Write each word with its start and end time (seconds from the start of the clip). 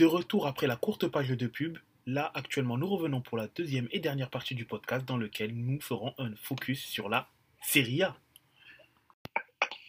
De 0.00 0.06
retour 0.06 0.46
après 0.46 0.66
la 0.66 0.76
courte 0.76 1.08
page 1.08 1.28
de 1.28 1.46
pub, 1.46 1.76
là 2.06 2.32
actuellement 2.34 2.78
nous 2.78 2.86
revenons 2.86 3.20
pour 3.20 3.36
la 3.36 3.48
deuxième 3.48 3.86
et 3.92 3.98
dernière 3.98 4.30
partie 4.30 4.54
du 4.54 4.64
podcast 4.64 5.04
dans 5.04 5.18
lequel 5.18 5.52
nous 5.54 5.78
ferons 5.78 6.14
un 6.16 6.30
focus 6.42 6.82
sur 6.86 7.10
la 7.10 7.28
Serie 7.62 8.04
A. 8.04 8.16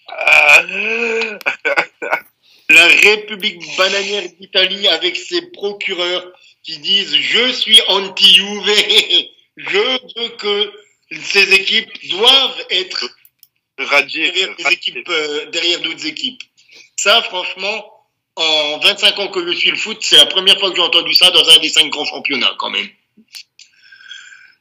La 2.68 2.88
République 2.88 3.64
bananière 3.78 4.24
d'Italie 4.38 4.90
avec 4.90 5.16
ses 5.16 5.50
procureurs 5.52 6.30
qui 6.62 6.80
disent 6.80 7.16
je 7.16 7.54
suis 7.54 7.80
anti-UV, 7.88 9.30
je 9.56 9.78
veux 9.78 10.30
que 10.36 10.74
ces 11.22 11.54
équipes 11.54 12.10
doivent 12.10 12.66
être 12.70 13.10
Radier. 13.78 14.30
derrière, 14.30 14.58
des 14.58 14.74
équipes, 14.74 15.08
euh, 15.08 15.50
derrière 15.52 15.80
d'autres 15.80 16.06
équipes. 16.06 16.44
Ça, 16.98 17.22
franchement, 17.22 18.01
en 18.36 18.78
25 18.80 19.20
ans 19.20 19.28
que 19.28 19.46
je 19.46 19.58
suis 19.58 19.72
le 19.72 19.78
foot, 19.78 19.98
c'est 20.02 20.18
la 20.18 20.26
première 20.26 20.58
fois 20.60 20.70
que 20.70 20.76
j'ai 20.76 20.82
entendu 20.82 21.14
ça 21.14 21.32
dans 21.32 21.48
un 21.50 21.60
des 21.60 21.70
cinq 21.70 21.90
grands 21.90 22.06
championnats, 22.06 22.56
quand 22.58 22.70
même. 22.70 22.90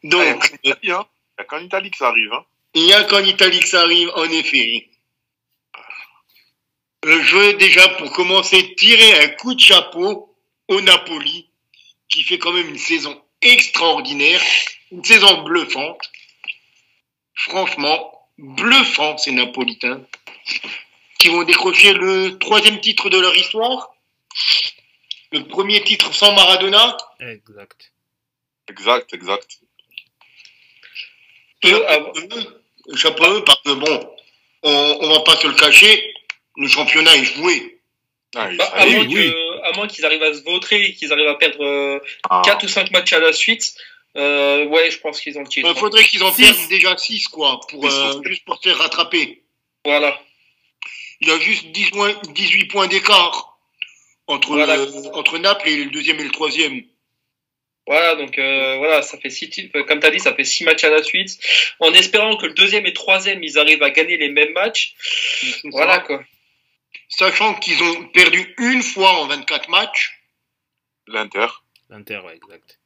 Donc, 0.02 0.52
Il 0.64 0.74
n'y 0.82 0.92
a 0.92 1.06
qu'en 1.46 1.58
Italie 1.58 1.90
que 1.90 1.96
ça 1.96 2.08
arrive. 2.08 2.32
Hein. 2.32 2.44
il 2.74 2.84
n'y 2.84 2.92
a 2.92 3.04
qu'en 3.04 3.22
Italie 3.22 3.60
que 3.60 3.68
ça 3.68 3.82
arrive, 3.82 4.10
en 4.16 4.24
effet. 4.24 4.88
Euh, 7.04 7.22
Je 7.22 7.36
veux 7.36 7.54
déjà, 7.54 7.88
pour 7.90 8.12
commencer, 8.12 8.74
tirer 8.76 9.24
un 9.24 9.28
coup 9.28 9.54
de 9.54 9.60
chapeau 9.60 10.34
au 10.68 10.80
Napoli, 10.80 11.48
qui 12.08 12.22
fait 12.22 12.38
quand 12.38 12.52
même 12.52 12.68
une 12.68 12.78
saison 12.78 13.22
extraordinaire, 13.42 14.40
une 14.90 15.04
saison 15.04 15.42
bluffante. 15.42 16.10
Franchement, 17.34 18.28
bluffant 18.38 19.16
ces 19.16 19.32
Napolitains, 19.32 20.02
qui 21.20 21.28
vont 21.28 21.42
décrocher 21.44 21.92
le 21.92 22.38
troisième 22.38 22.80
titre 22.80 23.08
de 23.10 23.18
leur 23.18 23.36
histoire. 23.36 23.94
Le 25.32 25.44
premier 25.44 25.82
titre 25.84 26.12
sans 26.14 26.32
Maradona. 26.34 26.96
Exact. 27.20 27.92
Exact, 28.68 29.12
exact. 29.14 29.58
Eux, 31.66 31.84
eux, 32.16 32.96
chapeau 32.96 33.24
eux, 33.30 33.44
parce 33.44 33.60
que 33.62 33.72
bon, 33.72 34.10
on, 34.62 34.98
on 35.02 35.08
va 35.14 35.20
pas 35.20 35.36
se 35.36 35.46
le 35.46 35.54
cacher, 35.54 36.14
le 36.56 36.68
championnat 36.68 37.14
est 37.16 37.24
joué. 37.24 37.80
Ah, 38.34 38.48
Bah, 38.56 38.64
à, 38.74 38.86
moins 38.86 39.04
oui, 39.06 39.14
que- 39.14 39.62
à 39.68 39.72
moins 39.76 39.88
qu'ils 39.88 40.04
arrivent 40.06 40.22
à 40.22 40.32
se 40.32 40.42
vautrer 40.42 40.82
et 40.86 40.94
qu'ils 40.94 41.12
arrivent 41.12 41.28
à 41.28 41.34
perdre 41.34 41.62
euh, 41.64 41.98
Ah. 42.30 42.42
4 42.44 42.64
ou 42.64 42.68
5 42.68 42.90
matchs 42.92 43.12
à 43.12 43.18
la 43.18 43.32
suite, 43.32 43.74
euh, 44.16 44.64
ouais, 44.66 44.90
je 44.90 44.98
pense 45.00 45.20
qu'ils 45.20 45.36
ont 45.36 45.42
le 45.42 45.48
titre. 45.48 45.68
Il 45.68 45.78
faudrait 45.78 46.04
qu'ils 46.04 46.22
en 46.22 46.32
Six. 46.32 46.42
perdent 46.42 46.68
déjà 46.70 46.96
6, 46.96 47.28
quoi, 47.28 47.60
pour, 47.68 47.84
euh, 47.86 48.22
juste 48.24 48.44
pour 48.44 48.56
se 48.56 48.68
faire 48.68 48.78
rattraper. 48.78 49.42
Voilà. 49.84 50.18
Il 51.20 51.28
y 51.28 51.30
a 51.32 51.38
juste 51.38 51.66
10 51.72 51.90
points- 51.90 52.20
18 52.30 52.66
points 52.66 52.86
d'écart 52.86 53.58
entre, 54.26 54.48
Voilà. 54.54 54.76
euh, 54.78 55.10
entre 55.12 55.38
Naples 55.38 55.68
et 55.68 55.84
le 55.84 55.90
deuxième 55.90 56.18
et 56.20 56.24
le 56.24 56.30
troisième. 56.30 56.82
Voilà, 57.86 58.14
donc 58.14 58.38
euh, 58.38 58.76
voilà, 58.76 59.02
ça 59.02 59.18
fait 59.18 59.30
six 59.30 59.50
titres, 59.50 59.80
comme 59.82 59.98
tu 60.00 60.06
as 60.06 60.10
dit, 60.10 60.20
ça 60.20 60.34
fait 60.34 60.44
six 60.44 60.64
matchs 60.64 60.84
à 60.84 60.90
la 60.90 61.02
suite. 61.02 61.38
En 61.80 61.92
espérant 61.92 62.36
que 62.36 62.46
le 62.46 62.52
deuxième 62.54 62.86
et 62.86 62.92
troisième, 62.92 63.42
ils 63.42 63.58
arrivent 63.58 63.82
à 63.82 63.90
gagner 63.90 64.16
les 64.16 64.28
mêmes 64.28 64.52
matchs. 64.52 64.94
Voilà 65.64 65.94
ça. 65.96 66.00
quoi. 66.00 66.24
Sachant 67.08 67.54
qu'ils 67.54 67.82
ont 67.82 68.04
perdu 68.08 68.54
une 68.58 68.82
fois 68.82 69.10
en 69.20 69.26
24 69.26 69.68
matchs. 69.68 70.20
L'Inter. 71.08 71.46
L'Inter, 71.88 72.20
ouais, 72.24 72.36
exact. 72.36 72.78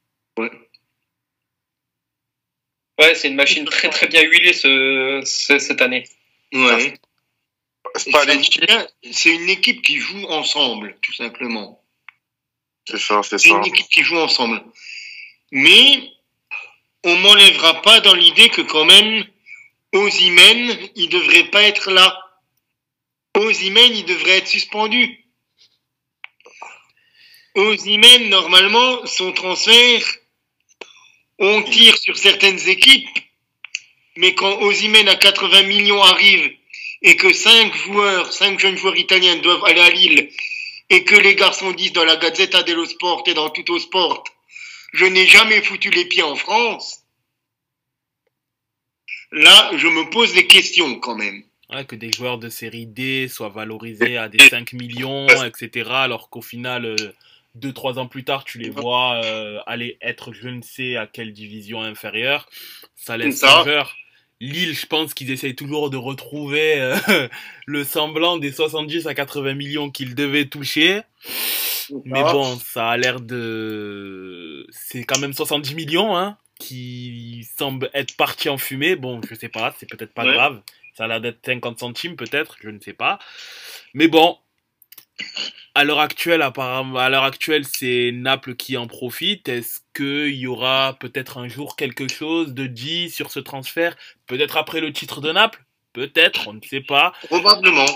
Ouais, 2.99 3.15
c'est 3.15 3.29
une 3.29 3.35
machine 3.35 3.65
très 3.65 3.91
très 3.91 4.07
bien 4.07 4.23
huilée 4.23 4.53
ce, 4.53 5.21
ce- 5.25 5.59
cette 5.59 5.83
année. 5.83 6.05
Ouais. 6.53 6.95
C'est 7.97 8.11
C'est 9.13 9.31
une 9.31 9.49
équipe 9.49 9.83
qui 9.83 9.99
joue 9.99 10.25
ensemble, 10.27 10.99
tout 11.03 11.13
simplement. 11.13 11.83
C'est 12.89 12.99
ça, 12.99 13.23
c'est 13.23 13.39
C'est 13.39 13.49
ça. 13.49 13.57
une 13.57 13.65
équipe 13.67 13.89
qui 13.89 14.03
joue 14.03 14.19
ensemble. 14.19 14.63
Mais 15.53 16.11
on 17.05 17.17
m'enlèvera 17.17 17.83
pas 17.83 18.01
dans 18.01 18.15
l'idée 18.15 18.49
que 18.49 18.63
quand 18.63 18.85
même, 18.85 19.25
Ozymen, 19.93 20.91
il 20.97 21.09
devrait 21.09 21.51
pas 21.51 21.63
être 21.63 21.91
là. 21.91 22.21
Ozymen, 23.37 23.95
il 23.95 24.05
devrait 24.05 24.39
être 24.39 24.49
suspendu. 24.49 25.25
Ozymen, 27.55 28.29
normalement, 28.31 29.07
son 29.07 29.33
transfert, 29.33 30.05
on 31.39 31.63
tire 31.63 31.97
sur 31.97 32.17
certaines 32.17 32.69
équipes, 32.69 33.09
mais 34.17 34.35
quand 34.35 34.61
Ozymen 34.63 35.09
à 35.09 35.17
80 35.17 35.63
millions 35.65 36.03
arrive 36.03 36.57
et 37.05 37.17
que 37.17 37.33
cinq 37.33 37.75
joueurs, 37.77 38.33
cinq 38.33 38.59
jeunes 38.59 38.79
joueurs 38.79 38.97
italiens 38.97 39.37
doivent 39.37 39.65
aller 39.67 39.81
à 39.81 39.91
Lille 39.91 40.31
et 40.91 41.05
que 41.05 41.15
les 41.15 41.35
garçons 41.37 41.73
disent 41.73 41.93
dans 41.93 42.05
la 42.05 42.17
Gazzetta 42.17 42.63
dello 42.63 42.87
Sport 42.87 43.23
et 43.27 43.35
dans 43.35 43.51
Tutto 43.51 43.79
Sport, 43.79 44.25
je 44.95 45.05
n'ai 45.05 45.27
jamais 45.27 45.61
foutu 45.63 45.91
les 45.91 46.07
pieds 46.07 46.23
en 46.23 46.35
France, 46.35 47.05
là, 49.33 49.71
je 49.77 49.87
me 49.87 50.09
pose 50.11 50.33
des 50.33 50.47
questions 50.47 50.99
quand 50.99 51.15
même. 51.15 51.43
Ouais, 51.71 51.85
que 51.85 51.97
des 51.97 52.13
joueurs 52.13 52.39
de 52.39 52.49
série 52.49 52.87
D 52.87 53.29
soient 53.29 53.49
valorisés 53.49 54.17
à 54.17 54.29
des 54.29 54.39
5 54.39 54.73
millions, 54.75 55.27
etc. 55.45 55.91
Alors 55.91 56.31
qu'au 56.31 56.43
final, 56.43 56.95
2-3 57.59 57.99
ans 57.99 58.07
plus 58.07 58.25
tard, 58.25 58.45
tu 58.45 58.59
les 58.59 58.71
vois 58.71 59.21
euh, 59.25 59.61
aller 59.67 59.99
être 60.01 60.33
je 60.33 60.49
ne 60.49 60.63
sais 60.63 60.97
à 60.97 61.07
quelle 61.07 61.33
division 61.33 61.83
inférieure. 61.83 62.49
Ça 62.95 63.17
laisse 63.17 63.43
rêveur. 63.43 63.97
Lille, 64.41 64.75
je 64.75 64.87
pense 64.87 65.15
qu'ils 65.15 65.31
essayent 65.31 65.55
toujours 65.55 65.91
de 65.91 65.97
retrouver 65.97 66.81
euh, 66.81 66.97
le 67.67 67.85
semblant 67.85 68.37
des 68.37 68.53
70 68.53 69.07
à 69.07 69.15
80 69.15 69.55
millions 69.55 69.91
qu'ils 69.91 70.15
devaient 70.15 70.47
toucher. 70.47 71.01
Mais 72.05 72.23
Ah. 72.25 72.33
bon, 72.33 72.57
ça 72.59 72.89
a 72.91 72.97
l'air 72.97 73.21
de... 73.21 74.67
C'est 74.71 75.05
quand 75.05 75.19
même 75.19 75.33
70 75.33 75.75
millions, 75.75 76.17
hein, 76.17 76.37
qui 76.59 77.47
semblent 77.59 77.91
être 77.95 78.17
partis 78.17 78.49
en 78.49 78.59
fumée. 78.59 78.97
Bon, 78.97 79.21
je 79.29 79.35
sais 79.35 79.49
pas, 79.49 79.75
c'est 79.79 79.89
peut-être 79.89 80.13
pas 80.15 80.25
Ouais. 80.25 80.35
grave. 80.35 80.61
Ça 80.97 81.05
a 81.05 81.09
l'air 81.09 81.21
d'être 81.21 81.45
50 81.45 81.79
centimes, 81.81 82.17
peut-être, 82.17 82.57
je 82.63 82.71
ne 82.71 82.79
sais 82.81 82.93
pas. 82.93 83.19
Mais 83.95 84.09
bon, 84.09 84.39
à 85.75 85.85
l'heure 85.85 86.01
actuelle, 86.01 86.43
apparemment, 86.43 86.99
à 86.99 87.09
l'heure 87.09 87.25
actuelle, 87.25 87.65
c'est 87.65 88.11
Naples 88.13 88.55
qui 88.57 88.77
en 88.77 88.87
profite. 88.87 89.49
Est-ce 89.49 89.81
qu'il 89.95 90.35
y 90.35 90.47
aura 90.47 90.97
peut-être 91.01 91.39
un 91.39 91.49
jour 91.49 91.77
quelque 91.77 92.09
chose 92.09 92.55
de 92.55 92.67
dit 92.67 93.11
sur 93.11 93.31
ce 93.31 93.41
transfert? 93.41 93.97
Peut-être 94.27 94.57
après 94.57 94.81
le 94.81 94.93
titre 94.93 95.21
de 95.21 95.33
Naples? 95.33 95.65
Peut-être, 95.93 96.49
on 96.49 96.55
ne 96.55 96.61
sait 96.61 96.81
pas. 96.81 97.13
Probablement. 97.29 97.87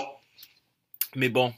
Mais 1.15 1.29
bon, 1.29 1.53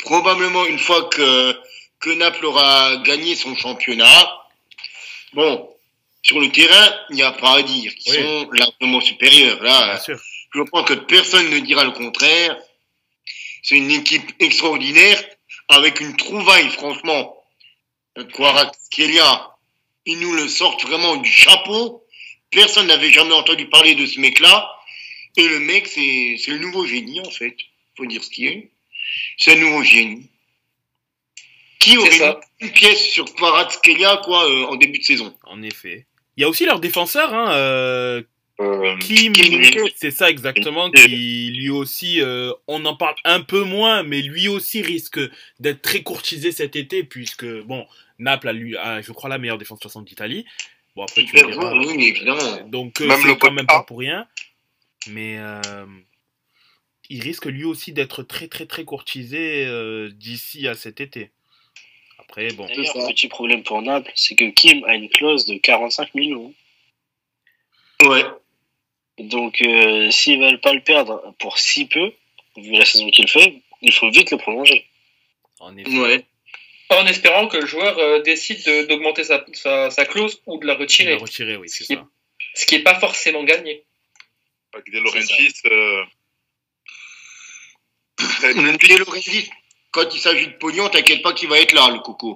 Probablement 0.00 0.66
une 0.66 0.78
fois 0.78 1.08
que, 1.08 1.56
que 2.00 2.10
Naples 2.10 2.44
aura 2.44 2.96
gagné 2.98 3.34
son 3.36 3.56
championnat. 3.56 4.38
Bon, 5.32 5.70
sur 6.22 6.40
le 6.40 6.50
terrain, 6.52 6.94
il 7.10 7.16
n'y 7.16 7.22
a 7.22 7.32
pas 7.32 7.56
à 7.58 7.62
dire. 7.62 7.90
Ils 8.04 8.12
Oui. 8.12 8.18
sont 8.22 8.50
largement 8.52 9.00
supérieurs. 9.00 9.62
Là, 9.62 9.86
bien 9.94 9.98
sûr. 9.98 10.20
Je 10.54 10.62
crois 10.62 10.84
que 10.84 10.94
personne 10.94 11.50
ne 11.50 11.58
dira 11.58 11.84
le 11.84 11.90
contraire. 11.90 12.56
C'est 13.62 13.76
une 13.76 13.90
équipe 13.90 14.30
extraordinaire 14.40 15.22
avec 15.68 16.00
une 16.00 16.16
trouvaille, 16.16 16.68
franchement. 16.70 17.36
Kvaratskhelia, 18.16 19.50
ils 20.06 20.20
nous 20.20 20.34
le 20.34 20.46
sortent 20.48 20.84
vraiment 20.84 21.16
du 21.16 21.30
chapeau. 21.30 22.04
Personne 22.50 22.86
n'avait 22.86 23.10
jamais 23.10 23.34
entendu 23.34 23.68
parler 23.68 23.94
de 23.94 24.06
ce 24.06 24.20
mec-là. 24.20 24.70
Et 25.36 25.48
le 25.48 25.58
mec, 25.58 25.88
c'est 25.88 26.38
le 26.46 26.58
nouveau 26.58 26.86
génie, 26.86 27.20
en 27.20 27.30
fait. 27.30 27.56
Faut 27.96 28.06
dire 28.06 28.22
ce 28.22 28.30
qui 28.30 28.46
est. 28.46 28.70
C'est 29.38 29.52
un 29.52 29.60
nouveau 29.60 29.82
génie. 29.82 30.30
Qui 31.80 31.98
aurait 31.98 32.18
mis 32.18 32.66
une 32.66 32.72
pièce 32.72 33.10
sur 33.10 33.24
Kvaratskhelia, 33.34 34.20
quoi, 34.24 34.48
euh, 34.48 34.66
en 34.66 34.76
début 34.76 35.00
de 35.00 35.04
saison? 35.04 35.36
En 35.44 35.62
effet. 35.62 36.06
Il 36.36 36.42
y 36.42 36.44
a 36.44 36.48
aussi 36.48 36.64
leur 36.64 36.80
défenseur, 36.80 37.34
hein, 37.34 37.52
euh, 37.52 38.22
Euh, 38.60 38.96
Kim, 38.98 39.32
c'est 39.96 40.12
ça 40.12 40.30
exactement, 40.30 40.90
qui 40.90 41.50
lui 41.56 41.70
aussi, 41.70 42.20
euh, 42.20 42.52
on 42.68 42.84
en 42.84 42.94
parle 42.94 43.16
un 43.24 43.40
peu 43.40 43.64
moins, 43.64 44.04
mais 44.04 44.22
lui 44.22 44.46
aussi 44.46 44.80
risque 44.80 45.18
d'être 45.58 45.82
très 45.82 46.02
courtisé 46.02 46.52
cet 46.52 46.76
été, 46.76 47.02
puisque, 47.02 47.46
bon, 47.62 47.84
Naples 48.18 48.48
a, 48.48 48.52
lui, 48.52 48.76
a, 48.76 49.00
je 49.00 49.10
crois, 49.12 49.28
la 49.28 49.38
meilleure 49.38 49.58
défense 49.58 49.80
60 49.80 50.04
d'Italie. 50.04 50.46
Bon, 50.94 51.02
après, 51.02 51.24
tu 51.24 51.34
diras. 51.34 51.50
joueur, 51.50 51.74
oui, 51.74 52.08
évidemment. 52.08 52.68
Donc, 52.68 53.00
euh, 53.00 53.06
Même 53.06 53.20
c'est 53.22 53.38
quand 53.38 53.66
pas 53.66 53.82
pour 53.82 53.98
rien. 53.98 54.28
Mais 55.08 55.38
euh, 55.38 55.86
il 57.10 57.20
risque 57.22 57.46
lui 57.46 57.64
aussi 57.64 57.92
d'être 57.92 58.22
très, 58.22 58.48
très, 58.48 58.66
très 58.66 58.84
courtisé 58.84 59.66
euh, 59.66 60.10
d'ici 60.10 60.68
à 60.68 60.74
cet 60.74 61.00
été. 61.00 61.30
Après, 62.18 62.48
bon. 62.52 62.66
D'ailleurs, 62.66 63.08
petit 63.08 63.28
problème 63.28 63.62
pour 63.64 63.82
Naples, 63.82 64.12
c'est 64.14 64.36
que 64.36 64.50
Kim 64.50 64.84
a 64.84 64.94
une 64.94 65.08
clause 65.08 65.46
de 65.46 65.56
45 65.56 66.14
millions. 66.14 66.54
Ouais. 68.04 68.24
Donc, 69.18 69.62
euh, 69.62 70.10
s'ils 70.10 70.40
veulent 70.40 70.60
pas 70.60 70.72
le 70.72 70.80
perdre 70.80 71.34
pour 71.38 71.58
si 71.58 71.86
peu, 71.86 72.12
vu 72.56 72.72
la 72.72 72.84
saison 72.84 73.08
qu'il 73.10 73.28
fait, 73.28 73.60
il 73.82 73.92
faut 73.92 74.10
vite 74.10 74.30
le 74.30 74.38
prolonger. 74.38 74.86
En 75.60 75.76
effet. 75.76 75.90
Ouais. 75.98 76.24
En 76.90 77.06
espérant 77.06 77.48
que 77.48 77.56
le 77.56 77.66
joueur 77.66 77.96
euh, 77.98 78.20
décide 78.22 78.62
de- 78.64 78.82
d'augmenter 78.86 79.24
sa, 79.24 79.44
sa, 79.52 79.90
sa 79.90 80.04
clause 80.04 80.40
ou 80.46 80.58
de 80.58 80.66
la 80.66 80.74
retirer. 80.74 81.12
l'a 81.12 81.18
retiré, 81.18 81.56
oui, 81.56 81.68
c'est 81.68 81.84
Ce 81.84 81.88
qui- 81.88 81.94
ça. 81.94 82.06
Ce 82.54 82.66
qui 82.66 82.76
n'est 82.76 82.82
pas 82.82 82.98
forcément 83.00 83.42
gagné. 83.44 83.82
avec 84.72 84.90
De 84.90 84.98
Laurentiis, 84.98 85.52
euh, 85.66 86.02
Laurentiis, 88.98 89.50
quand 89.90 90.12
il 90.14 90.20
s'agit 90.20 90.48
de 90.48 90.52
pognon, 90.52 90.88
t'inquiète 90.88 91.22
pas 91.22 91.32
qu'il 91.32 91.48
va 91.48 91.58
être 91.60 91.72
là, 91.72 91.90
le 91.92 92.00
coco. 92.00 92.34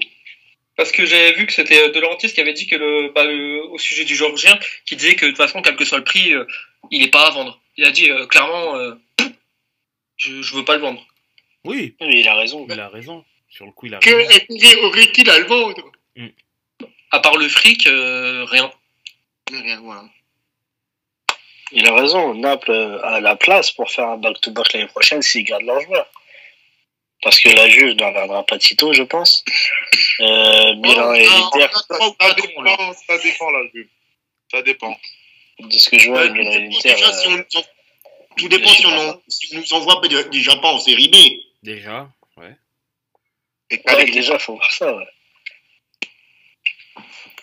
Parce 0.76 0.92
que 0.92 1.04
j'avais 1.06 1.32
vu 1.32 1.46
que 1.46 1.52
c'était 1.52 1.88
euh, 1.88 1.90
De 1.90 1.98
Laurentiis 2.00 2.32
qui 2.32 2.40
avait 2.40 2.52
dit 2.52 2.66
que 2.68 2.76
le, 2.76 3.10
bah, 3.12 3.24
le- 3.24 3.64
au 3.64 3.78
sujet 3.78 4.04
du 4.04 4.14
Georgien, 4.14 4.58
qui 4.86 4.94
disait 4.96 5.16
que 5.16 5.24
de 5.26 5.30
toute 5.30 5.36
façon, 5.38 5.60
quel 5.62 5.76
que 5.76 5.84
soit 5.84 5.98
le 5.98 6.04
prix, 6.04 6.32
euh, 6.32 6.44
il 6.90 7.02
est 7.02 7.10
pas 7.10 7.26
à 7.26 7.30
vendre. 7.30 7.60
Il 7.76 7.84
a 7.84 7.90
dit 7.90 8.10
euh, 8.10 8.26
clairement, 8.26 8.76
euh, 8.76 8.94
je, 10.16 10.42
je 10.42 10.54
veux 10.54 10.64
pas 10.64 10.76
le 10.76 10.82
vendre. 10.82 11.04
Oui, 11.64 11.94
Mais 12.00 12.20
il 12.20 12.28
a 12.28 12.34
raison. 12.34 12.66
il 12.68 12.80
a 12.80 12.88
raison. 12.88 13.24
Sur 13.48 13.66
le 13.66 13.72
coup, 13.72 13.86
il 13.86 13.94
a 13.94 13.98
Que 13.98 14.10
raison. 14.10 14.30
intérêt 14.30 14.76
aurait-il 14.82 15.30
à 15.30 15.38
le 15.38 15.46
vendre 15.46 15.92
À 17.10 17.20
part 17.20 17.36
le 17.36 17.48
fric, 17.48 17.86
euh, 17.86 18.44
rien. 18.44 18.70
Mais 19.50 19.60
rien, 19.60 19.80
voilà. 19.80 20.04
Il 21.72 21.86
a 21.86 21.94
raison. 21.94 22.34
Naples 22.34 23.00
a 23.02 23.20
la 23.20 23.36
place 23.36 23.70
pour 23.70 23.90
faire 23.90 24.08
un 24.08 24.16
back-to-back 24.18 24.72
l'année 24.72 24.86
prochaine 24.86 25.22
s'ils 25.22 25.44
gardent 25.44 25.64
leur 25.64 25.80
joueur. 25.80 26.06
Parce 27.22 27.40
que 27.40 27.48
la 27.48 27.68
Juve 27.68 27.96
ne 27.96 28.04
reviendra 28.04 28.44
pas 28.46 28.56
de 28.58 28.62
sitôt, 28.62 28.92
je 28.92 29.02
pense. 29.02 29.44
Euh, 30.20 30.74
Milan 30.76 31.12
et 31.14 31.26
ans, 31.26 31.50
là. 31.56 31.68
dépend, 31.68 32.92
ça 32.94 33.18
dépend 33.18 33.50
la 33.50 33.68
Juve. 33.74 33.88
Ça 34.50 34.62
dépend. 34.62 34.96
De 35.60 35.72
ce 35.72 35.90
que 35.90 35.98
je 35.98 36.08
vois, 36.10 36.24
l'Inter. 36.26 36.68
dépend 36.82 37.12
si 37.12 37.26
euh, 37.26 37.30
on 37.30 37.30
nous 37.32 37.44
en- 37.56 37.64
Tout 38.36 38.48
dépend 38.48 38.68
si 38.68 38.86
on, 38.86 38.90
en- 39.10 39.20
si 39.28 39.54
on 39.56 39.58
nous 39.58 39.72
envoie 39.72 40.00
déjà 40.30 40.56
pas 40.56 40.68
en 40.72 40.78
série 40.78 41.08
B. 41.08 41.16
Déjà, 41.62 42.08
ouais. 42.36 42.56
Et 43.70 43.82
ouais, 43.86 44.10
déjà, 44.10 44.38
faut 44.38 44.54
voir 44.54 44.70
ça. 44.72 44.94
Ouais. 44.96 45.06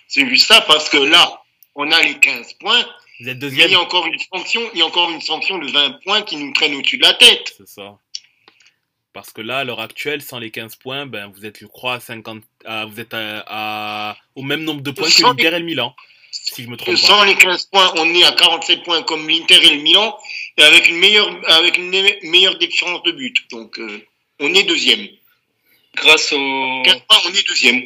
C'est 0.08 0.28
juste 0.30 0.48
ça, 0.48 0.62
parce 0.62 0.90
que 0.90 0.98
là, 0.98 1.42
on 1.76 1.92
a 1.92 2.02
les 2.02 2.18
15 2.20 2.54
points, 2.54 2.86
Vous 3.20 3.28
êtes 3.30 3.40
deuxième. 3.40 3.68
il 3.70 3.74
y 3.74 3.76
a 3.76 3.82
encore 3.82 4.06
une 4.08 4.18
sanction, 4.20 4.62
il 4.74 4.80
y 4.80 4.82
a 4.82 4.86
encore 4.86 5.10
une 5.12 5.22
sanction 5.22 5.58
de 5.58 5.70
20 5.70 6.00
points 6.04 6.22
qui 6.22 6.38
nous 6.38 6.54
traîne 6.54 6.74
au-dessus 6.76 6.98
de 6.98 7.04
la 7.04 7.14
tête. 7.16 7.54
C'est 7.58 7.68
ça. 7.68 7.98
Parce 9.14 9.32
que 9.32 9.42
là, 9.42 9.60
à 9.60 9.64
l'heure 9.64 9.80
actuelle, 9.82 10.22
sans 10.22 10.40
les 10.40 10.52
15 10.52 10.76
points, 10.76 11.06
ben, 11.06 11.28
vous 11.34 11.46
êtes, 11.46 11.60
je 11.60 11.66
crois, 11.66 11.96
à 11.96 12.00
50, 12.00 12.44
à- 12.66 12.86
vous 12.86 13.00
êtes 13.00 13.14
à, 13.14 13.44
à- 13.48 14.18
au 14.36 14.42
même 14.42 14.64
nombre 14.64 14.82
de 14.82 14.92
points 14.92 15.10
que 15.10 15.22
l'Inter 15.22 15.48
et 15.48 15.60
le 15.60 15.66
Milan. 15.66 15.96
Si 16.44 16.64
je 16.64 16.70
me 16.70 16.76
trompe 16.78 16.96
pas. 16.96 17.02
Sans 17.02 17.24
les 17.24 17.36
15 17.36 17.66
points, 17.68 17.94
on 17.98 18.14
est 18.14 18.24
à 18.24 18.32
47 18.34 18.84
points 18.84 19.04
comme 19.04 19.28
l'Inter 19.30 19.56
et 19.66 19.76
le 19.76 19.82
Milan, 19.82 20.18
et 20.58 20.64
avec 20.64 20.90
une 20.90 20.98
meilleure, 20.98 21.30
avec 21.50 21.78
une 21.78 21.90
me- 21.90 22.30
meilleure 22.30 22.58
différence 22.58 23.02
de 23.04 23.12
but. 23.12 23.38
Donc, 23.52 23.80
euh, 23.80 24.06
on 24.40 24.54
est 24.54 24.64
deuxième. 24.64 25.08
Grâce 25.96 26.34
au, 26.34 26.82
15 26.84 27.00
points, 27.08 27.18
on 27.26 27.30
est 27.34 27.48
deuxième. 27.48 27.84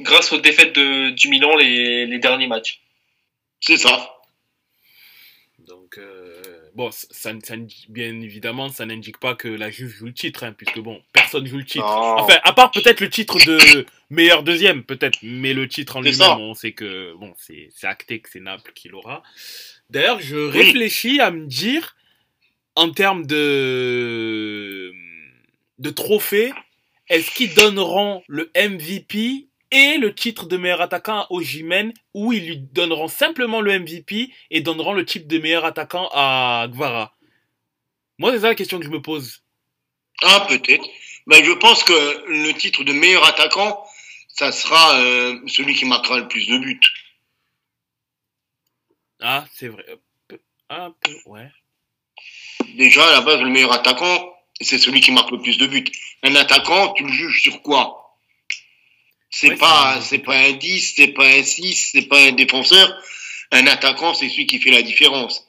grâce 0.00 0.32
aux 0.32 0.38
défaites 0.38 0.72
de, 0.74 1.10
du 1.10 1.28
Milan 1.28 1.56
les, 1.56 2.06
les 2.06 2.18
derniers 2.18 2.46
matchs. 2.46 2.80
C'est 3.60 3.76
ça. 3.76 4.16
Donc, 5.58 5.98
euh, 5.98 6.29
bon, 6.74 6.90
ça, 6.90 7.32
bien 7.88 8.20
évidemment, 8.20 8.68
ça 8.68 8.86
n'indique 8.86 9.18
pas 9.18 9.34
que 9.34 9.48
la 9.48 9.70
Juve 9.70 9.90
joue 9.90 10.06
le 10.06 10.14
titre, 10.14 10.44
hein, 10.44 10.52
puisque 10.52 10.78
bon, 10.80 11.02
personne 11.12 11.46
joue 11.46 11.58
le 11.58 11.64
titre. 11.64 11.84
Enfin, 11.84 12.38
à 12.42 12.52
part 12.52 12.70
peut-être 12.70 13.00
le 13.00 13.10
titre 13.10 13.38
de 13.44 13.86
meilleur 14.10 14.42
deuxième, 14.42 14.84
peut-être, 14.84 15.18
mais 15.22 15.54
le 15.54 15.68
titre 15.68 15.96
en 15.96 16.00
lui-même, 16.00 16.38
on 16.38 16.54
sait 16.54 16.72
que 16.72 17.14
bon, 17.14 17.34
c'est 17.36 17.68
c'est 17.74 17.86
acté 17.86 18.20
que 18.20 18.28
c'est 18.30 18.40
Naples 18.40 18.72
qui 18.74 18.88
l'aura. 18.88 19.22
D'ailleurs, 19.90 20.20
je 20.20 20.36
réfléchis 20.36 21.20
à 21.20 21.30
me 21.30 21.46
dire, 21.46 21.96
en 22.76 22.90
termes 22.90 23.26
de 23.26 24.92
de 25.78 25.90
trophées, 25.90 26.52
est-ce 27.08 27.30
qu'ils 27.32 27.54
donneront 27.54 28.22
le 28.28 28.50
MVP 28.54 29.48
et 29.70 29.98
le 29.98 30.14
titre 30.14 30.46
de 30.46 30.56
meilleur 30.56 30.80
attaquant 30.80 31.26
au 31.30 31.40
Jimen 31.42 31.92
ou 32.14 32.32
ils 32.32 32.46
lui 32.46 32.56
donneront 32.58 33.08
simplement 33.08 33.60
le 33.60 33.78
MVP 33.78 34.32
et 34.50 34.60
donneront 34.60 34.92
le 34.92 35.04
titre 35.04 35.28
de 35.28 35.38
meilleur 35.38 35.64
attaquant 35.64 36.08
à 36.12 36.66
Guevara 36.68 37.16
Moi, 38.18 38.32
c'est 38.32 38.40
ça 38.40 38.48
la 38.48 38.54
question 38.54 38.78
que 38.78 38.84
je 38.84 38.90
me 38.90 39.02
pose. 39.02 39.42
Ah, 40.22 40.46
peut-être. 40.48 40.86
Mais 41.26 41.44
je 41.44 41.52
pense 41.52 41.84
que 41.84 41.92
le 42.28 42.52
titre 42.52 42.84
de 42.84 42.92
meilleur 42.92 43.24
attaquant, 43.24 43.86
ça 44.28 44.52
sera 44.52 44.98
euh, 45.00 45.38
celui 45.46 45.74
qui 45.74 45.84
marquera 45.84 46.18
le 46.18 46.28
plus 46.28 46.46
de 46.46 46.58
buts. 46.58 46.80
Ah, 49.20 49.44
c'est 49.52 49.68
vrai. 49.68 49.84
Un 50.68 50.92
peu, 50.92 51.14
ouais. 51.26 51.50
Déjà, 52.76 53.06
à 53.06 53.12
la 53.12 53.20
base, 53.20 53.40
le 53.40 53.50
meilleur 53.50 53.72
attaquant, 53.72 54.34
c'est 54.60 54.78
celui 54.78 55.00
qui 55.00 55.12
marque 55.12 55.30
le 55.30 55.40
plus 55.40 55.58
de 55.58 55.66
buts. 55.66 55.84
Un 56.22 56.34
attaquant, 56.36 56.92
tu 56.94 57.04
le 57.04 57.12
juges 57.12 57.42
sur 57.42 57.62
quoi? 57.62 57.99
C'est 59.30 59.50
Ouais, 59.50 59.56
pas, 59.56 60.00
c'est- 60.02 60.18
pas 60.18 60.36
un 60.36 60.52
10, 60.52 60.94
c'est 60.96 61.08
pas 61.08 61.26
un 61.26 61.42
6, 61.42 61.90
c'est 61.92 62.02
pas 62.08 62.20
un 62.20 62.32
défenseur. 62.32 63.00
Un 63.52 63.66
attaquant, 63.66 64.12
c'est 64.14 64.28
celui 64.28 64.46
qui 64.46 64.58
fait 64.60 64.70
la 64.70 64.82
différence. 64.82 65.46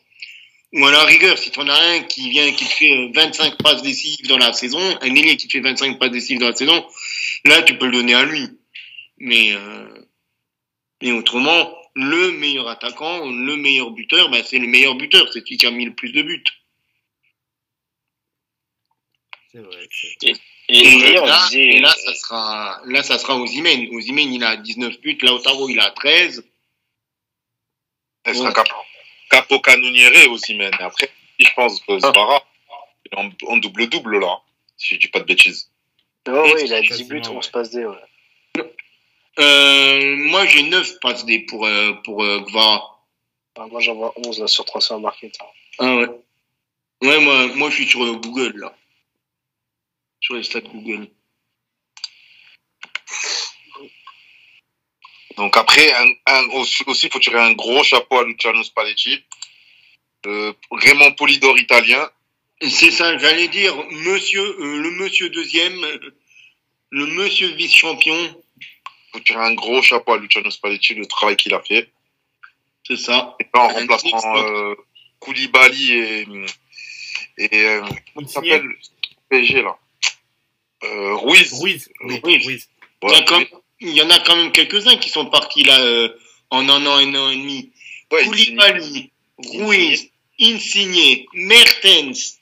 Ou 0.74 0.86
à 0.86 0.92
la 0.92 1.04
rigueur, 1.04 1.38
si 1.38 1.52
tu 1.52 1.60
en 1.60 1.68
as 1.68 1.82
un 1.96 2.00
qui 2.04 2.30
vient, 2.30 2.50
qui 2.54 2.66
te 2.66 2.72
fait 2.74 2.92
euh, 2.92 3.12
25 3.14 3.58
passes 3.62 3.82
décisives 3.82 4.28
dans 4.28 4.38
la 4.38 4.54
saison, 4.54 4.80
un 5.02 5.16
ailier 5.16 5.36
qui 5.36 5.48
te 5.48 5.52
fait 5.54 5.60
25 5.60 6.00
passes 6.00 6.12
décisives 6.12 6.40
dans 6.40 6.48
la 6.50 6.56
saison, 6.56 6.88
là, 7.46 7.62
tu 7.64 7.78
peux 7.78 7.88
le 7.88 7.92
donner 7.94 8.14
à 8.14 8.24
lui. 8.24 8.48
Mais, 9.18 9.52
euh, 9.54 9.88
mais 11.02 11.12
autrement, 11.12 11.76
le 11.96 12.32
meilleur 12.32 12.70
attaquant, 12.70 13.26
le 13.30 13.56
meilleur 13.58 13.92
buteur, 13.92 14.30
ben, 14.30 14.44
c'est 14.46 14.60
le 14.60 14.68
meilleur 14.68 14.96
buteur, 14.96 15.28
c'est 15.34 15.42
celui 15.42 15.58
qui 15.58 15.66
a 15.66 15.72
mis 15.72 15.86
le 15.86 15.94
plus 15.94 16.12
de 16.14 16.22
buts. 16.22 16.44
C'est 19.52 19.60
vrai. 19.60 19.88
Et, 20.74 21.20
on 21.20 21.26
là, 21.26 21.46
disait, 21.50 21.64
et 21.64 21.80
là, 21.82 21.90
ça 21.94 22.14
sera, 22.14 22.82
là, 22.86 23.04
ça 23.04 23.20
sera 23.20 23.36
il 24.34 24.44
a 24.44 24.56
19 24.56 25.02
buts. 25.02 25.18
Lautaro, 25.22 25.68
il 25.68 25.80
a 25.80 25.92
13. 25.92 26.46
Elle 28.24 28.36
sera 28.36 28.48
Ouais. 28.48 28.54
capo, 28.54 28.76
capo 29.30 29.60
canoniere 29.60 30.28
aussi, 30.30 30.54
mais 30.56 30.72
après, 30.80 31.10
je 31.40 31.48
pense 31.56 31.82
que 31.82 32.00
Zvara, 32.00 32.42
il 33.06 33.12
est 33.12 33.20
en, 33.20 33.54
en 33.54 33.58
double-double 33.58 34.20
là, 34.20 34.40
si 34.78 34.96
je 34.96 35.00
dis 35.00 35.08
pas 35.10 35.20
de 35.20 35.26
bêtises. 35.26 35.70
ouais, 36.28 36.34
ouais, 36.54 36.64
il 36.66 36.74
a 36.74 36.82
10 36.82 36.88
Quasiment, 36.88 37.10
buts, 37.10 37.28
ouais. 37.28 37.36
11 37.38 37.48
passes 37.50 37.72
D. 37.72 37.86
Ouais. 37.86 37.96
Euh, 39.40 40.16
moi, 40.18 40.46
j'ai 40.46 40.64
9 40.64 41.00
passes 41.02 41.26
D 41.26 41.40
pour, 41.40 41.66
euh, 41.66 41.94
pour 42.04 42.24
euh, 42.24 42.40
Gvara. 42.42 43.02
Enfin, 43.56 43.68
moi, 43.70 43.82
j'en 43.82 43.96
vois 43.96 44.14
11 44.18 44.40
là, 44.40 44.48
sur 44.48 44.64
Transfer 44.66 44.98
Market. 45.00 45.36
hein. 45.42 45.46
Ah 45.80 45.96
ouais. 45.96 46.08
Ouais, 47.02 47.20
moi, 47.20 47.48
moi, 47.56 47.70
je 47.70 47.76
suis 47.76 47.88
sur 47.88 48.04
euh, 48.04 48.14
Google, 48.14 48.54
là. 48.58 48.74
Sur 50.22 50.36
les 50.36 50.44
stats 50.44 50.62
Google. 50.62 51.08
Donc 55.38 55.58
après, 55.58 55.92
un, 55.94 56.12
un- 56.28 56.48
aussi, 56.50 56.84
aussi, 56.88 57.10
faut 57.10 57.20
tirer 57.20 57.40
un 57.40 57.54
gros 57.54 57.84
chapeau 57.84 58.20
à 58.20 58.24
Luciano 58.24 58.64
Spalletti, 58.64 59.24
euh, 60.28 60.54
Raymond 60.72 61.14
Polidor 61.14 61.58
italien. 61.58 62.10
C'est 62.62 62.92
ça, 62.92 63.18
j'allais 63.18 63.48
dire, 63.48 63.76
monsieur, 63.92 64.42
euh, 64.60 64.78
le 64.78 64.92
monsieur 64.92 65.30
deuxième, 65.30 65.84
euh, 65.84 66.16
le 66.92 67.08
monsieur 67.08 67.48
vice-champion. 67.56 68.44
Faut 69.14 69.20
tirer 69.22 69.40
un 69.40 69.54
gros 69.56 69.82
chapeau 69.82 70.14
à 70.14 70.18
Luciano 70.18 70.52
Spalletti, 70.52 70.94
le 70.94 71.06
travail 71.08 71.36
qu'il 71.38 71.54
a 71.54 71.62
fait. 71.62 71.90
C'est 72.86 72.98
ça. 72.98 73.36
Et 73.40 73.46
là, 73.54 73.62
en 73.62 73.70
Un 73.70 73.74
remplaçant 73.74 74.38
euh, 74.38 74.76
Koulibaly 75.20 75.94
et, 75.94 76.22
et 77.38 77.50
comment 78.14 78.22
il 78.22 78.30
s'appelle 78.30 78.68
PSG 79.30 79.62
là 79.62 79.78
euh, 80.84 81.16
Ruiz. 81.16 81.52
Ruiz. 81.54 81.90
Oui, 82.04 82.20
Ruiz. 82.24 82.46
Ruiz. 82.46 82.70
Il 83.04 83.10
y, 83.10 83.12
Ouais, 83.12 83.18
a 83.18 83.22
quand- 83.24 83.46
il 83.80 83.90
y 83.90 84.02
en 84.02 84.10
a 84.10 84.20
quand 84.20 84.36
même 84.36 84.52
quelques-uns 84.52 84.98
qui 84.98 85.10
sont 85.10 85.26
partis 85.26 85.64
là 85.64 85.80
euh, 85.82 86.10
en 86.50 86.68
un 86.70 86.86
an, 86.86 86.98
un 86.98 87.16
an 87.16 87.30
et 87.30 87.36
demi. 87.38 87.72
ouais, 88.12 88.26
Koulibaly, 88.26 89.12
Ruiz, 89.38 90.10
Insigne, 90.40 91.26
Mertens. 91.34 92.38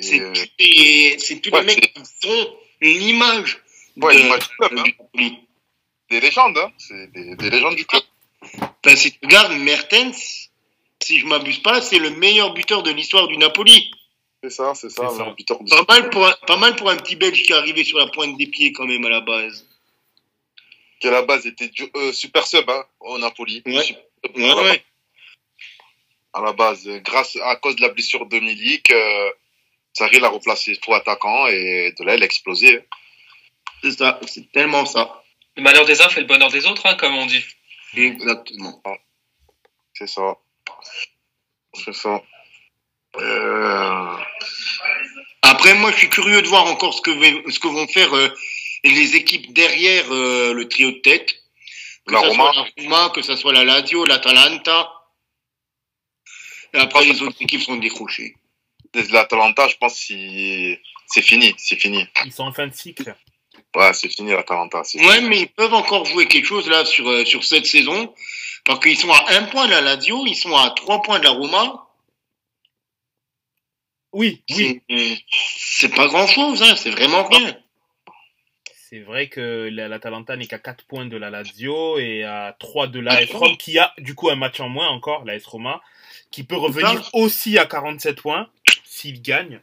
C'est 0.00 0.20
euh, 0.20 0.32
tous 0.32 0.48
les, 0.58 1.16
c'est 1.18 1.40
tous 1.40 1.50
ouais, 1.50 1.60
les 1.60 1.66
mecs 1.66 1.92
qui 1.94 2.00
sont 2.20 2.56
l'image 2.80 3.58
ouais, 3.98 4.14
de- 4.14 4.20
l'image 4.22 4.48
du 4.48 4.56
club, 4.56 4.78
hein. 4.78 5.30
des 6.10 6.20
légendes, 6.20 6.58
hein. 6.58 6.72
c'est 6.78 7.12
des, 7.12 7.36
des 7.36 7.50
légendes 7.50 7.76
du 7.76 7.86
club. 7.86 8.02
Ben, 8.82 8.96
si 8.96 9.12
tu 9.12 9.18
regardes 9.22 9.52
Mertens, 9.58 10.50
si 11.00 11.20
je 11.20 11.26
m'abuse 11.26 11.58
pas, 11.60 11.80
c'est 11.80 11.98
le 11.98 12.10
meilleur 12.10 12.52
buteur 12.52 12.82
de 12.82 12.90
l'histoire 12.90 13.28
du 13.28 13.36
Napoli. 13.36 13.92
C'est 14.48 14.54
ça, 14.54 14.74
c'est 14.76 14.90
ça, 14.90 15.02
Pas 15.08 15.84
mal, 15.88 16.10
pour 16.10 16.24
un, 16.24 16.32
pas 16.46 16.56
mal 16.56 16.76
pour 16.76 16.88
un 16.88 16.96
petit 16.96 17.16
Belge 17.16 17.42
qui 17.42 17.52
est 17.52 17.56
arrivé 17.56 17.82
sur 17.82 17.98
la 17.98 18.06
pointe 18.06 18.36
des 18.38 18.46
pieds 18.46 18.72
quand 18.72 18.86
même 18.86 19.04
à 19.04 19.08
la 19.08 19.20
base. 19.20 19.66
qui 21.00 21.08
à 21.08 21.10
la 21.10 21.22
base 21.22 21.46
était 21.46 21.66
du- 21.68 21.90
euh, 21.96 22.12
super 22.12 22.46
sub 22.46 22.70
hein, 22.70 22.84
au 23.00 23.18
Napoli. 23.18 23.60
Ouais. 23.66 23.82
Super 23.82 24.06
Ouais, 24.36 24.44
à, 24.50 24.54
la, 24.54 24.62
ouais. 24.62 24.84
à 26.34 26.40
la 26.42 26.52
base, 26.52 26.86
grâce 27.02 27.36
à 27.42 27.56
cause 27.56 27.74
de 27.76 27.82
la 27.82 27.88
blessure 27.88 28.24
de 28.26 28.38
Milik, 28.38 28.88
euh, 28.90 29.30
Sarri 29.92 30.20
l'a 30.20 30.28
replacé 30.28 30.78
faux 30.84 30.94
attaquant 30.94 31.48
et 31.48 31.92
de 31.98 32.04
là 32.04 32.14
il 32.14 32.22
a 32.22 32.26
explosé. 32.26 32.86
C'est 33.82 33.90
ça, 33.98 34.20
c'est 34.28 34.50
tellement 34.52 34.86
ça. 34.86 35.22
Le 35.56 35.62
malheur 35.62 35.86
des 35.86 36.00
uns 36.00 36.08
fait 36.08 36.20
le 36.20 36.26
bonheur 36.26 36.50
des 36.50 36.66
autres, 36.66 36.86
hein, 36.86 36.94
comme 36.94 37.16
on 37.16 37.26
dit. 37.26 37.42
Exactement. 37.94 38.80
C'est 39.92 40.06
ça. 40.06 40.36
C'est 41.74 41.94
ça. 41.94 42.22
Euh, 43.18 44.16
Après, 45.42 45.74
moi, 45.74 45.90
je 45.92 45.96
suis 45.98 46.08
curieux 46.08 46.42
de 46.42 46.48
voir 46.48 46.66
encore 46.66 46.94
ce 46.94 47.00
que, 47.02 47.10
ce 47.50 47.58
que 47.58 47.68
vont 47.68 47.86
faire 47.88 48.14
euh, 48.14 48.28
les 48.84 49.16
équipes 49.16 49.52
derrière 49.52 50.04
euh, 50.12 50.52
le 50.52 50.68
trio 50.68 50.90
de 50.92 50.98
tête. 50.98 51.34
Que 52.06 52.12
La 52.14 52.20
ça 52.20 52.26
Roma. 52.28 52.52
soit 52.52 52.64
la 52.76 52.82
Roma, 52.82 53.10
que 53.14 53.22
ça 53.22 53.36
soit 53.36 53.52
la 53.52 53.64
Lazio, 53.64 54.04
l'Atalanta. 54.04 54.90
Et 56.74 56.78
après, 56.78 57.04
les 57.04 57.20
autres 57.22 57.36
équipes 57.40 57.62
sont 57.62 57.76
décrochées. 57.76 58.36
L'Atalanta, 59.10 59.68
je 59.68 59.76
pense 59.76 59.92
que 60.06 60.78
c'est 61.08 61.22
fini, 61.22 61.54
c'est 61.58 61.76
fini. 61.76 62.06
Ils 62.24 62.32
sont 62.32 62.44
en 62.44 62.52
fin 62.52 62.66
de 62.66 62.74
cycle. 62.74 63.14
Ouais, 63.74 63.92
c'est 63.92 64.08
fini 64.08 64.30
l'Atalanta. 64.32 64.78
Ouais, 64.78 64.84
fini. 65.16 65.28
mais 65.28 65.40
ils 65.40 65.48
peuvent 65.48 65.74
encore 65.74 66.04
jouer 66.06 66.26
quelque 66.26 66.46
chose 66.46 66.68
là 66.68 66.84
sur, 66.84 67.08
euh, 67.08 67.24
sur 67.24 67.44
cette 67.44 67.66
saison. 67.66 68.14
Parce 68.64 68.80
qu'ils 68.80 68.96
sont 68.98 69.10
à 69.12 69.24
un 69.34 69.42
point 69.44 69.66
de 69.66 69.70
la 69.72 69.80
Lazio, 69.80 70.24
ils 70.26 70.34
sont 70.36 70.56
à 70.56 70.70
trois 70.70 71.02
points 71.02 71.18
de 71.18 71.24
la 71.24 71.30
Roma. 71.30 71.85
Oui, 74.16 74.42
oui. 74.56 74.80
C'est- 75.30 75.94
pas 75.94 76.06
grand 76.08 76.26
chose, 76.26 76.62
hein, 76.62 76.74
c'est 76.76 76.90
vraiment 76.90 77.24
rien. 77.24 77.54
C'est 78.74 79.00
vrai 79.00 79.28
que 79.28 79.68
la- 79.72 79.88
l'Atalanta 79.88 80.36
n'est 80.36 80.46
qu'à 80.46 80.58
4 80.58 80.84
points 80.86 81.06
de 81.06 81.16
la 81.16 81.28
Lazio 81.28 81.98
et 81.98 82.22
à 82.24 82.56
3 82.58 82.86
de 82.86 83.00
l'AS 83.00 83.26
Rome, 83.34 83.56
qui 83.58 83.78
a 83.78 83.92
du 83.98 84.14
coup 84.14 84.30
un 84.30 84.36
match 84.36 84.60
en 84.60 84.68
moins 84.68 84.88
encore, 84.88 85.24
l'AS 85.24 85.44
Roma, 85.44 85.82
qui 86.30 86.44
peut 86.44 86.56
revenir 86.56 86.88
aussi 87.12 87.58
à 87.58 87.66
47 87.66 88.20
points 88.22 88.48
s'ils 88.84 89.20
gagnent 89.20 89.60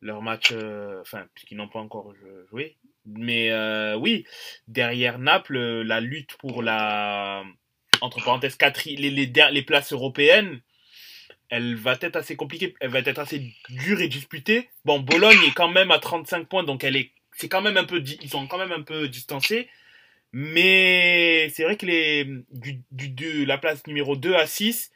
leur 0.00 0.22
match, 0.22 0.50
euh, 0.52 1.00
enfin, 1.02 1.26
puisqu'ils 1.34 1.56
n'ont 1.56 1.68
pas 1.68 1.80
encore 1.80 2.12
jou- 2.14 2.46
joué. 2.50 2.76
Mais 3.04 3.50
euh, 3.50 3.96
oui, 3.96 4.24
derrière 4.68 5.18
Naples, 5.18 5.58
la 5.82 6.00
lutte 6.00 6.36
pour 6.38 6.62
la, 6.62 7.42
entre 8.00 8.24
parenthèses, 8.24 8.56
quatri- 8.56 8.96
les, 8.96 9.10
les, 9.10 9.30
les 9.50 9.62
places 9.62 9.92
européennes, 9.92 10.60
elle 11.52 11.76
va 11.76 11.98
être 12.00 12.16
assez 12.16 12.34
compliquée, 12.34 12.74
elle 12.80 12.88
va 12.88 13.00
être 13.00 13.18
assez 13.18 13.52
dure 13.68 14.00
et 14.00 14.08
disputée. 14.08 14.70
Bon, 14.86 15.00
Bologne 15.00 15.38
est 15.46 15.52
quand 15.52 15.68
même 15.68 15.90
à 15.90 15.98
35 15.98 16.48
points, 16.48 16.64
donc 16.64 16.82
elle 16.82 16.96
est, 16.96 17.10
c'est 17.36 17.50
quand 17.50 17.60
même 17.60 17.76
un 17.76 17.84
peu, 17.84 18.02
ils 18.22 18.30
sont 18.30 18.46
quand 18.46 18.56
même 18.56 18.72
un 18.72 18.80
peu 18.80 19.06
distancés. 19.06 19.68
Mais 20.32 21.50
c'est 21.54 21.64
vrai 21.64 21.76
que 21.76 21.84
les, 21.84 22.24
du, 22.52 22.80
du, 22.90 23.10
de 23.10 23.44
la 23.44 23.58
place 23.58 23.86
numéro 23.86 24.16
2 24.16 24.34
à 24.34 24.46
6, 24.46 24.92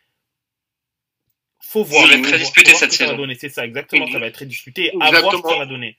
faut 1.60 1.84
voir. 1.84 2.06
Ça 2.06 2.08
va 2.08 2.14
être 2.14 2.24
très 2.24 2.38
disputé 2.38 2.72
cette 2.72 2.92
saison. 2.92 3.26
C'est 3.38 3.50
ça, 3.50 3.66
exactement. 3.66 4.10
Ça 4.10 4.18
va 4.18 4.28
être 4.28 4.34
très 4.34 4.46
disputé. 4.46 4.92
À 4.98 5.10
voir 5.10 5.30
ce 5.36 5.42
que 5.42 5.48
ça 5.50 5.58
va 5.58 5.66
donner. 5.66 5.98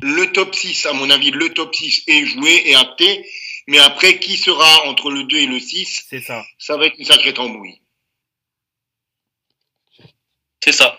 Le 0.00 0.26
top 0.26 0.54
6, 0.54 0.86
à 0.86 0.92
mon 0.92 1.10
avis, 1.10 1.32
le 1.32 1.52
top 1.52 1.74
6 1.74 2.04
est 2.06 2.24
joué 2.24 2.62
et 2.66 2.76
acté. 2.76 3.28
Mais 3.66 3.78
après, 3.78 4.20
qui 4.20 4.36
sera 4.36 4.86
entre 4.86 5.10
le 5.10 5.24
2 5.24 5.36
et 5.38 5.46
le 5.46 5.58
6, 5.58 6.06
C'est 6.08 6.20
ça. 6.20 6.44
ça 6.56 6.76
va 6.76 6.86
être 6.86 6.98
une 6.98 7.04
sacrée 7.04 7.34
tambouille. 7.34 7.80
C'est 10.70 10.76
ça. 10.84 10.96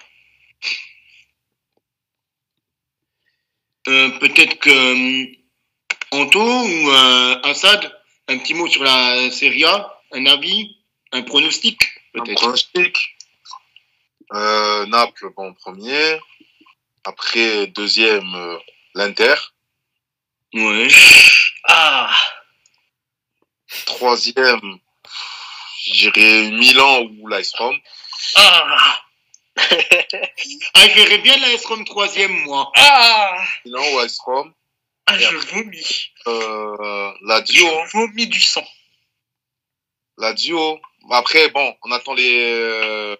Euh, 3.87 4.09
Peut-être 4.19 4.59
que 4.59 4.69
euh, 4.69 5.35
Anto 6.11 6.41
ou 6.41 6.89
euh, 6.91 7.39
Assad, 7.43 7.89
un 8.27 8.37
petit 8.39 8.53
mot 8.53 8.67
sur 8.67 8.83
la 8.83 9.31
Serie 9.31 9.63
A, 9.63 9.97
un 10.11 10.25
avis, 10.25 10.75
un 11.13 11.21
pronostic, 11.21 11.81
Un 12.15 12.19
peut-être. 12.23 12.41
pronostic. 12.41 12.97
Euh, 14.33 14.85
Naples, 14.87 15.29
bon, 15.37 15.53
premier. 15.53 16.19
Après, 17.05 17.67
deuxième, 17.67 18.35
euh, 18.35 18.57
l'Inter. 18.93 19.35
Ouais. 20.53 20.89
Ah, 21.63 22.13
Troisième, 23.85 24.79
je 25.85 26.09
dirais 26.09 26.49
Milan 26.51 27.03
ou 27.03 27.29
Rome. 27.57 27.79
ah, 28.35 29.01
Ah, 29.57 30.87
je 30.87 30.95
verrais 30.95 31.17
bien 31.19 31.37
la 31.37 31.51
S-Rom 31.53 31.83
troisième, 31.85 32.31
moi. 32.45 32.71
ah, 32.75 33.43
Milan 33.65 33.83
ou 33.93 33.99
AS 33.99 34.17
Rome. 34.25 34.53
ah, 35.07 35.17
je 35.17 35.35
vomis. 35.35 36.11
Euh, 36.27 37.11
Lazio. 37.21 37.67
Je 37.85 37.97
vomis 37.97 38.27
du 38.27 38.39
sang. 38.39 38.65
Lazio. 40.17 40.79
Après, 41.09 41.49
bon, 41.49 41.75
on 41.83 41.91
attend 41.91 42.13
les, 42.13 42.39
euh, 42.39 43.15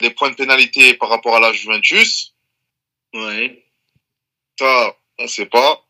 les 0.00 0.10
points 0.10 0.30
de 0.30 0.36
pénalité 0.36 0.94
par 0.94 1.08
rapport 1.10 1.36
à 1.36 1.40
la 1.40 1.52
Juventus. 1.52 2.34
Ouais. 3.12 3.64
Ça, 4.58 4.96
on 5.18 5.26
sait 5.28 5.46
pas. 5.46 5.84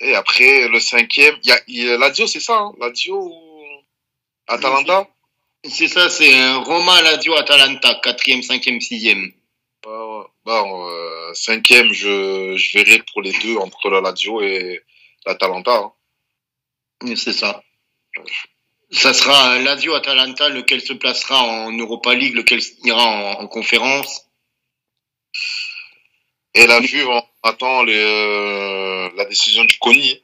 Et 0.00 0.14
après, 0.14 0.68
le 0.68 0.80
cinquième, 0.80 1.38
il 1.42 1.48
y 1.48 1.52
a, 1.52 1.60
y 1.68 1.88
a 1.90 1.96
Lazio, 1.96 2.26
c'est 2.26 2.40
ça, 2.40 2.58
hein? 2.58 2.72
Lazio 2.78 3.16
ou 3.16 3.82
Atalanta? 4.46 5.08
C'est 5.68 5.88
ça, 5.88 6.10
c'est 6.10 6.34
un 6.34 6.58
Roma, 6.58 7.00
Lazio, 7.02 7.34
Atalanta, 7.36 7.94
quatrième, 8.02 8.42
cinquième, 8.42 8.80
sixième. 8.80 9.32
Ouais. 9.86 10.24
Bon, 10.44 10.88
euh, 10.90 11.32
cinquième, 11.34 11.92
je, 11.92 12.56
je 12.56 12.78
verrai 12.78 13.02
pour 13.12 13.22
les 13.22 13.32
deux 13.32 13.56
entre 13.56 13.88
la 13.88 14.00
Lazio 14.00 14.42
et 14.42 14.82
l'Atalanta. 15.24 15.74
hein. 17.02 17.14
C'est 17.16 17.32
ça. 17.32 17.62
Ça 18.90 19.12
sera 19.14 19.58
Lazio, 19.58 19.94
Atalanta, 19.94 20.48
lequel 20.50 20.80
se 20.82 20.92
placera 20.92 21.42
en 21.42 21.72
Europa 21.72 22.14
League, 22.14 22.34
lequel 22.34 22.60
ira 22.84 23.02
en, 23.02 23.42
en 23.42 23.46
conférence. 23.48 24.22
Et 26.54 26.66
la 26.66 26.80
Juve, 26.82 27.08
on 27.08 27.22
attend 27.42 27.82
les, 27.82 27.98
euh, 27.98 29.10
la 29.16 29.24
décision 29.24 29.64
du 29.64 29.76
CONI. 29.78 30.22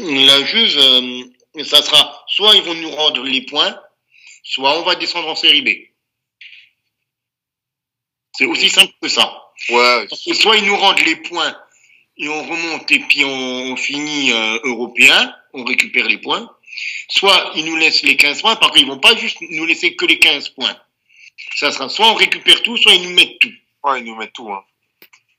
La 0.00 0.42
Juve, 0.44 0.78
euh, 0.78 1.64
ça 1.64 1.82
sera 1.82 2.21
soit 2.32 2.56
ils 2.56 2.62
vont 2.62 2.74
nous 2.74 2.90
rendre 2.90 3.22
les 3.24 3.42
points, 3.42 3.78
soit 4.42 4.78
on 4.78 4.82
va 4.82 4.94
descendre 4.94 5.28
en 5.28 5.36
série 5.36 5.62
B. 5.62 5.68
C'est 8.32 8.46
aussi 8.46 8.70
simple 8.70 8.92
que 9.00 9.08
ça. 9.08 9.50
Ouais, 9.68 10.06
que 10.08 10.34
soit 10.34 10.56
ils 10.56 10.64
nous 10.64 10.76
rendent 10.76 11.00
les 11.00 11.16
points 11.16 11.56
et 12.16 12.28
on 12.28 12.42
remonte 12.42 12.90
et 12.90 13.00
puis 13.00 13.24
on, 13.24 13.72
on 13.72 13.76
finit 13.76 14.32
euh, 14.32 14.58
européen, 14.64 15.34
on 15.52 15.64
récupère 15.64 16.06
les 16.06 16.18
points. 16.18 16.50
Soit 17.08 17.52
ils 17.54 17.66
nous 17.66 17.76
laissent 17.76 18.02
les 18.02 18.16
15 18.16 18.40
points, 18.40 18.56
parce 18.56 18.72
qu'ils 18.72 18.86
vont 18.86 18.98
pas 18.98 19.14
juste 19.14 19.36
nous 19.42 19.66
laisser 19.66 19.94
que 19.94 20.06
les 20.06 20.18
15 20.18 20.48
points. 20.50 20.76
Ça 21.54 21.70
sera 21.70 21.90
soit 21.90 22.10
on 22.10 22.14
récupère 22.14 22.62
tout, 22.62 22.78
soit 22.78 22.94
ils 22.94 23.02
nous 23.02 23.14
mettent 23.14 23.38
tout. 23.38 23.52
ouais, 23.84 24.00
ils 24.00 24.06
nous 24.06 24.16
mettent 24.16 24.32
tout. 24.32 24.50
Hein. 24.50 24.64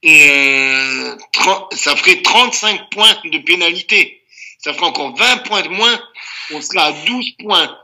Et 0.03 0.29
euh, 0.29 1.17
30 1.31 1.73
ça 1.73 1.95
ferait 1.95 2.21
35 2.21 2.89
points 2.91 3.17
de 3.25 3.39
pénalité. 3.39 4.23
Ça 4.59 4.73
ferait 4.73 4.85
encore 4.85 5.15
20 5.15 5.38
points 5.38 5.62
de 5.63 5.69
moins. 5.69 6.00
On 6.51 6.62
sera 6.62 6.85
à 6.85 6.91
12 6.91 7.31
points. 7.39 7.77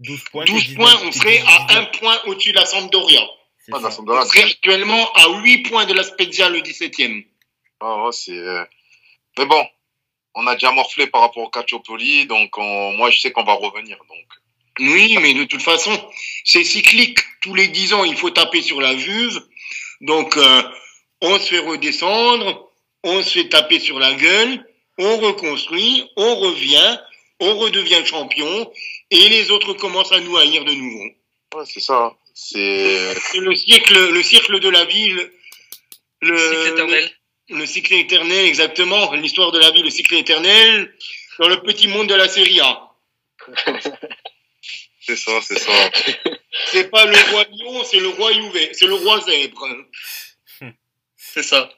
12 0.00 0.24
points. 0.30 0.44
12 0.44 0.60
c'est 0.60 0.68
19, 0.68 0.76
points, 0.76 1.00
on 1.08 1.12
serait 1.12 1.38
19, 1.38 1.48
à 1.48 1.78
1 1.78 1.84
point 1.98 2.18
au-dessus 2.26 2.52
de 2.52 2.58
la 2.58 2.66
Sampdoria. 2.66 3.20
Ah, 3.72 3.78
la 3.80 3.88
On 3.88 4.26
serait 4.26 4.42
actuellement 4.42 5.12
à 5.14 5.28
8 5.42 5.58
points 5.68 5.86
de 5.86 5.94
la 5.94 6.02
Spezia, 6.02 6.48
le 6.50 6.60
17e. 6.60 7.24
Ah 7.80 8.04
ouais, 8.04 8.12
c'est. 8.12 8.32
euh, 8.32 8.64
Mais 9.38 9.46
bon, 9.46 9.66
on 10.34 10.46
a 10.46 10.54
déjà 10.54 10.70
morflé 10.72 11.06
par 11.06 11.22
rapport 11.22 11.44
au 11.44 11.48
Calciopoli, 11.48 12.26
donc 12.26 12.56
on- 12.58 12.92
moi 12.92 13.10
je 13.10 13.20
sais 13.20 13.32
qu'on 13.32 13.44
va 13.44 13.54
revenir. 13.54 13.96
Donc 14.08 14.26
Oui, 14.80 15.16
mais 15.22 15.34
de 15.34 15.44
toute 15.44 15.62
façon, 15.62 15.92
c'est 16.44 16.64
cyclique. 16.64 17.20
Tous 17.42 17.54
les 17.54 17.68
10 17.68 17.94
ans, 17.94 18.04
il 18.04 18.16
faut 18.16 18.30
taper 18.30 18.60
sur 18.60 18.80
la 18.80 18.96
Juve. 18.98 19.40
Donc, 20.00 20.36
euh, 20.36 20.62
on 21.20 21.38
se 21.38 21.46
fait 21.50 21.58
redescendre, 21.60 22.68
on 23.04 23.22
se 23.22 23.30
fait 23.30 23.48
taper 23.48 23.78
sur 23.78 23.98
la 24.00 24.12
gueule, 24.14 24.66
on 24.98 25.18
reconstruit, 25.18 26.04
on 26.16 26.34
revient, 26.36 26.98
on 27.40 27.56
redevient 27.58 28.04
champion, 28.06 28.72
et 29.10 29.28
les 29.28 29.50
autres 29.50 29.74
commencent 29.74 30.12
à 30.12 30.20
nous 30.20 30.36
haïr 30.36 30.64
de 30.64 30.72
nouveau. 30.72 31.04
ouais, 31.54 31.64
c'est 31.66 31.80
ça. 31.80 32.14
C'est 32.34 33.38
le 33.38 33.54
cycle, 33.54 34.10
le 34.12 34.22
cycle 34.22 34.58
de 34.60 34.68
la 34.68 34.84
vie, 34.86 35.08
le, 35.10 35.32
le- 36.22 36.36
Cycle 36.38 36.68
éternel. 36.72 37.10
le, 37.48 37.58
le 37.58 37.66
cycle 37.66 37.94
éternel, 37.94 38.46
exactement, 38.46 39.12
l'histoire 39.14 39.52
de 39.52 39.58
la 39.58 39.70
vie, 39.70 39.82
le 39.82 39.90
cycle 39.90 40.14
éternel, 40.16 40.94
dans 41.38 41.48
le 41.48 41.60
petit 41.62 41.88
monde 41.88 42.08
de 42.08 42.14
la 42.14 42.28
série 42.28 42.60
A. 42.60 42.90
c'est 45.00 45.16
ça, 45.16 45.40
c'est 45.42 45.58
ça. 45.58 45.90
C'est 46.66 46.88
pas 46.88 47.04
le 47.04 47.16
roi 47.32 47.44
lion, 47.50 47.84
c'est 47.84 47.98
le 47.98 48.08
roi 48.08 48.32
Juve, 48.32 48.68
c'est 48.72 48.86
le 48.86 48.94
roi 48.94 49.20
zèbre. 49.22 49.66
C'est 51.16 51.42
ça. 51.42 51.68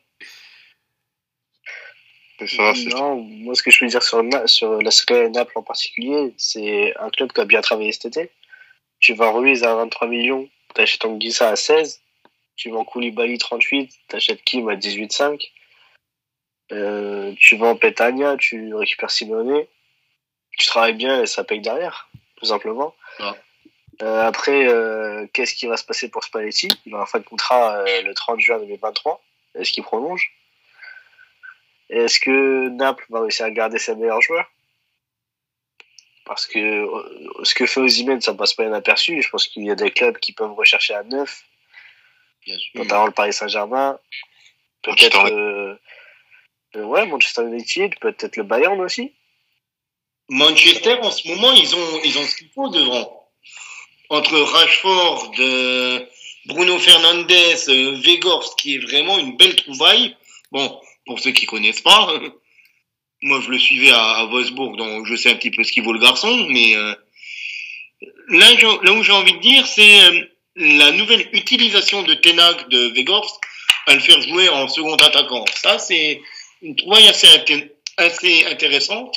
Ça. 2.39 2.73
Non, 2.99 3.17
moi, 3.17 3.55
ce 3.55 3.63
que 3.63 3.71
je 3.71 3.79
peux 3.81 3.87
dire 3.87 4.03
sur, 4.03 4.23
Na- 4.23 4.47
sur 4.47 4.83
la 4.83 4.91
Serie 4.91 5.25
A 5.25 5.29
Naples 5.29 5.53
en 5.59 5.63
particulier, 5.63 6.35
c'est 6.37 6.95
un 6.99 7.09
club 7.11 7.33
qui 7.33 7.41
a 7.41 7.45
bien 7.45 7.63
travaillé 7.63 7.93
cet 7.93 8.07
été. 8.07 8.31
Tu 9.01 9.15
vends 9.15 9.33
Ruiz 9.33 9.65
à 9.65 9.75
23 9.75 10.09
millions, 10.09 10.49
t'achètes 10.75 11.05
Anguissa 11.05 11.49
à 11.51 11.57
16, 11.57 12.01
tu 12.57 12.71
vends 12.71 12.85
Koulibaly 12.85 13.39
38, 13.39 13.91
t'achètes 14.09 14.43
Kim 14.43 14.69
à 14.69 14.75
18,5, 14.77 15.51
euh, 16.73 17.33
tu 17.39 17.57
vends 17.57 17.77
Petagna, 17.77 18.37
tu 18.37 18.75
récupères 18.75 19.11
Simone, 19.11 19.65
tu 20.59 20.67
travailles 20.67 20.95
bien 20.95 21.23
et 21.23 21.27
ça 21.27 21.45
paye 21.45 21.61
derrière, 21.61 22.09
tout 22.37 22.47
simplement. 22.47 22.95
Ah. 23.19 23.35
Euh, 24.03 24.27
après, 24.27 24.67
euh, 24.67 25.27
qu'est-ce 25.33 25.55
qui 25.55 25.67
va 25.67 25.77
se 25.77 25.85
passer 25.85 26.11
pour 26.11 26.23
Spalletti? 26.25 26.69
Il 26.85 26.93
va 26.93 27.01
en 27.01 27.07
fin 27.07 27.19
de 27.19 27.25
contrat 27.25 27.79
euh, 27.79 28.03
le 28.03 28.13
30 28.15 28.41
juin 28.41 28.59
2023. 28.59 29.23
Est-ce 29.55 29.73
qu'il 29.73 29.85
prolonge? 29.85 30.36
Est-ce 31.91 32.19
que 32.21 32.69
Naples 32.69 33.07
va 33.11 33.21
réussir 33.21 33.47
à 33.47 33.51
garder 33.51 33.79
ses 33.79 33.95
meilleurs 33.95 34.23
joueurs? 34.23 34.51
Parce 36.25 36.47
que 36.47 36.59
euh, 36.59 37.45
ce 37.45 37.55
que 37.55 37.67
fait 37.67 37.81
Osimhen, 37.81 38.21
ça 38.21 38.35
passe 38.35 38.55
pas 38.55 38.65
inaperçu. 38.65 39.23
Je 39.23 39.31
pense 39.31 39.47
qu'il 39.47 39.65
y 39.65 39.71
a 39.71 39.77
des 39.77 39.93
clubs 39.93 40.19
qui 40.19 40.33
peuvent 40.33 40.55
rechercher 40.55 40.95
à 40.95 41.05
neuf, 41.05 41.45
Bien 42.45 42.59
sûr. 42.59 42.71
notamment 42.83 43.07
le 43.07 43.13
Paris 43.13 43.33
Saint-Germain, 43.33 43.99
peut-être 44.83 45.17
Manchester 45.17 45.35
euh, 45.35 45.77
euh, 46.77 46.85
ouais, 46.85 47.07
Manchester 47.07 47.43
United, 47.43 47.99
peut-être 48.01 48.37
le 48.37 48.43
Bayern 48.43 48.81
aussi. 48.81 49.13
Manchester, 50.29 50.99
en 51.03 51.11
ce 51.11 51.29
moment, 51.29 51.53
ils 51.53 51.75
ont, 51.75 52.01
ils 52.05 52.19
ont 52.19 52.25
ce 52.25 52.37
qu'il 52.37 52.51
faut 52.51 52.69
devant. 52.69 53.29
Entre 54.11 54.39
Rashford, 54.39 55.33
euh, 55.39 56.05
Bruno 56.47 56.79
Fernandes, 56.79 57.31
euh, 57.31 58.01
Vegors, 58.05 58.57
qui 58.57 58.77
est 58.77 58.79
vraiment 58.79 59.19
une 59.19 59.37
belle 59.37 59.57
trouvaille. 59.57 60.17
Bon, 60.53 60.81
pour 61.07 61.21
ceux 61.21 61.31
qui 61.31 61.47
connaissent 61.47 61.81
pas, 61.81 62.13
moi 63.23 63.41
je 63.41 63.51
le 63.51 63.59
suivais 63.59 63.91
à, 63.91 64.27
Wolfsburg, 64.27 64.77
donc 64.77 65.07
je 65.07 65.17
sais 65.17 65.31
un 65.31 65.37
petit 65.37 65.51
peu 65.51 65.65
ce 65.65 65.73
qu'il 65.73 65.83
vaut 65.83 65.93
le 65.93 66.01
garçon, 66.01 66.47
mais 66.51 66.77
euh, 66.77 66.95
là, 68.29 68.53
là 68.83 68.93
où 68.93 69.03
j'ai 69.03 69.13
envie 69.13 69.33
de 69.33 69.41
dire, 69.41 69.67
c'est 69.67 70.05
euh, 70.05 70.21
la 70.57 70.93
nouvelle 70.93 71.29
utilisation 71.33 72.03
de 72.03 72.15
Tenag 72.15 72.69
de 72.69 72.95
Vegors 72.95 73.41
à 73.87 73.95
le 73.95 74.01
faire 74.01 74.21
jouer 74.21 74.49
en 74.49 74.69
second 74.69 74.97
attaquant. 74.97 75.45
Ça, 75.55 75.79
c'est 75.79 76.21
une 76.63 76.75
trouvaille 76.75 77.09
assez, 77.09 77.29
assez 77.97 78.45
intéressante, 78.47 79.17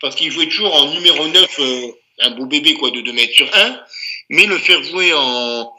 parce 0.00 0.14
qu'il 0.14 0.30
jouait 0.30 0.46
toujours 0.46 0.74
en 0.74 0.92
numéro 0.92 1.26
9, 1.26 1.60
euh, 1.60 1.92
un 2.20 2.30
beau 2.30 2.46
bébé 2.46 2.74
quoi, 2.74 2.90
de 2.90 3.00
2 3.00 3.12
mètres 3.12 3.34
sur 3.34 3.52
1, 3.54 3.80
mais 4.30 4.46
le 4.46 4.58
faire 4.58 4.82
jouer 4.82 5.12
en, 5.14 5.72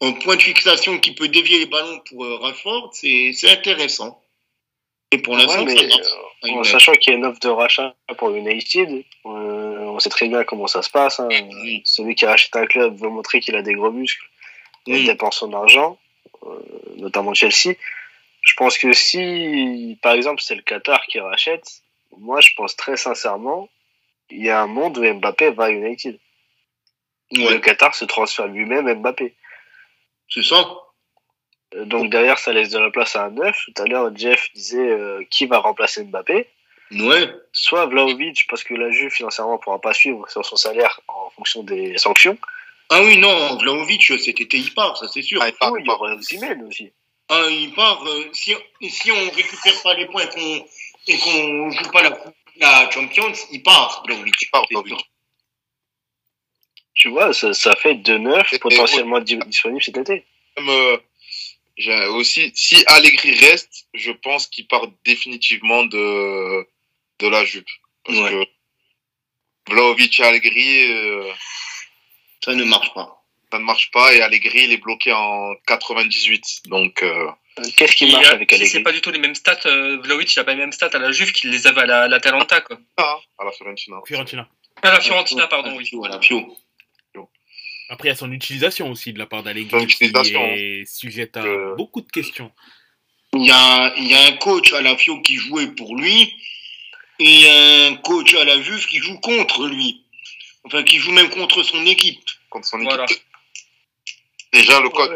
en 0.00 0.12
point 0.14 0.36
de 0.36 0.42
fixation 0.42 0.98
qui 0.98 1.12
peut 1.12 1.28
dévier 1.28 1.60
les 1.60 1.66
ballons 1.66 2.00
pour 2.08 2.24
euh, 2.24 2.36
Rashford, 2.38 2.90
c'est 2.92 3.50
intéressant. 3.50 4.20
Et 5.14 5.18
pour 5.18 5.36
l'instant, 5.36 5.64
Ouais, 5.64 5.76
euh, 6.44 6.50
en 6.58 6.64
sachant 6.64 6.92
qu'il 6.92 7.12
y 7.12 7.16
a 7.16 7.18
une 7.18 7.24
offre 7.24 7.38
de 7.40 7.48
rachat 7.48 7.94
pour 8.18 8.30
United, 8.34 8.90
euh, 9.26 9.78
on 9.94 9.98
sait 10.00 10.08
très 10.10 10.28
bien 10.28 10.42
comment 10.44 10.66
ça 10.66 10.82
se 10.82 10.90
passe. 10.90 11.20
hein. 11.20 11.28
Celui 11.84 12.14
qui 12.16 12.26
rachète 12.26 12.54
un 12.56 12.66
club 12.66 12.96
veut 12.96 13.08
montrer 13.08 13.40
qu'il 13.40 13.54
a 13.56 13.62
des 13.62 13.74
gros 13.74 13.90
muscles, 13.92 14.26
il 14.86 14.94
Oui. 14.94 15.06
dépense 15.06 15.36
son 15.38 15.52
argent, 15.52 15.98
euh, 16.44 16.58
notamment 16.96 17.32
Chelsea. 17.32 17.74
Je 18.42 18.54
pense 18.56 18.76
que 18.76 18.92
si, 18.92 19.98
par 20.02 20.12
exemple, 20.14 20.42
c'est 20.42 20.54
le 20.56 20.62
Qatar 20.62 21.06
qui 21.06 21.18
rachète, 21.20 21.64
moi, 22.18 22.40
je 22.40 22.50
pense 22.56 22.76
très 22.76 22.96
sincèrement, 22.96 23.68
il 24.30 24.42
y 24.44 24.50
a 24.50 24.60
un 24.60 24.66
monde 24.66 24.98
où 24.98 25.02
Mbappé 25.14 25.50
va 25.50 25.64
à 25.66 25.70
United. 25.70 26.18
Le 27.30 27.58
Qatar 27.58 27.94
se 27.94 28.04
transfère 28.04 28.46
lui-même 28.48 28.92
Mbappé. 29.00 29.34
c'est 30.28 30.42
ça. 30.42 30.66
Euh, 31.74 31.84
Donc 31.84 32.10
derrière, 32.10 32.38
ça 32.38 32.52
laisse 32.52 32.70
de 32.70 32.78
la 32.78 32.90
place 32.90 33.16
à 33.16 33.24
un 33.24 33.30
neuf. 33.30 33.58
Tout 33.74 33.82
à 33.82 33.86
l'heure, 33.86 34.10
Jeff 34.16 34.48
disait 34.54 34.78
euh, 34.90 35.24
qui 35.30 35.46
va 35.46 35.58
remplacer 35.58 36.04
Mbappé. 36.04 36.48
Ouais. 36.92 37.32
Soit 37.52 37.86
Vlaovic, 37.86 38.46
parce 38.48 38.62
que 38.62 38.74
la 38.74 38.90
Juve 38.90 39.10
financièrement 39.10 39.58
pourra 39.58 39.80
pas 39.80 39.94
suivre 39.94 40.28
sur 40.30 40.44
son 40.44 40.56
salaire 40.56 41.00
en 41.08 41.30
fonction 41.30 41.62
des 41.62 41.96
sanctions. 41.98 42.36
Ah 42.90 43.02
oui, 43.02 43.16
non, 43.16 43.56
Vlaovic, 43.56 44.02
cet 44.18 44.40
été, 44.40 44.58
il 44.58 44.72
part, 44.74 44.96
ça 44.98 45.08
c'est 45.08 45.22
sûr. 45.22 45.40
Ah, 45.42 45.48
il 45.48 45.54
part, 45.54 45.72
Ou 45.72 45.78
il 45.78 45.84
part. 45.86 46.00
Osimhen 46.02 46.62
aussi. 46.68 46.92
Ah, 47.30 47.46
il 47.50 47.72
part. 47.74 48.04
euh, 48.06 48.28
si, 48.32 48.54
si 48.90 49.10
on 49.10 49.30
récupère 49.30 49.82
pas 49.82 49.94
les 49.94 50.06
points 50.06 50.26
qu'on 50.26 50.64
et 51.06 51.18
qu'on 51.18 51.70
joue 51.70 51.90
pas 51.90 52.02
la, 52.02 52.18
la 52.60 52.90
Champions, 52.90 53.32
il 53.50 53.62
part, 53.62 54.02
Vlaovic. 54.06 54.34
Il 54.42 54.50
part, 54.50 54.66
sûr. 54.68 54.98
Tu 56.92 57.08
vois, 57.08 57.32
ça, 57.32 57.52
ça 57.54 57.74
fait 57.74 57.94
deux 57.94 58.18
neufs 58.18 58.52
Et- 58.52 58.56
et 58.56 58.58
potentiellement 58.58 59.20
di- 59.20 59.36
disponibles 59.38 59.82
cet 59.82 59.96
été. 59.96 60.24
Euh, 60.58 60.96
aussi, 62.10 62.52
si 62.54 62.84
Allegri 62.86 63.34
reste, 63.34 63.86
je 63.94 64.12
pense 64.12 64.46
qu'il 64.46 64.66
part 64.66 64.86
définitivement 65.04 65.84
de, 65.84 66.66
de 67.18 67.28
la 67.28 67.44
Juve. 67.44 67.64
Parce 68.04 68.18
Ouais. 68.18 68.30
que 69.66 69.72
Vlaovic 69.72 70.20
et 70.20 70.24
Allegri, 70.24 70.92
euh, 70.92 71.32
Ça 72.44 72.54
ne 72.54 72.64
marche 72.64 72.92
pas. 72.94 73.22
ça 73.50 73.58
ne 73.58 73.64
marche 73.64 73.90
pas 73.92 74.12
et 74.14 74.20
Allegri, 74.20 74.64
il 74.64 74.72
est 74.72 74.76
bloqué 74.78 75.12
en 75.12 75.54
98. 75.66 76.62
Donc, 76.66 77.02
euh, 77.02 77.28
Euh, 77.60 77.62
Qu'est-ce 77.76 77.94
qui 77.94 78.10
marche 78.10 78.26
a- 78.26 78.32
avec 78.32 78.52
Allegri 78.52 78.68
C'est 78.68 78.82
pas 78.82 78.90
du 78.92 79.00
tout 79.00 79.10
les 79.12 79.18
mêmes 79.20 79.36
stats. 79.36 79.60
Euh, 79.66 79.98
Vlaovic, 80.02 80.34
il 80.34 80.40
a 80.40 80.44
pas 80.44 80.52
les 80.54 80.58
mêmes 80.58 80.72
stats 80.72 80.90
à 80.92 80.98
la 80.98 81.12
Juve 81.12 81.30
qu'il 81.32 81.50
les 81.50 81.66
avait 81.68 81.82
à 81.82 81.86
la, 81.86 82.08
la 82.08 82.18
Talenta, 82.18 82.60
quoi. 82.62 82.78
ah, 82.96 83.16
à 83.38 83.44
la 83.44 83.52
Fiorentina. 83.52 83.96
Fiorentina. 84.06 84.48
À 84.82 84.90
la 84.90 85.00
Fiorentina, 85.00 85.46
pardon, 85.46 85.68
À 85.68 85.72
la 85.72 85.78
oui. 85.78 85.86
Fio, 85.86 86.04
à 86.04 86.08
la 86.08 86.20
Fio. 86.20 86.56
Après, 87.88 88.08
il 88.08 88.10
y 88.10 88.14
a 88.14 88.16
son 88.16 88.32
utilisation 88.32 88.90
aussi 88.90 89.12
de 89.12 89.18
la 89.18 89.26
part 89.26 89.40
Son 89.40 89.46
d'Allegri 89.46 89.86
qui 89.86 90.04
est 90.04 90.84
sujette 90.86 91.36
à 91.36 91.44
Euh, 91.44 91.74
beaucoup 91.76 92.00
de 92.00 92.10
questions. 92.10 92.50
Il 93.34 93.44
y 93.44 93.50
a, 93.50 93.94
il 93.96 94.06
y 94.06 94.14
a 94.14 94.26
un 94.26 94.36
coach 94.36 94.72
à 94.72 94.80
la 94.80 94.96
Fio 94.96 95.20
qui 95.20 95.36
jouait 95.36 95.68
pour 95.68 95.96
lui 95.96 96.32
et 97.18 97.48
un 97.48 97.96
coach 97.96 98.34
à 98.34 98.44
la 98.44 98.60
Juve 98.60 98.86
qui 98.86 98.98
joue 98.98 99.18
contre 99.20 99.66
lui. 99.66 100.02
Enfin, 100.64 100.82
qui 100.82 100.98
joue 100.98 101.12
même 101.12 101.28
contre 101.30 101.62
son 101.62 101.84
équipe. 101.84 102.20
Contre 102.48 102.66
son 102.66 102.78
équipe. 102.78 102.90
Voilà. 102.90 103.06
Déjà, 104.52 104.80
le 104.80 104.88
coach, 104.88 105.10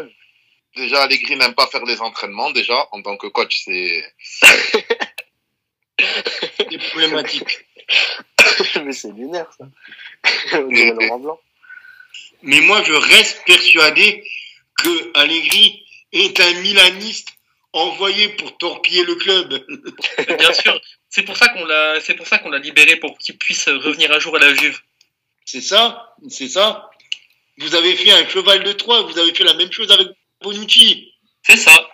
déjà, 0.75 1.03
Allegri 1.03 1.37
n'aime 1.37 1.55
pas 1.55 1.67
faire 1.67 1.85
les 1.85 2.01
entraînements, 2.01 2.51
déjà, 2.51 2.87
en 2.91 3.01
tant 3.01 3.17
que 3.17 3.27
coach, 3.27 3.63
c'est, 3.63 4.03
C'est 6.57 6.89
problématique. 6.89 7.65
Mais 8.83 8.93
c'est 8.93 9.11
lunaire, 9.11 9.51
ça. 9.57 9.65
On 10.59 10.67
dirait 10.67 10.93
Laurent 10.93 11.19
Blanc. 11.19 11.39
Mais 12.41 12.61
moi, 12.61 12.83
je 12.83 12.93
reste 12.93 13.43
persuadé 13.45 14.23
que 14.77 15.11
Allegri 15.13 15.83
est 16.11 16.39
un 16.39 16.53
Milaniste 16.61 17.29
envoyé 17.73 18.29
pour 18.29 18.57
torpiller 18.57 19.03
le 19.03 19.15
club. 19.15 19.65
Bien 20.37 20.53
sûr. 20.53 20.79
C'est 21.09 21.23
pour 21.23 21.37
ça 21.37 21.49
qu'on 21.49 21.65
l'a, 21.65 21.99
c'est 22.01 22.13
pour 22.13 22.27
ça 22.27 22.37
qu'on 22.37 22.49
l'a 22.49 22.59
libéré 22.59 22.95
pour 22.97 23.17
qu'il 23.17 23.37
puisse 23.37 23.67
revenir 23.67 24.11
un 24.11 24.19
jour 24.19 24.35
à 24.35 24.39
la 24.39 24.53
Juve. 24.53 24.79
C'est 25.45 25.61
ça, 25.61 26.15
c'est 26.29 26.47
ça. 26.47 26.89
Vous 27.57 27.75
avez 27.75 27.95
fait 27.95 28.11
un 28.11 28.27
cheval 28.29 28.63
de 28.63 28.71
Troie, 28.73 29.01
vous 29.01 29.17
avez 29.17 29.33
fait 29.33 29.43
la 29.43 29.55
même 29.55 29.71
chose 29.71 29.91
avec 29.91 30.07
Bonucci. 30.41 31.11
C'est 31.43 31.57
ça. 31.57 31.89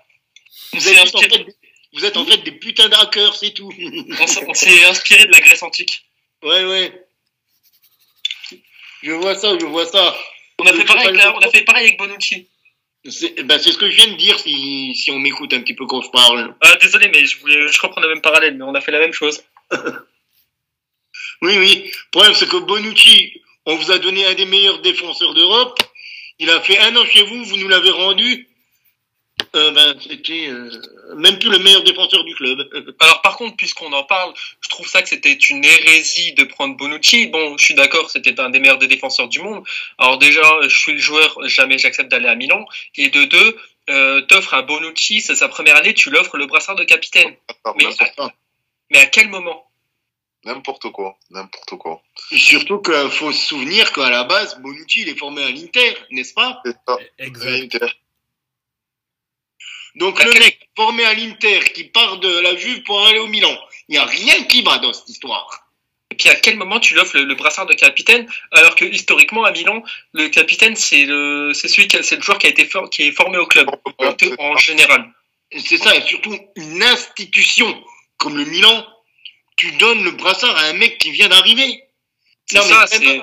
Vous 0.74 0.88
êtes, 0.90 1.16
en 1.16 1.20
fait, 1.20 1.46
vous 1.94 2.06
êtes 2.06 2.18
en 2.18 2.26
fait 2.26 2.38
des 2.40 2.52
putains 2.52 2.90
d'hackers, 2.90 3.36
c'est 3.36 3.52
tout. 3.52 3.72
on 4.48 4.54
s'est 4.54 4.86
inspiré 4.86 5.26
de 5.26 5.32
la 5.32 5.40
Grèce 5.40 5.64
antique. 5.64 6.06
Ouais, 6.44 6.66
ouais. 6.66 7.08
Je 9.02 9.12
vois 9.12 9.36
ça, 9.36 9.58
je 9.58 9.66
vois 9.66 9.86
ça. 9.86 10.16
On 10.60 10.66
a 10.66 10.74
fait 10.74 10.86
pareil, 10.86 11.08
avec 11.08 11.22
la- 11.22 11.36
on 11.36 11.40
a 11.40 11.50
fait 11.50 11.64
pareil 11.64 11.88
avec 11.88 11.98
Bonucci. 12.00 12.48
C'est 13.08 13.44
ben, 13.44 13.60
c'est 13.60 13.72
ce 13.72 13.78
que 13.78 13.90
je 13.90 13.96
viens 13.96 14.08
de 14.08 14.16
dire 14.18 14.40
si, 14.40 14.96
si 14.96 15.12
on 15.12 15.20
m'écoute 15.20 15.54
un 15.54 15.62
petit 15.62 15.76
peu 15.76 15.86
quand 15.86 16.02
je 16.02 16.10
parle. 16.10 16.56
Ah, 16.62 16.76
désolé, 16.82 17.08
mais 17.10 17.24
je 17.26 17.38
voulais, 17.40 17.68
je 17.72 17.82
reprends 17.82 18.02
le 18.02 18.08
même 18.08 18.22
parallèle, 18.22 18.56
mais 18.58 18.64
on 18.64 18.74
a 18.74 18.82
fait 18.82 18.92
la 18.92 19.00
même 19.00 19.14
chose. 19.14 19.44
Oui, 21.42 21.58
oui. 21.58 21.84
Le 21.86 22.12
problème, 22.12 22.34
c'est 22.34 22.48
que 22.48 22.58
Bonucci, 22.58 23.42
on 23.66 23.76
vous 23.76 23.92
a 23.92 24.00
donné 24.00 24.26
un 24.26 24.34
des 24.36 24.46
meilleurs 24.46 24.80
défenseurs 24.82 25.34
d'Europe. 25.34 25.80
Il 26.40 26.50
a 26.50 26.62
fait 26.62 26.78
un 26.80 26.96
an 26.96 27.06
chez 27.06 27.24
vous, 27.24 27.44
vous 27.46 27.58
nous 27.58 27.68
l'avez 27.68 27.90
rendu. 27.90 28.48
Euh, 29.56 29.72
ben, 29.72 29.96
c'était 30.02 30.48
euh, 30.48 30.70
même 31.16 31.40
plus 31.40 31.50
le 31.50 31.60
meilleur 31.60 31.84
défenseur 31.84 32.24
du 32.26 32.36
club. 32.36 32.68
Alors 33.00 33.22
par 33.22 33.38
contre, 33.38 33.56
puisqu'on 33.56 33.92
en 33.94 34.04
parle, 34.04 34.34
je 34.60 34.70
trouve 34.70 34.88
ça 34.88 35.02
que 35.02 35.08
c'était 35.10 35.34
une 35.34 35.64
hérésie 35.64 36.34
de 36.34 36.44
prendre 36.44 36.76
Bonucci. 36.76 37.28
Bon, 37.28 37.58
je 37.58 37.64
suis 37.64 37.74
d'accord, 37.74 38.10
c'était 38.10 38.40
un 38.40 38.50
des 38.50 38.60
meilleurs 38.60 38.80
des 38.80 38.88
défenseurs 38.88 39.30
du 39.30 39.40
monde. 39.40 39.64
Alors 39.98 40.18
déjà, 40.18 40.44
je 40.64 40.78
suis 40.78 40.94
le 40.94 41.00
joueur, 41.00 41.38
jamais 41.48 41.78
j'accepte 41.78 42.12
d'aller 42.12 42.28
à 42.28 42.36
Milan. 42.36 42.66
Et 42.96 43.10
de 43.10 43.24
deux, 43.24 43.58
euh, 43.90 44.22
t'offres 44.22 44.54
à 44.56 44.62
Bonucci, 44.62 45.22
c'est 45.22 45.36
sa 45.36 45.48
première 45.48 45.78
année, 45.78 45.94
tu 45.94 46.10
l'offres 46.10 46.38
le 46.38 46.48
brassard 46.48 46.76
de 46.76 46.84
capitaine. 46.84 47.36
Mais- 47.78 47.86
n'importe, 47.86 48.34
Mais 48.92 49.00
à 49.00 49.06
quel 49.06 49.30
moment? 49.30 49.62
N'importe 50.44 50.92
quoi, 50.92 51.18
n'importe 51.32 51.76
quoi. 51.78 52.04
Et 52.32 52.38
surtout 52.38 52.80
qu'il 52.80 53.10
faut 53.10 53.32
se 53.32 53.48
souvenir 53.48 53.92
qu'à 53.94 54.12
la 54.12 54.26
base, 54.26 54.60
Bonucci, 54.60 55.02
il 55.02 55.10
est 55.10 55.18
formé 55.18 55.44
à 55.44 55.50
l'Inter, 55.50 55.96
n'est-ce 56.12 56.34
pas? 56.36 56.62
C'est 56.64 56.76
ça. 56.88 56.98
Exact. 57.18 57.76
Inter. 57.76 57.88
Donc 59.96 60.24
le 60.24 60.32
mec 60.40 60.70
formé 60.76 61.06
à 61.06 61.14
l'Inter 61.14 61.60
qui 61.74 61.86
part 61.86 62.18
de 62.20 62.40
la 62.40 62.56
Juve 62.58 62.84
pour 62.84 63.06
aller 63.08 63.20
au 63.20 63.28
Milan, 63.28 63.58
il 63.88 63.94
n'y 63.94 63.98
a 63.98 64.06
rien 64.06 64.44
qui 64.44 64.62
va 64.62 64.78
dans 64.80 64.92
cette 64.94 65.10
histoire. 65.10 65.62
Et 66.12 66.16
puis 66.16 66.30
à 66.30 66.36
quel 66.36 66.58
moment 66.58 66.80
tu 66.80 66.94
l'offres 66.94 67.18
le, 67.18 67.24
le 67.24 67.36
brassard 67.36 67.66
de 67.66 67.74
capitaine 67.74 68.28
alors 68.52 68.76
que 68.76 68.86
historiquement 68.86 69.44
à 69.46 69.52
Milan, 69.52 69.84
le 70.14 70.28
capitaine 70.30 70.76
c'est 70.76 71.06
le 71.06 71.52
c'est 71.54 71.68
celui 71.68 71.88
qui 71.88 71.98
a- 71.98 72.04
c'est 72.04 72.18
le 72.18 72.22
joueur 72.22 72.38
qui 72.40 72.48
a 72.48 72.50
été 72.50 72.66
for- 72.66 72.90
qui 72.90 73.04
est 73.04 73.12
formé 73.12 73.38
au 73.38 73.48
club 73.48 73.70
en, 73.98 74.16
en 74.40 74.58
général. 74.58 75.12
C'est 75.58 75.78
ça, 75.78 75.96
et 75.96 76.02
surtout 76.02 76.38
une 76.56 76.84
institution 76.84 77.84
comme 78.18 78.38
le 78.38 78.46
Milan, 78.46 78.86
tu 79.58 79.72
donnes 79.74 80.04
le 80.04 80.12
brassard 80.12 80.56
à 80.58 80.64
un 80.66 80.74
mec 80.74 80.98
qui 80.98 81.12
vient 81.12 81.28
d'arriver. 81.30 81.84
C'est 82.46 82.58
Non, 82.58 82.66
mais 82.66 82.74
ça, 82.74 82.88
c'est. 82.88 83.22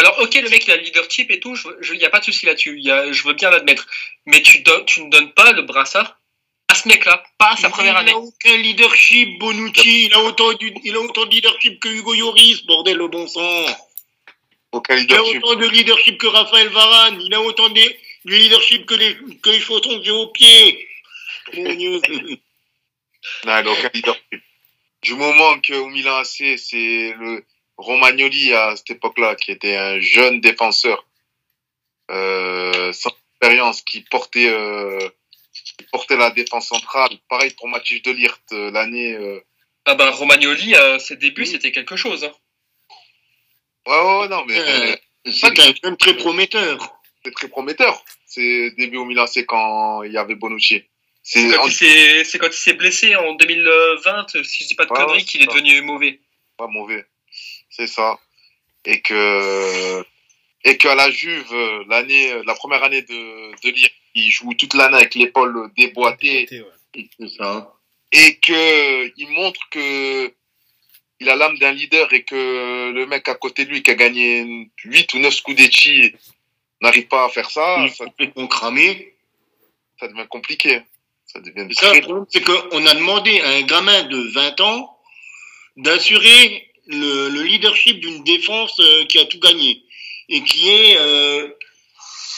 Alors, 0.00 0.18
ok, 0.20 0.34
le 0.34 0.48
mec, 0.48 0.66
il 0.66 0.72
a 0.72 0.76
le 0.76 0.82
leadership 0.82 1.30
et 1.30 1.40
tout, 1.40 1.56
il 1.92 1.98
n'y 1.98 2.04
a 2.06 2.10
pas 2.10 2.20
de 2.20 2.24
souci 2.24 2.46
là-dessus, 2.46 2.78
il 2.80 3.08
je 3.12 3.22
veux 3.24 3.34
bien 3.34 3.50
l'admettre. 3.50 3.86
Mais 4.26 4.40
tu, 4.42 4.60
don- 4.60 4.84
tu 4.86 5.02
ne 5.02 5.10
donnes 5.10 5.32
pas 5.32 5.52
le 5.52 5.62
brassard 5.62 6.18
à 6.68 6.74
ce 6.74 6.88
mec-là, 6.88 7.22
pas 7.36 7.50
à 7.52 7.56
sa 7.56 7.68
première 7.68 7.94
il 7.94 7.98
année. 7.98 8.12
n'a 8.12 8.18
aucun 8.18 8.56
leadership, 8.56 9.38
Bonucci, 9.38 10.06
il 10.06 10.14
a 10.14 10.20
autant, 10.20 10.52
du- 10.54 10.72
il 10.84 10.94
a 10.96 11.00
autant 11.00 11.26
de 11.26 11.30
leadership 11.30 11.80
que 11.80 11.88
Hugo 11.88 12.14
Lloris, 12.14 12.64
bordel 12.64 12.96
le 12.96 13.08
bon 13.08 13.26
sang. 13.26 13.66
Aucun 14.72 14.94
Il 14.94 15.00
a 15.00 15.02
leadership. 15.02 15.44
autant 15.44 15.60
de 15.60 15.66
leadership 15.66 16.16
que 16.18 16.28
Raphaël 16.28 16.68
Varane, 16.68 17.20
il 17.20 17.34
a 17.34 17.40
autant 17.42 17.68
de, 17.68 17.74
de 17.80 17.90
leadership 18.24 18.86
que 18.86 18.94
les, 18.94 19.16
que 19.42 19.50
les 19.50 19.60
chaussons 19.60 19.98
que 19.98 20.04
j'ai 20.04 20.12
aux 20.12 20.28
pieds. 20.28 20.88
Mon 21.54 21.74
Dieu. 21.74 22.00
Non, 23.44 23.58
il 23.58 23.68
a 23.68 23.70
aucun 23.70 23.90
leadership. 23.92 24.42
Du 25.02 25.14
moment 25.14 25.58
qu'au 25.60 25.86
Milan 25.88 26.18
AC, 26.18 26.56
c'est 26.56 27.14
le 27.18 27.44
Romagnoli 27.80 28.52
à 28.52 28.76
cette 28.76 28.90
époque-là, 28.90 29.34
qui 29.36 29.50
était 29.52 29.76
un 29.76 30.00
jeune 30.00 30.40
défenseur, 30.40 31.04
euh, 32.10 32.92
sans 32.92 33.10
expérience, 33.32 33.82
qui 33.82 34.00
portait, 34.02 34.48
euh, 34.50 35.08
qui 35.52 35.84
portait 35.92 36.16
la 36.16 36.30
défense 36.30 36.68
centrale. 36.68 37.10
Pareil 37.28 37.52
pour 37.56 37.68
Mathis 37.68 38.02
de 38.02 38.10
Ligt, 38.10 38.52
euh, 38.52 38.70
l'année, 38.70 39.14
euh, 39.14 39.40
Ah 39.86 39.94
bah, 39.94 40.10
Romagnoli, 40.10 40.74
à 40.74 40.98
ses 40.98 41.16
débuts, 41.16 41.46
c'était 41.46 41.72
quelque 41.72 41.96
chose. 41.96 42.24
hein. 42.24 42.32
ouais, 43.86 43.98
ouais, 44.00 44.18
ouais, 44.20 44.28
non, 44.28 44.44
mais, 44.46 44.58
Euh, 44.58 44.96
C'est 45.32 45.58
un 45.60 45.72
jeune 45.82 45.96
très 45.96 46.14
prometteur. 46.16 47.00
c'est 47.24 47.32
très 47.32 47.48
prometteur. 47.48 48.02
C'est 48.26 48.70
début 48.78 48.96
au 48.96 49.04
Milan, 49.04 49.26
c'est 49.26 49.44
quand 49.44 50.02
il 50.02 50.12
y 50.12 50.18
avait 50.18 50.34
Bonucci. 50.34 50.82
C'est 51.22 51.50
C'est 51.50 51.56
quand, 51.56 51.66
il 51.66 51.72
s'est- 51.72 52.24
c'est 52.24 52.38
quand 52.38 52.46
il 52.46 52.52
s'est 52.54 52.72
blessé 52.72 53.14
en 53.16 53.34
2020, 53.34 54.26
si 54.44 54.62
je 54.64 54.68
dis 54.68 54.74
pas 54.74 54.86
de 54.86 54.92
Ouais, 54.92 54.96
conneries, 55.04 55.24
qu'il 55.24 55.42
est 55.42 55.46
devenu 55.46 55.82
mauvais. 55.82 56.20
pas 56.56 56.66
mauvais. 56.68 57.04
C'est 57.80 57.86
ça. 57.86 58.18
Et 58.84 59.00
que 59.00 60.04
et 60.64 60.76
qu'à 60.76 60.94
la 60.94 61.10
Juve, 61.10 61.50
l'année, 61.88 62.42
la 62.44 62.54
première 62.54 62.84
année 62.84 63.00
de 63.00 63.52
de 63.62 63.70
Lire, 63.70 63.88
il 64.14 64.30
joue 64.30 64.52
toute 64.52 64.74
l'année 64.74 64.96
avec 64.98 65.14
l'épaule 65.14 65.70
déboîtée 65.78 66.46
Ouais. 66.52 67.28
Ça. 67.28 67.72
et 68.12 68.36
que 68.40 69.12
il 69.16 69.28
montre 69.28 69.60
que 69.70 70.30
il 71.20 71.28
a 71.30 71.36
l'âme 71.36 71.56
d'un 71.58 71.72
leader 71.72 72.12
et 72.12 72.22
que 72.24 72.90
le 72.90 73.06
mec 73.06 73.28
à 73.28 73.34
côté 73.34 73.64
de 73.64 73.70
lui 73.70 73.82
qui 73.82 73.90
a 73.90 73.94
gagné 73.94 74.68
8 74.84 75.14
ou 75.14 75.18
9 75.20 75.32
Scudetti 75.32 76.12
n'arrive 76.82 77.06
pas 77.06 77.24
à 77.26 77.28
faire 77.28 77.50
ça, 77.50 77.86
ça, 77.96 78.04
complètement 78.06 78.46
cramé. 78.46 79.14
ça 79.98 80.08
devient 80.08 80.26
compliqué. 80.28 80.82
Ça 81.26 81.40
devient 81.40 81.66
Et 81.70 81.74
ça, 81.74 81.90
très 81.90 82.00
le 82.00 82.06
problème, 82.06 82.26
c'est 82.28 82.42
qu'on 82.44 82.86
a 82.86 82.94
demandé 82.94 83.40
à 83.40 83.50
un 83.50 83.62
gamin 83.62 84.02
de 84.04 84.32
20 84.34 84.60
ans 84.62 84.98
d'assurer 85.76 86.69
le, 86.90 87.28
le 87.28 87.42
leadership 87.42 88.00
d'une 88.00 88.22
défense 88.24 88.78
euh, 88.80 89.04
qui 89.06 89.18
a 89.18 89.24
tout 89.26 89.38
gagné 89.40 89.82
et 90.28 90.42
qui 90.44 90.68
est 90.68 90.96
euh, 90.98 91.48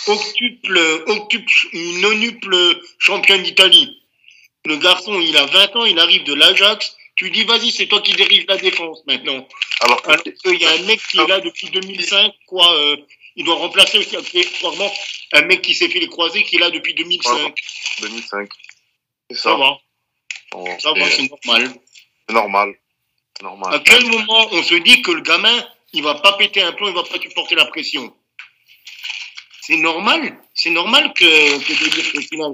octuple, 0.06 0.78
octuple 1.06 1.52
nonuple 2.00 2.80
champion 2.98 3.38
d'Italie. 3.38 3.98
Le 4.64 4.76
garçon, 4.76 5.20
il 5.20 5.36
a 5.36 5.46
20 5.46 5.76
ans, 5.76 5.84
il 5.84 5.98
arrive 5.98 6.24
de 6.24 6.34
l'Ajax. 6.34 6.96
Tu 7.16 7.30
dis, 7.30 7.44
vas-y, 7.44 7.70
c'est 7.70 7.86
toi 7.86 8.00
qui 8.00 8.12
dérive 8.14 8.44
la 8.48 8.56
défense 8.56 9.00
maintenant. 9.06 9.46
alors 9.80 10.02
que 10.02 10.10
Alors 10.10 10.22
qu'il 10.22 10.60
y 10.60 10.64
a 10.64 10.70
un 10.72 10.82
mec 10.82 11.00
qui 11.10 11.18
est 11.18 11.26
là 11.26 11.40
depuis 11.40 11.68
2005, 11.70 12.32
quoi. 12.46 12.72
euh, 12.76 12.96
il 13.36 13.44
doit 13.44 13.56
remplacer 13.56 13.98
aussi 13.98 14.16
accessoirement 14.16 14.92
un 15.32 15.42
mec 15.42 15.62
qui 15.62 15.74
s'est 15.74 15.88
fait 15.88 16.00
les 16.00 16.08
croisés 16.08 16.44
qui 16.44 16.56
est 16.56 16.58
là 16.58 16.70
depuis 16.70 16.94
2005. 16.94 17.54
2005. 18.00 18.48
C'est 19.30 19.36
Ça 19.36 19.42
ça. 19.42 19.56
va, 19.56 19.78
ça 20.78 20.92
va, 20.92 21.10
c'est 21.10 21.28
normal. 21.30 21.74
c'est 22.28 22.34
normal. 22.34 22.74
Normal. 23.42 23.74
À 23.74 23.78
quel 23.80 24.06
moment 24.06 24.48
on 24.52 24.62
se 24.62 24.74
dit 24.76 25.02
que 25.02 25.10
le 25.10 25.20
gamin, 25.20 25.66
il 25.92 26.02
va 26.02 26.14
pas 26.14 26.34
péter 26.34 26.62
un 26.62 26.72
plomb, 26.72 26.88
il 26.88 26.94
va 26.94 27.02
pas 27.02 27.20
supporter 27.20 27.56
la 27.56 27.66
pression? 27.66 28.14
C'est 29.60 29.76
normal. 29.76 30.38
C'est 30.54 30.70
normal 30.70 31.12
que, 31.12 31.24
que 31.24 31.84
Delirte, 31.84 32.16
au 32.16 32.20
final, 32.20 32.52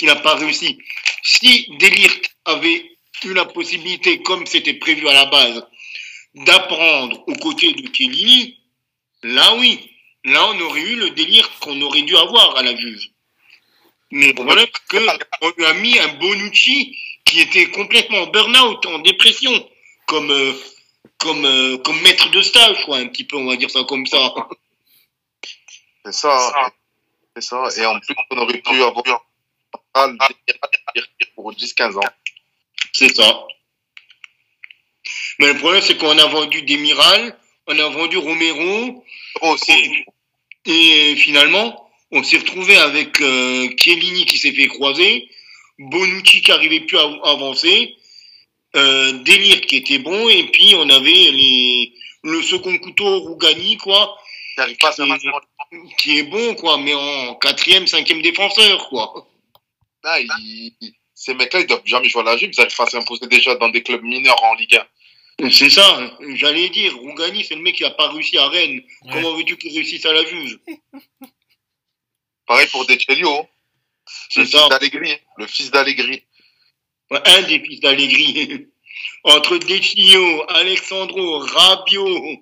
il 0.00 0.06
n'a 0.06 0.16
pas 0.16 0.36
réussi. 0.36 0.78
Si 1.22 1.66
Delirte 1.78 2.34
avait 2.46 2.96
eu 3.24 3.34
la 3.34 3.44
possibilité, 3.44 4.22
comme 4.22 4.46
c'était 4.46 4.74
prévu 4.74 5.06
à 5.08 5.12
la 5.12 5.26
base, 5.26 5.66
d'apprendre 6.34 7.22
aux 7.26 7.34
côtés 7.34 7.72
de 7.72 7.94
Chiellini, 7.94 8.58
là 9.22 9.54
oui, 9.56 9.90
là 10.24 10.46
on 10.48 10.60
aurait 10.60 10.80
eu 10.80 10.96
le 10.96 11.10
délire 11.10 11.50
qu'on 11.60 11.80
aurait 11.82 12.02
dû 12.02 12.16
avoir 12.16 12.56
à 12.56 12.62
la 12.62 12.74
Juve. 12.76 13.02
Mais 14.10 14.32
problème, 14.32 14.66
c'est 14.90 14.98
qu'on 15.38 15.52
lui 15.56 15.64
a 15.66 15.74
mis 15.74 15.98
un 15.98 16.08
Bonucci 16.14 16.96
qui 17.24 17.40
était 17.40 17.70
complètement 17.70 18.22
en 18.22 18.26
burn-out, 18.28 18.86
en 18.86 18.98
dépression, 19.00 19.68
comme, 20.10 20.30
euh, 20.32 20.52
comme, 21.18 21.44
euh, 21.44 21.78
comme 21.78 22.00
maître 22.02 22.30
de 22.30 22.42
stage, 22.42 22.84
quoi, 22.84 22.98
un 22.98 23.06
petit 23.06 23.24
peu, 23.24 23.36
on 23.36 23.46
va 23.46 23.56
dire 23.56 23.70
ça 23.70 23.84
comme 23.84 24.06
ça. 24.06 24.34
C'est 26.04 26.12
ça. 26.12 26.72
C'est 27.36 27.42
ça. 27.42 27.68
Et 27.76 27.86
en 27.86 28.00
plus, 28.00 28.14
on 28.30 28.38
aurait 28.38 28.58
pu 28.58 28.82
avoir 28.82 29.24
un 29.94 30.16
pour 31.36 31.52
10-15 31.52 31.96
ans. 31.96 32.12
C'est 32.92 33.14
ça. 33.14 33.46
Mais 35.38 35.52
le 35.52 35.58
problème, 35.58 35.80
c'est 35.80 35.96
qu'on 35.96 36.18
a 36.18 36.26
vendu 36.26 36.62
Demiral, 36.62 37.38
on 37.68 37.78
a 37.78 37.88
vendu 37.88 38.18
Romero, 38.18 39.04
Oh, 39.42 39.50
aussi. 39.50 40.04
et 40.66 41.14
finalement, 41.16 41.88
on 42.10 42.22
s'est 42.24 42.38
retrouvé 42.38 42.76
avec 42.76 43.20
euh, 43.20 43.68
Chiellini 43.76 44.26
qui 44.26 44.38
s'est 44.38 44.52
fait 44.52 44.66
croiser, 44.66 45.30
Bonucci 45.78 46.42
qui 46.42 46.50
arrivait 46.50 46.80
plus 46.80 46.98
à 46.98 47.04
avancer, 47.24 47.96
euh, 48.76 49.12
Delire 49.24 49.60
qui 49.62 49.76
était 49.76 49.98
bon, 49.98 50.28
et 50.28 50.44
puis 50.50 50.74
on 50.76 50.88
avait 50.90 51.10
les, 51.10 51.92
le 52.22 52.42
second 52.42 52.76
couteau 52.78 53.20
Rougani, 53.20 53.76
quoi, 53.78 54.16
pas 54.80 54.92
qui 55.98 56.18
est 56.18 56.22
bon, 56.24 56.54
quoi, 56.54 56.78
mais 56.78 56.94
en 56.94 57.34
quatrième, 57.36 57.86
cinquième 57.86 58.22
défenseur, 58.22 58.88
quoi. 58.88 59.28
Il- 60.38 60.74
il- 60.80 60.92
ces 61.14 61.34
mecs-là, 61.34 61.60
ils 61.60 61.66
doivent 61.66 61.82
jamais 61.84 62.08
jouer 62.08 62.22
à 62.22 62.24
la 62.24 62.36
Juve. 62.38 62.50
Ils 62.52 62.56
n'arrivent 62.58 62.74
pas 62.76 62.84
à 62.84 62.90
s'imposer 62.90 63.26
déjà 63.26 63.54
dans 63.56 63.68
des 63.68 63.82
clubs 63.82 64.02
mineurs 64.02 64.42
en 64.42 64.54
Ligue 64.54 64.80
1. 65.38 65.50
C'est 65.50 65.68
ça, 65.70 66.10
j'allais 66.34 66.68
dire, 66.70 66.96
Rougani, 66.96 67.44
c'est 67.44 67.54
le 67.54 67.60
mec 67.62 67.74
qui 67.76 67.84
a 67.84 67.90
pas 67.90 68.08
réussi 68.08 68.36
à 68.38 68.48
Rennes. 68.48 68.80
Ouais. 69.04 69.12
Comment 69.12 69.34
veux-tu 69.36 69.56
qu'il 69.58 69.72
réussisse 69.72 70.04
à 70.06 70.12
la 70.14 70.24
Juve? 70.24 70.58
Pareil 72.46 72.66
pour 72.68 72.86
Decelio. 72.86 73.46
C'est 74.30 74.40
Le 74.40 74.46
ça. 74.46 74.58
fils 74.58 74.68
d'Allegri. 74.70 75.12
Le 75.36 75.46
fils 75.46 75.70
d'Allegri. 75.70 76.22
Un 77.10 77.42
des 77.42 77.60
fils 77.60 77.80
d'Allegri. 77.80 78.66
Entre 79.24 79.58
Decilio, 79.58 80.44
Alexandro, 80.48 81.38
Rabiot, 81.40 82.38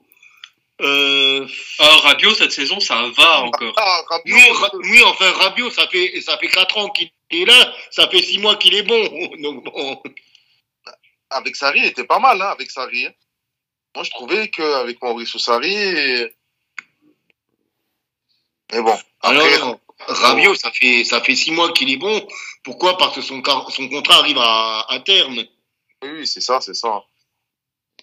euh, 0.81 1.47
Ah, 1.81 1.97
Rabiot, 2.03 2.35
cette 2.35 2.53
saison, 2.53 2.79
ça 2.79 3.09
va 3.17 3.41
encore. 3.43 3.75
Ah, 3.77 4.03
Rabiot. 4.09 4.37
oui, 4.37 4.43
Ra- 4.53 4.71
oui, 4.75 5.03
enfin, 5.05 5.31
Rabiot, 5.33 5.71
ça 5.71 5.89
fait, 5.89 6.21
ça 6.21 6.39
fait 6.39 6.47
quatre 6.49 6.79
ans 6.79 6.89
qu'il 6.91 7.11
est 7.31 7.45
là, 7.47 7.75
ça 7.91 8.09
fait 8.09 8.23
six 8.23 8.39
mois 8.39 8.55
qu'il 8.57 8.75
est 8.75 8.83
bon. 8.85 9.03
Donc, 9.43 9.65
bon. 9.65 10.03
Avec 11.31 11.57
Sarri, 11.57 11.81
il 11.81 11.87
était 11.87 12.05
pas 12.05 12.21
mal, 12.21 12.41
hein, 12.41 12.51
avec 12.51 12.71
Sarri. 12.71 13.07
hein. 13.07 13.13
Moi, 13.97 14.05
je 14.05 14.11
trouvais 14.11 14.49
qu'avec 14.49 15.03
Mauricio 15.03 15.39
Sarri. 15.41 15.75
Mais 18.73 18.83
bon. 18.83 18.97
Après, 19.23 19.59
Rabiot, 20.07 20.55
ça 20.55 20.71
fait, 20.73 21.05
ça 21.05 21.21
fait 21.21 21.35
six 21.35 21.51
mois 21.51 21.73
qu'il 21.73 21.91
est 21.91 21.97
bon. 21.97 22.27
Pourquoi? 22.63 22.97
Parce 22.97 23.15
que 23.17 23.21
son, 23.23 23.43
son 23.71 23.89
contrat 23.89 24.17
arrive 24.17 24.39
à, 24.39 24.87
à 24.89 25.01
terme. 25.01 25.45
oui, 26.05 26.27
c'est 26.27 26.41
ça, 26.41 26.61
c'est 26.61 26.75
ça. 26.75 27.03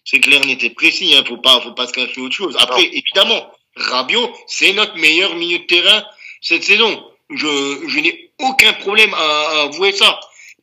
C'est 0.04 0.20
clair, 0.20 0.46
n'était 0.46 0.70
précis, 0.70 1.16
hein, 1.16 1.24
faut 1.28 1.38
pas, 1.38 1.62
faut 1.62 1.72
pas 1.74 1.88
se 1.88 1.94
cacher 1.94 2.22
autre 2.22 2.36
chose. 2.36 2.56
Après, 2.60 2.84
évidemment, 2.84 3.50
Rabiot, 3.76 4.32
c'est 4.48 4.74
notre 4.74 4.96
meilleur 4.98 5.34
milieu 5.36 5.60
de 5.60 5.64
terrain 5.66 6.06
cette 6.42 6.64
saison. 6.64 7.12
Je, 7.32 7.84
je 7.88 8.00
n'ai 8.00 8.32
aucun 8.40 8.74
problème 8.74 9.14
à, 9.16 9.18
à 9.18 9.62
avouer 9.64 9.92
ça. 9.94 10.20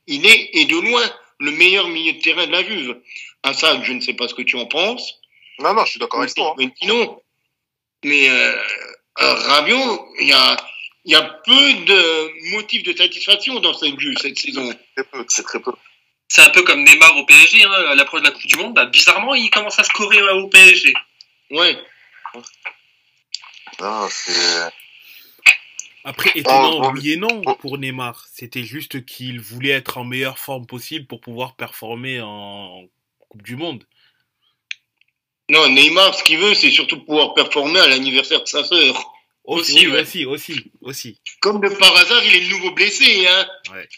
Il 0.07 0.25
est, 0.27 0.51
et 0.53 0.67
de 0.67 0.77
loin, 0.77 1.03
le 1.41 1.51
meilleur 1.53 1.89
milieu 1.89 2.13
de 2.13 2.21
terrain 2.21 2.47
de 2.47 2.53
la 2.53 2.63
Juve. 2.63 3.01
À 3.43 3.53
ça, 3.53 3.83
je 3.83 3.93
ne 3.93 4.01
sais 4.01 4.13
pas 4.15 4.29
ce 4.29 4.35
que 4.35 4.43
tu 4.43 4.57
en 4.57 4.67
penses. 4.67 5.19
Non, 5.59 5.75
non, 5.75 5.85
je 5.85 5.91
suis 5.93 5.99
d'accord 6.01 6.21
avec 6.21 6.35
toi. 6.35 6.51
hein. 6.51 6.55
Valentino. 6.57 7.23
Mais, 8.05 8.29
euh, 8.29 8.55
Rabiot, 9.17 10.07
il 10.21 10.29
y 10.29 10.33
a, 10.33 10.57
il 11.05 11.13
y 11.13 11.17
a 11.17 11.23
peu 11.23 11.75
de 11.85 12.51
motifs 12.51 12.85
de 12.85 12.97
satisfaction 12.97 13.59
dans 13.61 13.75
cette 13.75 13.99
Juve 13.99 14.17
cette 14.19 14.39
saison. 14.39 14.73
Peu, 14.95 15.25
c'est 15.29 15.43
très 15.43 15.61
peu. 15.61 15.73
C'est 16.29 16.43
un 16.43 16.51
peu 16.51 16.63
comme 16.63 16.85
Neymar 16.85 17.17
au 17.17 17.27
PSG, 17.27 17.65
hein, 17.65 17.73
à 17.89 17.95
l'approche 17.95 18.23
de 18.23 18.27
la 18.27 18.33
Coupe 18.33 18.47
du 18.47 18.57
Monde. 18.57 18.75
Bah, 18.75 18.87
bizarrement, 18.87 19.35
il 19.35 19.51
commence 19.51 19.79
à 19.79 19.85
scorer 19.85 20.19
euh, 20.19 20.35
au 20.37 20.49
PSG. 20.49 20.95
Ouais. 21.51 21.77
Non, 23.81 24.09
c'est. 24.09 24.71
Après, 26.05 26.33
étonnant, 26.35 26.81
Oh, 26.83 26.91
oui 26.95 27.13
et 27.13 27.17
non 27.17 27.43
pour 27.61 27.79
Neymar. 27.79 28.27
C'était 28.33 28.65
juste 28.65 29.05
qu'il 29.05 29.41
voulait 29.41 29.71
être 29.71 29.99
en 29.99 30.05
meilleure 30.05 30.39
forme 30.39 30.67
possible 30.67 31.07
pour 31.07 31.21
pouvoir 31.21 31.55
performer 31.55 32.21
en 32.21 32.85
Coupe 33.29 33.43
du 33.43 33.57
Monde. 33.57 33.85
Non, 35.51 35.69
Neymar, 35.69 36.15
ce 36.15 36.25
qu'il 36.25 36.39
veut, 36.39 36.55
c'est 36.55 36.71
surtout 36.71 37.05
pouvoir 37.05 37.35
performer 37.35 37.81
à 37.81 37.89
l'anniversaire 37.89 38.43
de 38.43 38.49
sa 38.49 38.65
sœur. 38.65 39.12
Aussi, 39.45 39.73
Aussi, 39.73 39.87
oui, 39.87 39.93
ouais. 39.93 40.01
aussi, 40.03 40.25
aussi, 40.27 40.71
aussi. 40.83 41.21
Comme 41.41 41.61
de 41.61 41.69
par 41.69 41.97
hasard, 41.97 42.23
il 42.25 42.35
est 42.37 42.41
de 42.47 42.51
nouveau 42.51 42.71
blessé, 42.71 43.27
hein. 43.27 43.47
Ouais. 43.73 43.89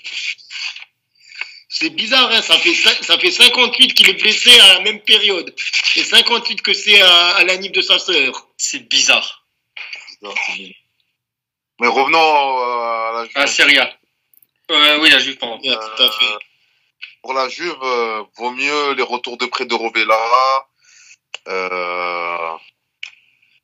C'est 1.69 1.91
bizarre, 1.91 2.31
hein. 2.33 2.41
Ça 2.41 2.57
fait, 2.59 2.73
ça 2.75 3.19
fait 3.19 3.31
58 3.31 3.93
qu'il 3.95 4.09
est 4.09 4.15
blessé 4.23 4.59
à 4.61 4.75
la 4.75 4.81
même 4.81 5.01
période. 5.01 5.55
Et 5.97 6.05
58 6.05 6.63
que 6.63 6.73
c'est 6.73 7.01
à, 7.01 7.31
à 7.37 7.45
l'anniv 7.45 7.73
de 7.73 7.81
sa 7.83 7.99
sœur. 7.99 8.49
C'est 8.57 8.89
bizarre. 8.89 9.45
Mais 11.81 11.89
revenons 11.89 12.19
euh, 12.19 13.11
à 13.11 13.13
la 13.17 13.25
Juve. 13.25 13.33
Ah, 13.35 13.47
Serie 13.47 13.79
A. 13.79 13.93
Euh, 14.71 14.99
oui, 15.01 15.11
la 15.11 15.19
Juve, 15.19 15.37
pardon. 15.37 15.59
Yeah, 15.63 15.77
tout 15.77 16.03
à 16.03 16.11
fait. 16.11 16.25
Euh, 16.25 16.39
Pour 17.23 17.35
la 17.35 17.49
Juve, 17.51 17.77
euh, 17.83 18.23
vaut 18.39 18.51
mieux 18.53 18.95
les 18.95 19.03
retours 19.03 19.37
de 19.37 19.45
près 19.45 19.67
de 19.67 19.75
Rovella. 19.75 20.67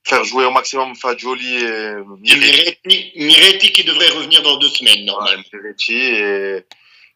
Faire 0.04 0.24
jouer 0.24 0.44
au 0.46 0.50
maximum 0.50 0.94
Fagioli 0.96 1.56
et 1.56 1.92
Miretti. 2.18 3.12
Miretti, 3.16 3.72
qui 3.72 3.84
devrait 3.84 4.08
revenir 4.10 4.42
dans 4.42 4.56
deux 4.58 4.68
semaines, 4.70 5.04
normalement. 5.04 5.42
Miretti 5.52 5.94
et 5.94 6.64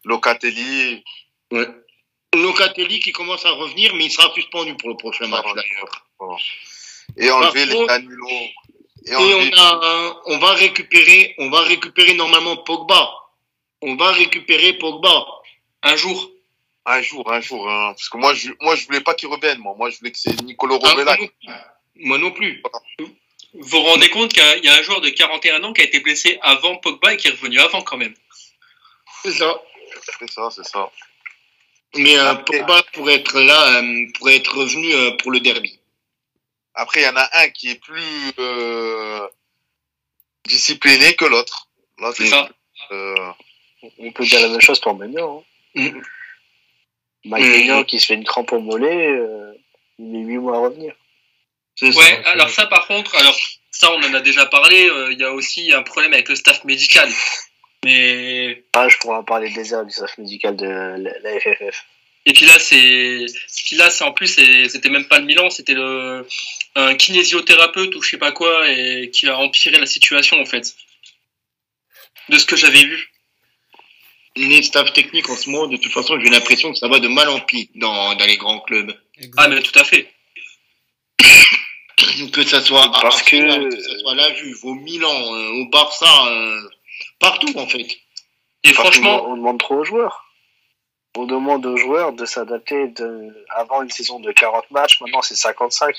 Locatelli. 0.04 1.02
Ouais. 1.50 1.66
Locatelli 2.34 3.00
qui 3.00 3.12
commence 3.12 3.44
à 3.46 3.50
revenir, 3.52 3.94
mais 3.94 4.06
il 4.06 4.10
sera 4.10 4.32
suspendu 4.34 4.74
pour 4.76 4.90
le 4.90 4.96
prochain 4.96 5.26
match, 5.28 5.46
d'ailleurs. 5.54 6.06
Et 7.16 7.30
enlever 7.30 7.66
les 7.66 7.86
Danilo. 7.86 8.28
Et 9.06 9.10
Et 9.10 9.14
enlever 9.16 9.50
on 9.54 9.58
a, 9.58 10.22
on 10.26 10.38
va 10.38 10.52
récupérer, 10.54 11.34
on 11.38 11.50
va 11.50 11.60
récupérer 11.62 12.14
normalement 12.14 12.56
Pogba. 12.58 13.10
On 13.82 13.96
va 13.96 14.12
récupérer 14.12 14.74
Pogba. 14.74 15.26
Un 15.82 15.96
jour. 15.96 16.30
un 16.86 17.02
jour, 17.02 17.30
un 17.32 17.40
jour. 17.40 17.70
hein. 17.70 17.92
Parce 17.92 18.08
que 18.08 18.16
moi, 18.18 18.34
je, 18.34 18.50
moi, 18.60 18.74
je 18.76 18.86
voulais 18.86 19.00
pas 19.00 19.14
qu'il 19.14 19.28
revienne. 19.28 19.58
Moi, 19.58 19.74
moi, 19.76 19.90
je 19.90 19.98
voulais 19.98 20.10
que 20.12 20.18
c'est 20.18 20.38
Nicolo 20.42 20.78
Rovella. 20.78 21.16
Moi 21.96 22.18
non 22.18 22.30
plus. 22.32 22.62
Vous 23.54 23.62
vous 23.68 23.80
rendez 23.82 24.08
compte 24.10 24.32
qu'il 24.32 24.42
y 24.64 24.68
a- 24.68 24.74
un 24.74 24.82
joueur 24.82 25.00
de 25.00 25.10
41 25.10 25.62
ans 25.62 25.72
qui 25.72 25.80
a 25.80 25.84
été 25.84 26.00
blessé 26.00 26.38
avant 26.42 26.76
Pogba 26.78 27.14
et 27.14 27.16
qui 27.16 27.28
est 27.28 27.32
revenu 27.32 27.58
avant 27.60 27.82
quand 27.82 27.96
même. 27.96 28.14
C'est 29.22 29.32
ça. 29.32 29.62
C'est 30.18 30.30
ça, 30.30 30.48
c'est 30.50 30.64
ça. 30.64 30.90
Mais 31.96 32.18
euh, 32.18 32.30
Après- 32.32 32.58
Pogba 32.58 32.82
pourrait 32.92 33.14
être 33.14 33.40
là, 33.40 33.80
euh, 33.80 34.06
pourrait 34.18 34.36
être 34.36 34.56
revenu 34.56 34.92
euh, 34.92 35.12
pour 35.18 35.30
le 35.30 35.38
derby. 35.40 35.78
Après, 36.74 37.00
il 37.02 37.04
y 37.04 37.08
en 37.08 37.16
a 37.16 37.28
un 37.40 37.48
qui 37.50 37.70
est 37.70 37.80
plus 37.80 38.32
euh, 38.40 39.26
discipliné 40.44 41.14
que 41.14 41.24
l'autre. 41.24 41.68
Là, 42.00 42.10
C'est 42.16 42.26
ça. 42.26 42.48
euh, 42.90 43.14
On 43.98 44.10
peut 44.12 44.24
dire 44.24 44.40
la 44.40 44.48
même 44.48 44.60
chose 44.60 44.80
pour 44.80 44.96
Maignan. 44.96 45.44
Hein. 45.76 45.90
Mm. 45.90 46.02
Mike 47.26 47.66
Mm. 47.68 47.84
Qui 47.84 48.00
se 48.00 48.06
fait 48.06 48.14
une 48.14 48.24
crampe 48.24 48.52
au 48.52 48.58
mollet, 48.60 49.08
euh, 49.12 49.52
il 49.98 50.06
met 50.06 50.20
8 50.24 50.38
mois 50.38 50.56
à 50.56 50.60
revenir. 50.60 50.94
Ça. 51.76 51.86
Ouais, 51.86 52.22
alors 52.26 52.50
ça 52.50 52.66
par 52.66 52.86
contre, 52.86 53.14
alors 53.16 53.36
ça 53.70 53.90
on 53.92 54.02
en 54.02 54.14
a 54.14 54.20
déjà 54.20 54.46
parlé, 54.46 54.88
euh, 54.88 55.12
il 55.12 55.18
y 55.20 55.24
a 55.24 55.32
aussi 55.32 55.72
un 55.72 55.82
problème 55.82 56.12
avec 56.12 56.28
le 56.28 56.36
staff 56.36 56.64
médical. 56.64 57.10
Mais 57.84 58.62
Ah, 58.74 58.88
je 58.88 58.96
pourrais 58.98 59.16
en 59.18 59.24
parler 59.24 59.50
des 59.50 59.74
heures 59.74 59.84
du 59.84 59.90
staff 59.92 60.16
médical 60.18 60.56
de 60.56 60.66
la, 60.66 61.40
FFF. 61.40 61.84
et 62.26 62.32
puis 62.32 62.46
là 62.46 62.58
c'est 62.58 63.26
puis 63.66 63.76
là 63.76 63.90
c'est 63.90 64.04
en 64.04 64.12
plus 64.12 64.28
c'est- 64.28 64.68
c'était 64.68 64.88
même 64.88 65.06
pas 65.06 65.18
le 65.18 65.26
Milan, 65.26 65.50
c'était 65.50 65.74
le 65.74 66.26
un 66.76 66.94
kinésiothérapeute 66.94 67.94
ou 67.96 68.02
je 68.02 68.08
sais 68.10 68.18
pas 68.18 68.32
quoi 68.32 68.68
et 68.70 69.10
qui 69.10 69.28
a 69.28 69.36
empiré 69.36 69.78
la 69.78 69.86
situation 69.86 70.40
en 70.40 70.46
fait. 70.46 70.74
De 72.30 72.38
ce 72.38 72.46
que 72.46 72.56
j'avais 72.56 72.84
vu. 72.84 73.10
Les 74.36 74.62
staff 74.62 74.92
techniques 74.94 75.28
en 75.28 75.36
ce 75.36 75.48
moment, 75.50 75.66
de 75.68 75.76
toute 75.76 75.92
façon, 75.92 76.18
j'ai 76.18 76.28
l'impression 76.30 76.72
que 76.72 76.78
ça 76.78 76.88
va 76.88 76.98
de 76.98 77.06
mal 77.06 77.28
en 77.28 77.38
pis 77.40 77.68
dans, 77.74 78.14
dans 78.14 78.24
les 78.26 78.36
grands 78.38 78.58
clubs. 78.60 78.92
Ah 79.36 79.46
mais 79.48 79.60
tout 79.62 79.78
à 79.78 79.84
fait. 79.84 80.10
Que 82.32 82.42
ça 82.44 82.60
soit 82.60 82.84
à 82.84 82.88
Parce 82.88 83.22
que- 83.22 83.36
Arsenal, 83.36 83.68
que 83.68 83.80
ça 83.80 83.98
soit 83.98 84.12
à 84.12 84.14
la 84.14 84.34
Juve, 84.34 84.58
au 84.64 84.74
Milan, 84.74 85.34
euh, 85.34 85.62
au 85.62 85.66
Barça, 85.70 86.26
euh, 86.28 86.60
partout 87.18 87.52
en 87.58 87.66
fait. 87.66 87.86
Et 88.66 88.72
Parce 88.72 88.76
franchement, 88.78 89.26
on 89.28 89.36
demande 89.36 89.58
trop 89.58 89.76
aux 89.76 89.84
joueurs. 89.84 90.24
On 91.16 91.26
demande 91.26 91.64
aux 91.66 91.76
joueurs 91.76 92.12
de 92.12 92.24
s'adapter 92.26 92.88
de, 92.88 93.46
avant 93.50 93.82
une 93.82 93.90
saison 93.90 94.18
de 94.20 94.32
40 94.32 94.70
matchs, 94.72 95.00
maintenant 95.00 95.22
c'est 95.22 95.36
55. 95.36 95.94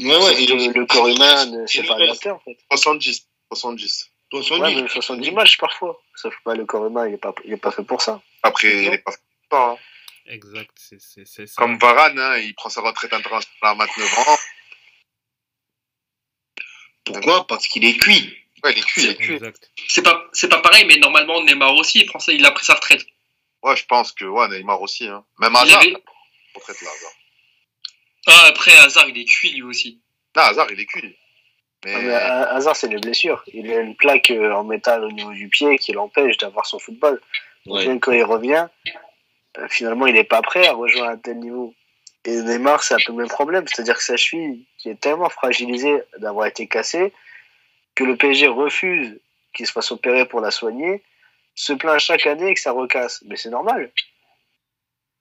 Ouais, 0.00 0.08
ouais. 0.16 0.42
et 0.42 0.46
que 0.46 0.76
le 0.78 0.86
corps 0.86 1.06
humain 1.06 1.46
ne 1.46 1.66
s'est 1.66 1.84
pas 1.84 1.96
le 1.98 2.04
adapté 2.04 2.30
en 2.30 2.40
fait. 2.40 2.56
70. 2.70 3.28
70. 3.52 4.10
70. 4.32 4.60
Ouais, 4.60 4.82
mais 4.82 4.88
70 4.88 5.30
matchs 5.30 5.58
parfois. 5.58 6.00
Sauf 6.16 6.34
que 6.34 6.40
bah, 6.46 6.54
le 6.56 6.64
corps 6.64 6.86
humain 6.86 7.06
il 7.06 7.14
est 7.14 7.18
pas, 7.18 7.32
il 7.44 7.52
est 7.52 7.56
pas 7.58 7.70
fait 7.70 7.84
pour 7.84 8.02
ça. 8.02 8.20
Après, 8.42 8.68
il 8.68 8.92
est 8.92 8.98
pas 8.98 9.12
fait 9.12 9.18
pour 9.48 9.58
ça, 9.58 9.64
hein. 9.70 9.76
Exact, 10.26 10.70
c'est 10.76 11.00
c'est- 11.00 11.26
c'est 11.26 11.46
ça. 11.46 11.54
Comme 11.56 11.78
Varane, 11.78 12.18
hein, 12.18 12.38
il 12.38 12.54
prend 12.54 12.70
sa 12.70 12.80
retraite 12.80 13.12
internationale 13.12 13.54
à 13.62 13.74
29 13.74 14.18
ans. 14.18 14.36
Pourquoi? 17.04 17.46
Parce 17.46 17.66
qu'il 17.66 17.84
est 17.84 17.96
cuit. 17.96 18.36
Ouais, 18.62 18.72
il 18.72 18.78
est 18.78 18.82
cuit, 18.86 19.02
il 19.04 19.10
est 19.10 19.14
cuit. 19.16 19.34
Exact. 19.34 19.70
c'est 19.88 20.02
pas 20.02 20.24
c'est 20.32 20.48
pas 20.48 20.60
pareil, 20.60 20.84
mais 20.86 20.96
normalement 20.96 21.42
Neymar 21.42 21.74
aussi, 21.76 22.00
il 22.00 22.06
prend 22.06 22.18
ça, 22.18 22.32
il 22.32 22.44
a 22.46 22.50
pris 22.50 22.64
sa 22.64 22.74
retraite. 22.74 23.04
Ouais, 23.62 23.76
je 23.76 23.84
pense 23.86 24.12
que 24.12 24.24
ouais, 24.24 24.48
Neymar 24.48 24.80
aussi. 24.80 25.06
Hein. 25.06 25.24
Même 25.38 25.54
Hazard, 25.56 25.80
avait- 25.80 25.94
retraite 26.54 26.80
là, 26.82 26.88
Hazard. 26.94 27.12
Ah, 28.26 28.44
après 28.48 28.74
Hazard, 28.78 29.08
il 29.10 29.18
est 29.18 29.24
cuit 29.26 29.50
lui 29.52 29.62
aussi. 29.62 30.00
Non, 30.36 30.42
Hazard, 30.44 30.68
il 30.70 30.80
est 30.80 30.86
cuit. 30.86 31.14
Mais, 31.84 31.92
Ah, 31.94 32.00
mais 32.00 32.14
Ha- 32.14 32.54
Hazard 32.56 32.74
c'est 32.76 32.88
les 32.88 32.98
blessures. 32.98 33.44
Il 33.52 33.70
a 33.70 33.80
une 33.80 33.94
plaque 33.96 34.30
euh, 34.30 34.52
en 34.52 34.64
métal 34.64 35.04
au 35.04 35.12
niveau 35.12 35.32
du 35.32 35.48
pied 35.50 35.76
qui 35.78 35.92
l'empêche 35.92 36.38
d'avoir 36.38 36.64
son 36.64 36.78
football. 36.78 37.20
Donc, 37.66 37.76
Ouais. 37.76 37.86
Même 37.86 38.00
quand 38.00 38.12
il 38.12 38.24
revient, 38.24 38.66
euh, 39.58 39.68
finalement 39.68 40.06
il 40.06 40.14
n'est 40.14 40.24
pas 40.24 40.40
prêt 40.42 40.66
à 40.66 40.72
rejoindre 40.72 41.10
un 41.10 41.16
tel 41.18 41.38
niveau. 41.38 41.74
Et 42.26 42.40
Neymar 42.40 42.82
c'est 42.82 42.94
un 42.94 42.98
peu 43.04 43.12
le 43.12 43.18
même 43.18 43.28
problème, 43.28 43.66
c'est-à-dire 43.68 43.96
que 43.98 44.02
sa 44.04 44.16
cheville 44.16 44.64
qui 44.78 44.88
est 44.88 44.98
tellement 45.00 45.28
fragilisée 45.28 46.02
d'avoir 46.18 46.46
été 46.46 46.66
cassée 46.66 47.12
que 47.94 48.04
le 48.04 48.16
PSG 48.16 48.48
refuse 48.48 49.20
qu'il 49.52 49.66
se 49.66 49.72
fasse 49.72 49.92
opérer 49.92 50.26
pour 50.26 50.40
la 50.40 50.50
soigner, 50.50 51.02
se 51.54 51.72
plaint 51.72 52.00
chaque 52.00 52.26
année 52.26 52.54
que 52.54 52.60
ça 52.60 52.72
recasse. 52.72 53.22
Mais 53.26 53.36
c'est 53.36 53.50
normal. 53.50 53.92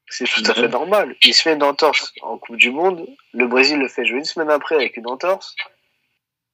C'est 0.09 0.25
tout 0.25 0.43
à 0.49 0.53
fait 0.53 0.67
normal. 0.67 1.15
Il 1.23 1.33
se 1.33 1.41
fait 1.43 1.53
une 1.53 1.63
entorse 1.63 2.13
en 2.21 2.37
Coupe 2.37 2.55
du 2.57 2.71
Monde, 2.71 3.07
le 3.33 3.47
Brésil 3.47 3.77
le 3.79 3.87
fait 3.87 4.05
jouer 4.05 4.17
une 4.19 4.25
semaine 4.25 4.49
après 4.49 4.75
avec 4.75 4.97
une 4.97 5.07
entorse. 5.07 5.55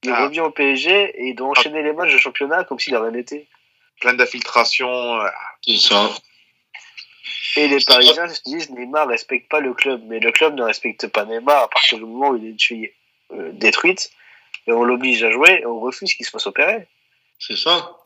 Il 0.03 0.11
Ah. 0.11 0.25
revient 0.25 0.41
au 0.41 0.51
PSG 0.51 0.91
et 0.91 1.27
il 1.29 1.35
doit 1.35 1.47
enchaîner 1.49 1.83
les 1.83 1.93
matchs 1.93 2.13
de 2.13 2.17
championnat 2.17 2.63
comme 2.63 2.79
s'il 2.79 2.95
avait 2.95 3.09
rien 3.09 3.19
été. 3.19 3.47
plein 4.01 4.13
d'infiltrations. 4.13 5.19
euh, 5.21 5.27
C'est 5.65 5.75
ça. 5.77 6.09
Et 7.55 7.67
les 7.67 7.83
Parisiens 7.83 8.27
se 8.27 8.41
disent 8.45 8.69
Neymar 8.69 9.07
respecte 9.07 9.49
pas 9.49 9.59
le 9.59 9.73
club, 9.73 10.01
mais 10.05 10.19
le 10.19 10.31
club 10.31 10.55
ne 10.55 10.63
respecte 10.63 11.07
pas 11.07 11.25
Neymar 11.25 11.63
à 11.63 11.67
partir 11.69 11.97
du 11.97 12.05
moment 12.05 12.29
où 12.29 12.37
il 12.37 12.45
est 12.45 12.49
une 12.49 12.59
cheville 12.59 12.91
euh, 13.31 13.51
détruite 13.53 14.11
et 14.67 14.71
on 14.71 14.83
l'oblige 14.83 15.23
à 15.23 15.31
jouer 15.31 15.59
et 15.61 15.65
on 15.65 15.79
refuse 15.79 16.13
qu'il 16.13 16.25
se 16.25 16.31
fasse 16.31 16.47
opérer. 16.47 16.87
C'est 17.39 17.57
ça. 17.57 17.97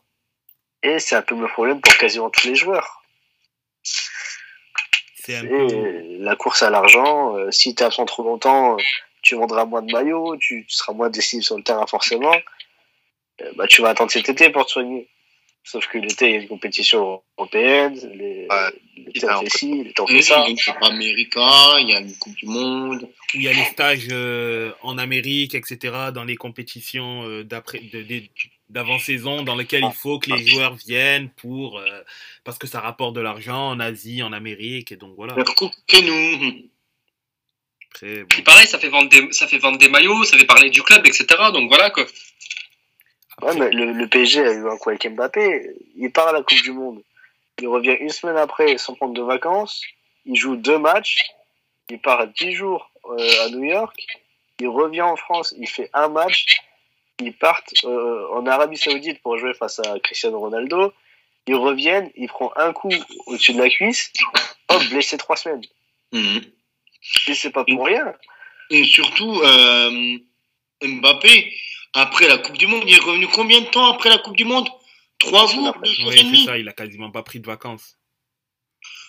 Et 0.82 0.98
c'est 0.98 1.16
un 1.16 1.22
peu 1.22 1.38
le 1.38 1.48
problème 1.48 1.80
pour 1.80 1.96
quasiment 1.96 2.30
tous 2.30 2.46
les 2.46 2.54
joueurs. 2.54 3.02
C'est 3.82 5.36
un 5.36 5.46
peu. 5.46 6.18
la 6.18 6.36
course 6.36 6.62
à 6.62 6.70
l'argent, 6.70 7.36
euh, 7.36 7.50
si 7.50 7.74
tu 7.74 7.82
es 7.82 7.86
absent 7.86 8.04
trop 8.04 8.22
longtemps, 8.22 8.74
euh, 8.74 8.82
tu 9.22 9.36
vendras 9.36 9.64
moins 9.64 9.80
de 9.80 9.90
maillots, 9.90 10.36
tu, 10.36 10.66
tu 10.66 10.74
seras 10.74 10.92
moins 10.92 11.08
décisif 11.08 11.44
sur 11.44 11.56
le 11.56 11.62
terrain 11.62 11.86
forcément. 11.86 12.34
Euh, 13.40 13.52
bah, 13.56 13.66
tu 13.66 13.80
vas 13.80 13.90
attendre 13.90 14.10
cet 14.10 14.28
été 14.28 14.50
pour 14.50 14.66
te 14.66 14.72
soigner. 14.72 15.08
Sauf 15.66 15.86
que 15.88 15.96
l'été, 15.96 16.26
il 16.28 16.32
y 16.32 16.36
a 16.36 16.40
une 16.42 16.48
compétition 16.48 17.22
européenne, 17.38 17.94
les, 18.14 18.46
Ouais. 18.50 18.72
l'été 18.98 19.26
on 19.26 19.40
fait 19.40 19.48
ci, 19.48 19.82
l'été 19.84 20.02
on 20.02 20.06
fait 20.06 20.12
Oui, 20.14 20.22
ça. 20.22 20.44
il 20.46 20.56
y 20.56 20.70
a 20.70 20.86
América, 20.86 21.76
il 21.80 21.88
y 21.88 21.94
a 21.94 22.00
une 22.00 22.14
Coupe 22.18 22.34
du 22.34 22.44
Monde. 22.44 23.08
Il 23.32 23.42
y 23.42 23.48
a 23.48 23.52
les 23.54 23.64
stages 23.64 24.08
euh, 24.10 24.72
en 24.82 24.98
Amérique, 24.98 25.54
etc., 25.54 26.10
dans 26.12 26.24
les 26.24 26.36
compétitions 26.36 27.24
euh, 27.26 27.44
d'après, 27.44 27.80
d'avant-saison, 28.68 29.42
dans 29.42 29.56
lesquelles 29.56 29.84
il 29.88 29.96
faut 29.96 30.18
que 30.18 30.30
les 30.34 30.46
joueurs 30.46 30.74
viennent 30.74 31.30
pour. 31.30 31.78
euh, 31.78 32.02
parce 32.44 32.58
que 32.58 32.66
ça 32.66 32.80
rapporte 32.80 33.14
de 33.16 33.20
l'argent 33.22 33.70
en 33.70 33.80
Asie, 33.80 34.22
en 34.22 34.34
Amérique, 34.34 34.92
et 34.92 34.96
donc 34.96 35.14
voilà. 35.16 35.34
Que 35.34 36.00
nous. 36.02 36.68
Après, 37.90 38.24
Puis 38.28 38.38
bon. 38.38 38.44
pareil, 38.44 38.66
ça 38.66 38.78
fait 38.78 38.88
vendre 38.88 39.08
des, 39.08 39.28
ça 39.32 39.46
fait 39.46 39.58
vendre 39.58 39.78
des 39.78 39.88
maillots, 39.88 40.24
ça 40.24 40.36
fait 40.36 40.44
parler 40.44 40.68
du 40.68 40.82
club, 40.82 41.06
etc. 41.06 41.26
Donc 41.52 41.68
voilà 41.68 41.90
quoi. 41.90 42.04
Ouais, 43.42 43.54
mais 43.58 43.70
le, 43.70 43.92
le 43.92 44.08
PSG 44.08 44.46
a 44.46 44.52
eu 44.52 44.68
un 44.68 44.76
coup 44.76 44.90
avec 44.90 45.06
Mbappé. 45.08 45.70
Il 45.96 46.12
part 46.12 46.28
à 46.28 46.32
la 46.32 46.42
Coupe 46.42 46.62
du 46.62 46.72
Monde. 46.72 47.02
Il 47.60 47.68
revient 47.68 47.96
une 48.00 48.10
semaine 48.10 48.36
après 48.36 48.78
sans 48.78 48.94
prendre 48.94 49.14
de 49.14 49.22
vacances. 49.22 49.82
Il 50.26 50.36
joue 50.36 50.56
deux 50.56 50.78
matchs. 50.78 51.24
Il 51.90 52.00
part 52.00 52.26
dix 52.28 52.52
jours 52.52 52.90
euh, 53.06 53.44
à 53.44 53.48
New 53.50 53.64
York. 53.64 53.94
Il 54.60 54.68
revient 54.68 55.02
en 55.02 55.16
France. 55.16 55.54
Il 55.58 55.68
fait 55.68 55.90
un 55.92 56.08
match. 56.08 56.58
Ils 57.20 57.36
partent 57.36 57.74
euh, 57.84 58.26
en 58.32 58.46
Arabie 58.46 58.76
Saoudite 58.76 59.20
pour 59.22 59.38
jouer 59.38 59.54
face 59.54 59.78
à 59.80 59.98
Cristiano 60.00 60.38
Ronaldo. 60.38 60.92
Ils 61.46 61.54
reviennent. 61.54 62.10
Il 62.16 62.28
prend 62.28 62.52
un 62.56 62.72
coup 62.72 62.90
au-dessus 63.26 63.52
de 63.52 63.62
la 63.62 63.68
cuisse. 63.68 64.12
Hop, 64.68 64.82
blessé 64.90 65.16
trois 65.16 65.36
semaines. 65.36 65.62
Mhm. 66.12 66.42
Et 67.28 67.34
c'est 67.34 67.50
pas 67.50 67.64
pour 67.64 67.84
rien. 67.84 68.14
Et 68.70 68.84
surtout, 68.84 69.40
euh, 69.42 70.18
Mbappé, 70.82 71.52
après 71.94 72.28
la 72.28 72.38
Coupe 72.38 72.58
du 72.58 72.66
Monde, 72.66 72.82
il 72.86 72.94
est 72.94 72.98
revenu 73.00 73.26
combien 73.28 73.60
de 73.60 73.66
temps 73.66 73.86
après 73.92 74.10
la 74.10 74.18
Coupe 74.18 74.36
du 74.36 74.44
Monde? 74.44 74.68
Trois 75.18 75.46
jours, 75.46 75.74
deux 75.82 75.90
jours 75.92 76.12
et 76.12 76.22
demi 76.22 76.44
ça, 76.44 76.58
il 76.58 76.68
a 76.68 76.72
quasiment 76.72 77.10
pas 77.10 77.22
pris 77.22 77.40
de 77.40 77.46
vacances. 77.46 77.96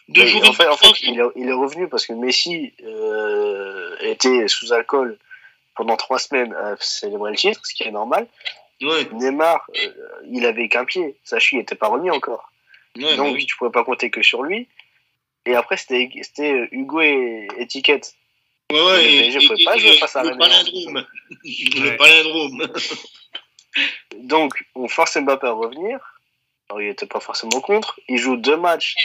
Deux 0.08 0.22
Mais 0.22 0.28
jours 0.28 0.46
et 0.46 0.48
en 0.48 0.54
fait, 0.54 0.68
en 0.68 0.78
fait 0.78 1.02
il, 1.02 1.20
est, 1.20 1.24
il 1.36 1.50
est 1.50 1.54
revenu 1.54 1.90
parce 1.90 2.06
que 2.06 2.14
Messi 2.14 2.74
euh, 2.84 3.96
était 4.02 4.48
sous 4.48 4.72
alcool 4.72 5.18
pendant 5.76 5.98
trois 5.98 6.20
semaines 6.20 6.54
à 6.54 6.76
célébrer 6.80 7.32
le 7.32 7.38
titre, 7.38 7.60
ce 7.66 7.74
qui 7.74 7.84
est 7.84 7.92
normal. 7.92 8.28
Ouais, 8.82 9.08
Neymar, 9.14 9.66
euh, 9.78 9.90
il 10.30 10.46
avait 10.46 10.70
qu'un 10.70 10.86
pied, 10.86 11.18
sa 11.24 11.40
cheville 11.40 11.60
n'était 11.60 11.76
pas 11.76 11.88
remis 11.88 12.12
encore. 12.12 12.52
ouais, 12.98 13.04
bah 13.04 13.16
Donc 13.16 13.36
oui. 13.36 13.46
tu 13.46 13.56
pouvais 13.58 13.72
pas 13.72 13.84
compter 13.84 14.10
que 14.10 14.22
sur 14.22 14.44
lui. 14.44 14.68
Et 15.46 15.56
après, 15.56 15.78
c'était 15.78 16.10
Hugo 16.72 17.02
et 17.02 17.48
Étiquette. 17.58 18.16
Ouais, 18.72 18.82
ouais, 18.82 19.06
et- 19.06 19.28
et- 19.30 19.48
pouvait 19.48 19.62
et- 19.62 19.66
pas 19.66 19.78
jouer 19.78 19.94
et- 19.94 19.98
face 19.98 20.16
à 20.16 20.24
le 20.24 20.38
palindrome. 20.38 21.06
Ouais. 21.44 21.92
Le 21.92 21.98
palindrome. 21.98 22.68
Donc 24.28 24.54
on 24.74 24.88
force 24.88 25.18
Mbappé 25.18 25.48
à 25.48 25.52
revenir. 25.52 26.00
Alors 26.70 26.82
il 26.82 26.90
était 26.90 27.06
pas 27.06 27.20
forcément 27.20 27.62
contre. 27.62 28.00
Il 28.08 28.18
joue 28.18 28.38
deux 28.38 28.58
matchs. 28.58 28.96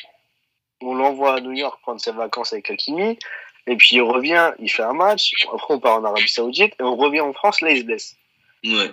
On 0.81 0.95
l'envoie 0.95 1.35
à 1.35 1.41
New 1.41 1.53
York 1.53 1.79
prendre 1.83 2.01
ses 2.01 2.13
vacances 2.13 2.53
avec 2.55 2.71
Hakimi. 2.71 3.19
Et 3.67 3.77
puis 3.77 3.97
il 3.97 4.01
revient, 4.03 4.53
il 4.59 4.71
fait 4.71 4.83
un 4.83 4.95
match. 4.95 5.33
Après 5.53 5.75
on 5.75 5.79
part 5.81 5.97
en 5.99 6.05
Arabie 6.05 6.29
Saoudite. 6.29 6.73
Et 6.81 6.83
on 6.83 6.97
revient 6.97 7.21
en 7.21 7.33
France, 7.35 7.61
là 7.61 7.71
il 7.71 7.79
se 7.81 7.85
blesse. 7.85 8.17
Ouais. 8.65 8.91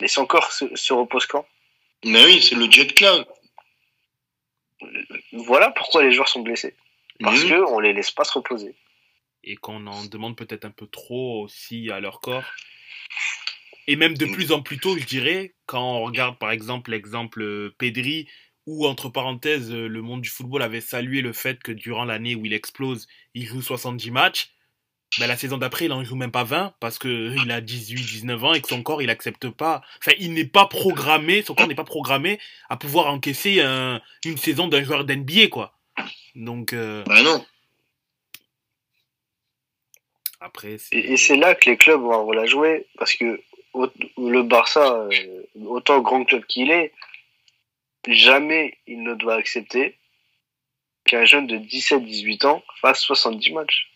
Mais 0.00 0.08
son 0.08 0.26
corps 0.26 0.52
se, 0.52 0.74
se 0.76 0.92
repose 0.92 1.26
quand? 1.26 1.46
Mais 2.04 2.24
oui, 2.24 2.40
c'est 2.42 2.54
le 2.54 2.70
jet 2.70 2.86
cloud. 2.94 3.26
Voilà 5.32 5.70
pourquoi 5.70 6.02
les 6.04 6.12
joueurs 6.12 6.28
sont 6.28 6.40
blessés. 6.40 6.74
Parce 7.20 7.42
Mhm. 7.42 7.48
que 7.50 7.54
on 7.72 7.80
les 7.80 7.92
laisse 7.92 8.10
pas 8.10 8.24
se 8.24 8.32
reposer. 8.32 8.74
Et 9.44 9.56
qu'on 9.56 9.86
en 9.86 10.04
demande 10.06 10.36
peut-être 10.36 10.64
un 10.64 10.70
peu 10.70 10.86
trop 10.86 11.42
aussi 11.42 11.90
à 11.90 12.00
leur 12.00 12.20
corps. 12.20 12.44
Et 13.86 13.96
même 13.96 14.16
de 14.16 14.24
plus 14.26 14.52
en 14.52 14.62
plus 14.62 14.78
tôt, 14.78 14.96
je 14.96 15.04
dirais, 15.04 15.54
quand 15.66 15.82
on 15.98 16.04
regarde 16.04 16.38
par 16.38 16.50
exemple 16.50 16.90
l'exemple 16.90 17.42
euh, 17.42 17.74
Pedri, 17.76 18.26
où 18.66 18.86
entre 18.86 19.10
parenthèses, 19.10 19.70
euh, 19.70 19.86
le 19.86 20.00
monde 20.00 20.22
du 20.22 20.30
football 20.30 20.62
avait 20.62 20.80
salué 20.80 21.20
le 21.20 21.34
fait 21.34 21.62
que 21.62 21.70
durant 21.72 22.04
l'année 22.06 22.34
où 22.34 22.46
il 22.46 22.54
explose, 22.54 23.06
il 23.34 23.44
joue 23.46 23.60
70 23.60 24.10
matchs. 24.10 24.50
Ben, 25.18 25.26
la 25.26 25.36
saison 25.36 25.58
d'après, 25.58 25.84
il 25.84 25.92
en 25.92 26.02
joue 26.02 26.16
même 26.16 26.32
pas 26.32 26.44
20 26.44 26.74
parce 26.80 26.98
que 26.98 27.36
il 27.44 27.50
a 27.52 27.60
18, 27.60 27.94
19 27.94 28.42
ans 28.42 28.54
et 28.54 28.62
que 28.62 28.68
son 28.68 28.82
corps, 28.82 29.02
il 29.02 29.10
accepte 29.10 29.48
pas. 29.50 29.82
Enfin, 30.00 30.12
il 30.18 30.32
n'est 30.32 30.46
pas 30.46 30.66
programmé, 30.66 31.42
son 31.42 31.54
corps 31.54 31.68
n'est 31.68 31.74
pas 31.74 31.84
programmé 31.84 32.40
à 32.70 32.76
pouvoir 32.78 33.06
encaisser 33.08 33.60
un- 33.60 34.00
une 34.24 34.38
saison 34.38 34.66
d'un 34.66 34.82
joueur 34.82 35.04
d'NBA, 35.04 35.48
quoi. 35.48 35.78
Donc, 36.34 36.72
euh, 36.72 37.04
Bah 37.06 37.22
non. 37.22 37.44
Après. 40.44 40.76
Et, 40.92 41.12
et 41.12 41.16
c'est 41.16 41.36
là 41.36 41.54
que 41.54 41.70
les 41.70 41.76
clubs 41.76 42.00
vont 42.00 42.12
avoir 42.12 42.34
la 42.34 42.46
jouer, 42.46 42.86
parce 42.98 43.14
que 43.14 43.40
le 43.74 44.42
Barça, 44.42 44.94
euh, 44.94 45.42
autant 45.66 46.00
grand 46.00 46.24
club 46.24 46.44
qu'il 46.46 46.70
est, 46.70 46.92
jamais 48.06 48.78
il 48.86 49.02
ne 49.02 49.14
doit 49.14 49.34
accepter 49.34 49.96
qu'un 51.04 51.24
jeune 51.24 51.46
de 51.46 51.56
17-18 51.56 52.46
ans 52.46 52.62
fasse 52.80 53.00
70 53.00 53.52
matchs. 53.52 53.90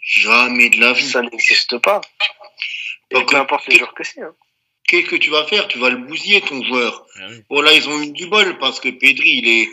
Jamais 0.00 0.70
de 0.70 0.80
la 0.80 0.92
vie. 0.92 1.08
Ça 1.08 1.22
n'existe 1.22 1.78
pas. 1.78 2.00
Et 3.10 3.22
peu 3.24 3.36
importe 3.36 3.66
les 3.68 3.76
joueurs 3.76 3.94
que 3.94 4.04
c'est. 4.04 4.22
Hein. 4.22 4.34
Qu'est-ce 4.86 5.08
que 5.08 5.16
tu 5.16 5.30
vas 5.30 5.44
faire? 5.44 5.66
Tu 5.68 5.78
vas 5.78 5.90
le 5.90 5.96
bousiller, 5.96 6.40
ton 6.40 6.62
joueur. 6.62 7.06
Ah 7.16 7.26
oui. 7.28 7.42
Bon, 7.50 7.60
là, 7.60 7.72
ils 7.72 7.88
ont 7.88 8.00
eu 8.02 8.12
du 8.12 8.26
bol 8.26 8.56
parce 8.58 8.78
que 8.78 8.88
Pedri, 8.88 9.30
il, 9.30 9.48
est, 9.48 9.68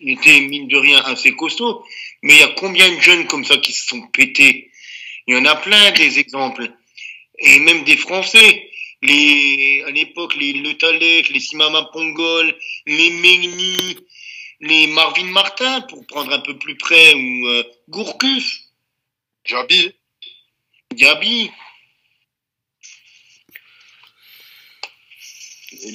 il 0.00 0.12
était, 0.12 0.40
mine 0.40 0.68
de 0.68 0.76
rien, 0.76 0.98
assez 1.04 1.34
costaud. 1.34 1.84
Mais 2.22 2.34
il 2.34 2.40
y 2.40 2.44
a 2.44 2.54
combien 2.56 2.88
de 2.94 3.00
jeunes 3.00 3.26
comme 3.26 3.44
ça 3.44 3.56
qui 3.56 3.72
se 3.72 3.86
sont 3.86 4.02
pétés? 4.08 4.71
Il 5.26 5.34
y 5.34 5.38
en 5.38 5.44
a 5.44 5.56
plein 5.56 5.90
des 5.92 6.18
exemples. 6.18 6.68
Et 7.38 7.58
même 7.60 7.84
des 7.84 7.96
Français. 7.96 8.68
Les, 9.02 9.82
à 9.86 9.90
l'époque, 9.90 10.36
les 10.36 10.52
Le 10.52 10.78
Talek, 10.78 11.28
les 11.28 11.40
Simama 11.40 11.90
Pongol, 11.92 12.56
les 12.86 13.10
Megni, 13.10 13.96
les 14.60 14.86
Marvin 14.88 15.24
Martin, 15.24 15.80
pour 15.82 16.06
prendre 16.06 16.32
un 16.32 16.38
peu 16.38 16.56
plus 16.56 16.76
près, 16.76 17.12
ou 17.14 17.46
euh, 17.48 17.64
Gourcuff, 17.88 18.60
Jabi, 19.44 19.92
Diaby. 20.94 21.50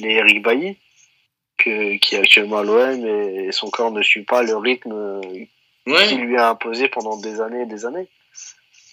Les 0.00 0.10
Eric 0.10 0.42
Bailly, 0.42 0.76
que, 1.56 1.96
qui 1.96 2.14
est 2.14 2.18
actuellement 2.18 2.58
à 2.58 2.62
l'OM, 2.64 3.06
et, 3.06 3.46
et 3.46 3.52
son 3.52 3.70
corps 3.70 3.90
ne 3.90 4.02
suit 4.02 4.24
pas 4.24 4.42
le 4.42 4.56
rythme 4.56 5.48
Ouais. 5.86 6.06
qu'il 6.06 6.20
lui 6.20 6.36
a 6.36 6.50
imposé 6.50 6.88
pendant 6.88 7.16
des 7.16 7.40
années 7.40 7.62
et 7.62 7.66
des 7.66 7.86
années. 7.86 8.06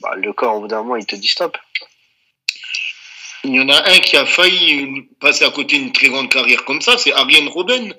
Bah, 0.05 0.15
le 0.15 0.33
corps, 0.33 0.57
au 0.57 0.59
bout 0.61 0.67
d'un 0.67 0.83
moment, 0.83 0.97
il 0.97 1.05
te 1.05 1.15
dit 1.15 1.27
stop. 1.27 1.57
Il 3.43 3.55
y 3.55 3.59
en 3.59 3.69
a 3.69 3.89
un 3.89 3.99
qui 3.99 4.17
a 4.17 4.25
failli 4.25 5.03
passer 5.19 5.45
à 5.45 5.49
côté 5.51 5.77
d'une 5.79 5.91
très 5.91 6.09
grande 6.09 6.29
carrière 6.31 6.63
comme 6.65 6.81
ça, 6.81 6.97
c'est 6.97 7.11
Ariane 7.13 7.47
Robben. 7.47 7.93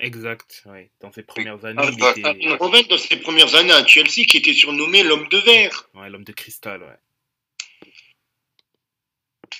Exact, 0.00 0.64
ouais. 0.66 0.90
Dans 1.00 1.12
ses 1.12 1.22
premières 1.22 1.64
années, 1.64 1.80
Ah, 1.80 1.88
il 1.90 1.94
était 1.94 2.24
Ariane 2.24 2.54
Robben, 2.54 2.82
dans 2.88 2.98
ses 2.98 3.16
premières 3.16 3.54
années 3.54 3.72
à 3.72 3.86
Chelsea, 3.86 4.24
qui 4.28 4.38
était 4.38 4.52
surnommé 4.52 5.04
l'homme 5.04 5.28
de 5.28 5.38
verre. 5.38 5.88
ouais, 5.94 6.10
l'homme 6.10 6.24
de 6.24 6.32
cristal, 6.32 6.82
ouais. 6.82 6.98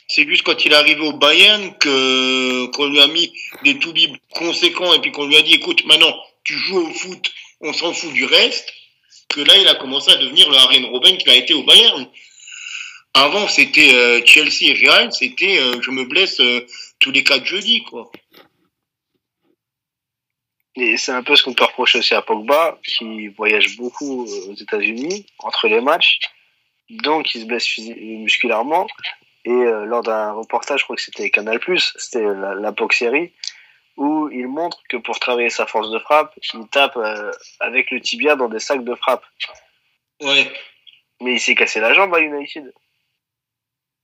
C'est 0.08 0.26
juste 0.26 0.42
quand 0.42 0.64
il 0.64 0.72
est 0.72 0.76
arrivé 0.76 1.00
au 1.00 1.12
Bayern 1.12 1.76
que 1.78 2.66
qu'on 2.66 2.86
lui 2.86 3.00
a 3.00 3.06
mis 3.06 3.32
des 3.64 3.78
toubibs 3.78 4.16
conséquents 4.30 4.92
et 4.94 5.00
puis 5.00 5.12
qu'on 5.12 5.26
lui 5.26 5.36
a 5.36 5.42
dit 5.42 5.54
écoute 5.54 5.84
maintenant 5.86 6.14
tu 6.44 6.54
joues 6.54 6.86
au 6.86 6.92
foot, 6.92 7.32
on 7.60 7.72
s'en 7.72 7.92
fout 7.94 8.12
du 8.12 8.24
reste, 8.24 8.72
que 9.28 9.40
là 9.40 9.56
il 9.56 9.68
a 9.68 9.74
commencé 9.74 10.10
à 10.10 10.16
devenir 10.16 10.48
le 10.50 10.56
Ariane 10.56 10.86
Robben 10.86 11.16
qu'il 11.16 11.30
a 11.30 11.36
été 11.36 11.54
au 11.54 11.62
Bayern. 11.62 12.06
Avant 13.14 13.48
c'était 13.48 13.94
euh, 13.94 14.24
Chelsea 14.24 14.62
et 14.62 14.72
Real, 14.74 15.12
c'était 15.12 15.58
euh, 15.58 15.80
je 15.82 15.90
me 15.90 16.04
blesse 16.04 16.40
euh, 16.40 16.66
tous 16.98 17.10
les 17.10 17.24
quatre 17.24 17.44
jeudis 17.44 17.82
quoi. 17.84 18.10
Et 20.76 20.96
c'est 20.96 21.12
un 21.12 21.22
peu 21.22 21.36
ce 21.36 21.42
qu'on 21.42 21.52
peut 21.52 21.64
reprocher 21.64 21.98
aussi 21.98 22.14
à 22.14 22.22
Pogba, 22.22 22.78
qui 22.82 23.28
voyage 23.28 23.76
beaucoup 23.76 24.24
aux 24.24 24.54
États-Unis 24.54 25.26
entre 25.40 25.68
les 25.68 25.82
matchs, 25.82 26.18
donc 26.88 27.34
il 27.34 27.42
se 27.42 27.46
blesse 27.46 27.76
musculairement. 27.76 28.86
Et 29.44 29.50
lors 29.50 30.02
d'un 30.02 30.32
reportage, 30.32 30.80
je 30.80 30.84
crois 30.84 30.96
que 30.96 31.02
c'était 31.02 31.28
Canal+, 31.28 31.60
c'était 31.76 32.22
la, 32.22 32.54
la 32.54 32.72
série, 32.90 33.32
où 33.96 34.28
il 34.30 34.46
montre 34.48 34.82
que 34.88 34.96
pour 34.96 35.18
travailler 35.20 35.50
sa 35.50 35.66
force 35.66 35.90
de 35.90 35.98
frappe, 35.98 36.34
il 36.54 36.68
tape 36.68 36.96
euh, 36.96 37.30
avec 37.60 37.90
le 37.90 38.00
tibia 38.00 38.36
dans 38.36 38.48
des 38.48 38.58
sacs 38.60 38.84
de 38.84 38.94
frappe. 38.94 39.24
Ouais. 40.22 40.50
Mais 41.20 41.34
il 41.34 41.40
s'est 41.40 41.54
cassé 41.54 41.80
la 41.80 41.94
jambe 41.94 42.14
à 42.14 42.20
United. 42.20 42.72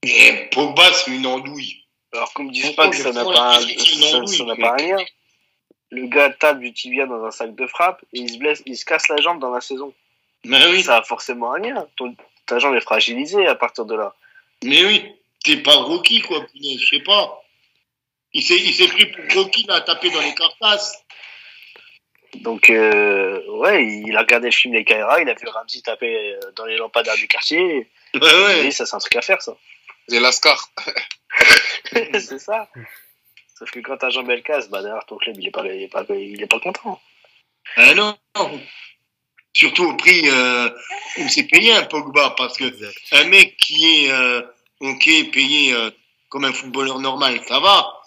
Mais 0.05 0.49
Pogba 0.51 0.91
c'est 0.93 1.11
une 1.11 1.25
andouille. 1.25 1.83
Alors 2.13 2.33
qu'on 2.33 2.43
me 2.45 2.51
dise 2.51 2.71
pas 2.71 2.89
que 2.89 2.95
ça 2.95 3.11
n'a 3.11 3.23
pas, 3.23 3.57
un- 3.57 3.61
ça- 3.61 4.25
ça 4.25 4.43
n'a 4.45 4.55
pas 4.55 4.77
lien. 4.77 4.97
Le 5.91 6.07
gars 6.07 6.29
tape 6.29 6.59
du 6.59 6.71
tibia 6.73 7.05
dans 7.05 7.23
un 7.23 7.31
sac 7.31 7.55
de 7.55 7.67
frappe 7.67 8.01
et 8.13 8.19
il 8.19 8.29
se 8.31 8.37
blesse, 8.37 8.61
il 8.65 8.77
se 8.77 8.85
casse 8.85 9.07
la 9.09 9.17
jambe 9.17 9.39
dans 9.39 9.51
la 9.51 9.61
saison. 9.61 9.93
Mais 10.45 10.65
oui, 10.67 10.83
Ça 10.83 10.97
a 10.97 11.03
forcément 11.03 11.53
un 11.53 11.59
lien. 11.59 11.87
Ton- 11.97 12.15
ta 12.45 12.59
jambe 12.59 12.75
est 12.75 12.81
fragilisée 12.81 13.45
à 13.47 13.55
partir 13.55 13.85
de 13.85 13.95
là. 13.95 14.15
mais 14.63 14.85
oui, 14.85 15.05
t'es 15.43 15.57
pas 15.57 15.75
Rocky 15.75 16.21
quoi, 16.21 16.45
je 16.55 16.85
sais 16.85 17.01
pas. 17.03 17.41
Il 18.33 18.43
s'est 18.43 18.87
pris 18.87 19.07
pour 19.07 19.23
Rocky 19.33 19.65
là, 19.67 19.75
à 19.75 19.81
taper 19.81 20.11
dans 20.11 20.21
les 20.21 20.35
carcasses. 20.35 21.03
Donc, 22.35 22.69
euh, 22.69 23.43
ouais, 23.47 23.85
il 23.85 24.15
a 24.15 24.19
regardé 24.19 24.47
le 24.47 24.53
film 24.53 24.75
Les 24.75 24.85
Kaira, 24.85 25.19
il 25.19 25.29
a 25.29 25.33
vu 25.33 25.47
Ramsey 25.47 25.81
taper 25.81 26.35
euh, 26.35 26.51
dans 26.55 26.65
les 26.65 26.77
lampadaires 26.77 27.15
du 27.15 27.27
quartier. 27.27 27.89
Ouais, 28.13 28.21
ouais. 28.21 28.71
ça, 28.71 28.85
c'est 28.85 28.95
un 28.95 28.99
truc 28.99 29.15
à 29.15 29.21
faire, 29.21 29.41
ça. 29.41 29.57
c'est 30.07 30.19
Lascar. 30.19 30.69
c'est 31.91 32.39
ça. 32.39 32.69
Sauf 33.57 33.71
que 33.71 33.79
quand 33.79 33.97
ta 33.97 34.09
jambe 34.09 34.29
elle 34.29 34.43
casse, 34.43 34.69
bah 34.69 34.81
derrière 34.81 35.05
ton 35.05 35.17
club, 35.17 35.35
il 35.37 35.47
est 35.47 35.51
pas, 35.51 35.65
il 35.65 35.83
est 35.83 35.87
pas, 35.89 36.05
il 36.09 36.41
est 36.41 36.47
pas 36.47 36.59
content. 36.59 37.01
Ah 37.75 37.93
non, 37.93 38.17
non. 38.37 38.61
Surtout 39.53 39.83
au 39.83 39.95
prix 39.95 40.29
euh, 40.29 40.69
où 41.17 41.27
c'est 41.27 41.43
payé 41.43 41.73
un 41.73 41.83
Pogba, 41.83 42.35
parce 42.37 42.57
que 42.57 42.65
un 43.11 43.23
mec 43.25 43.57
qui 43.57 44.05
est 44.05 44.11
euh, 44.11 44.41
payé 44.79 45.73
euh, 45.73 45.91
comme 46.29 46.45
un 46.45 46.53
footballeur 46.53 46.99
normal, 46.99 47.41
ça 47.47 47.59
va. 47.59 47.98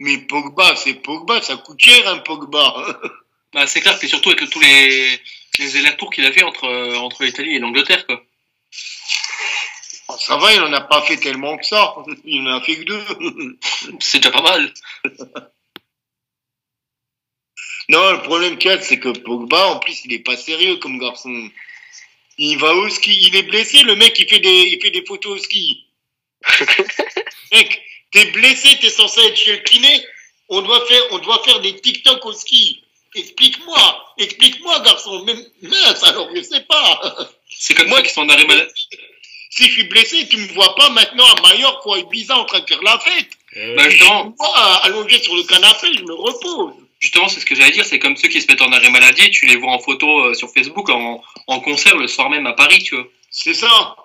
Mais 0.00 0.18
Pogba, 0.18 0.76
c'est 0.76 0.94
Pogba, 0.94 1.40
ça 1.42 1.56
coûte 1.56 1.80
cher 1.80 2.08
un 2.08 2.18
Pogba. 2.18 3.00
Bah, 3.52 3.66
c'est 3.66 3.80
clair 3.80 3.98
que 3.98 4.06
surtout 4.06 4.30
avec 4.30 4.50
tous 4.50 4.60
les, 4.60 5.18
les 5.58 5.76
allers-retours 5.76 6.12
qu'il 6.12 6.26
a 6.26 6.32
fait 6.32 6.42
entre, 6.42 6.64
euh, 6.64 6.96
entre 6.96 7.24
l'Italie 7.24 7.54
et 7.54 7.58
l'Angleterre, 7.58 8.04
quoi. 8.06 8.22
ça 10.18 10.36
va, 10.36 10.52
il 10.52 10.60
en 10.60 10.72
a 10.74 10.82
pas 10.82 11.00
fait 11.02 11.16
tellement 11.16 11.56
que 11.56 11.64
ça. 11.64 11.94
Il 12.26 12.46
en 12.46 12.56
a 12.56 12.60
fait 12.60 12.76
que 12.76 12.82
deux. 12.82 13.58
C'est 14.00 14.18
déjà 14.18 14.30
pas 14.30 14.42
mal. 14.42 14.74
non, 17.88 18.12
le 18.12 18.22
problème 18.22 18.58
qu'il 18.58 18.70
y 18.70 18.74
a, 18.74 18.82
c'est 18.82 18.98
que 18.98 19.08
Pogba, 19.08 19.68
en 19.68 19.78
plus, 19.78 20.04
il 20.04 20.12
est 20.12 20.18
pas 20.18 20.36
sérieux 20.36 20.76
comme 20.76 20.98
garçon. 20.98 21.50
Il 22.36 22.58
va 22.58 22.74
au 22.74 22.90
ski, 22.90 23.16
il 23.28 23.36
est 23.36 23.44
blessé, 23.44 23.82
le 23.84 23.96
mec, 23.96 24.18
il 24.18 24.28
fait 24.28 24.40
des, 24.40 24.68
il 24.72 24.82
fait 24.82 24.90
des 24.90 25.04
photos 25.06 25.38
au 25.40 25.42
ski. 25.42 25.86
mec, 27.52 27.80
t'es 28.12 28.26
blessé, 28.26 28.68
t'es 28.80 28.90
censé 28.90 29.20
être 29.26 29.36
chez 29.36 29.52
le 29.52 29.62
kiné. 29.62 30.04
On 30.48 30.62
doit 30.62 30.84
faire, 30.86 31.02
on 31.10 31.18
doit 31.18 31.42
faire 31.44 31.60
des 31.60 31.78
TikTok 31.80 32.24
au 32.24 32.32
ski. 32.32 32.82
Explique-moi, 33.14 34.04
explique-moi, 34.18 34.80
garçon. 34.80 35.22
Mais 35.26 35.34
mince, 35.62 36.02
alors 36.04 36.28
je 36.34 36.42
sais 36.42 36.60
pas. 36.62 37.16
C'est 37.48 37.74
comme 37.74 37.88
Moi, 37.88 38.02
qui 38.02 38.12
sont 38.12 38.22
en 38.22 38.28
arrêt 38.28 38.44
maladie. 38.44 38.88
Si 39.50 39.64
je 39.64 39.70
suis 39.72 39.84
blessé, 39.84 40.28
tu 40.28 40.36
me 40.36 40.46
vois 40.52 40.74
pas 40.74 40.90
maintenant 40.90 41.24
à 41.24 41.40
Mallorca 41.40 41.88
ou 41.88 41.94
à 41.94 41.98
Ibiza 42.00 42.36
en 42.36 42.44
train 42.44 42.60
de 42.60 42.66
faire 42.66 42.82
la 42.82 42.98
fête. 42.98 43.28
Euh, 43.56 43.74
Bah, 43.74 43.88
justement, 43.88 44.26
me 44.26 44.36
vois 44.36 44.84
allongé 44.84 45.18
sur 45.22 45.34
le 45.34 45.44
canapé, 45.44 45.88
je 45.94 46.02
me 46.02 46.12
repose. 46.12 46.74
justement, 47.00 47.28
c'est 47.28 47.40
ce 47.40 47.46
que 47.46 47.54
j'allais 47.54 47.70
dire. 47.70 47.84
C'est 47.86 47.98
comme 47.98 48.16
ceux 48.18 48.28
qui 48.28 48.42
se 48.42 48.46
mettent 48.48 48.60
en 48.60 48.70
arrêt 48.72 48.90
maladie. 48.90 49.30
Tu 49.30 49.46
les 49.46 49.56
vois 49.56 49.72
en 49.72 49.78
photo 49.78 50.26
euh, 50.26 50.34
sur 50.34 50.50
Facebook 50.52 50.90
en, 50.90 51.22
en 51.46 51.60
concert 51.60 51.96
le 51.96 52.06
soir 52.06 52.28
même 52.28 52.46
à 52.46 52.52
Paris, 52.52 52.82
tu 52.82 52.96
vois. 52.96 53.06
C'est 53.30 53.54
ça. 53.54 53.96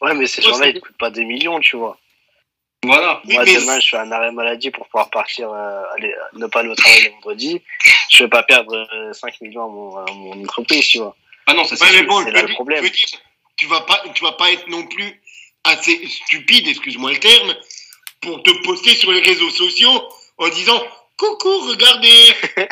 Ouais, 0.00 0.14
mais 0.14 0.26
ces 0.26 0.42
gens-là, 0.42 0.68
ils 0.68 0.74
te 0.74 0.78
coûtent 0.78 0.96
pas 0.98 1.10
des 1.10 1.24
millions, 1.24 1.58
tu 1.58 1.76
vois. 1.76 1.98
Voilà. 2.86 3.20
Moi, 3.24 3.44
mais 3.44 3.54
demain, 3.54 3.80
je 3.80 3.88
fais 3.88 3.96
un 3.98 4.10
arrêt 4.12 4.32
maladie 4.32 4.70
pour 4.70 4.86
pouvoir 4.86 5.10
partir, 5.10 5.50
euh, 5.50 5.82
aller, 5.96 6.14
ne 6.34 6.46
pas 6.46 6.60
aller 6.60 6.68
au 6.68 6.74
travail 6.74 7.04
le 7.04 7.10
vendredi. 7.10 7.60
Je 8.10 8.24
vais 8.24 8.30
pas 8.30 8.42
perdre 8.42 8.74
euh, 8.94 9.12
5 9.12 9.40
millions 9.40 9.64
à 9.64 9.68
mon, 9.68 9.96
à 9.96 10.12
mon 10.12 10.44
entreprise, 10.44 10.86
tu 10.86 10.98
vois. 10.98 11.16
Ah 11.46 11.54
non, 11.54 11.64
ça 11.64 11.76
c'est 11.76 11.84
Ouais, 11.84 12.02
bon, 12.02 12.20
le 12.20 12.52
problème. 12.54 12.78
je 12.78 12.84
veux 12.84 12.90
dire, 12.90 13.08
tu 13.56 13.66
vas 13.66 13.80
pas, 13.82 14.02
tu 14.14 14.22
vas 14.24 14.32
pas 14.32 14.50
être 14.52 14.68
non 14.68 14.86
plus 14.86 15.20
assez 15.64 16.06
stupide, 16.08 16.68
excuse-moi 16.68 17.10
le 17.12 17.18
terme, 17.18 17.54
pour 18.20 18.42
te 18.42 18.50
poster 18.64 18.94
sur 18.94 19.12
les 19.12 19.20
réseaux 19.20 19.50
sociaux 19.50 20.08
en 20.38 20.48
disant 20.48 20.82
coucou, 21.16 21.58
regardez, 21.68 22.34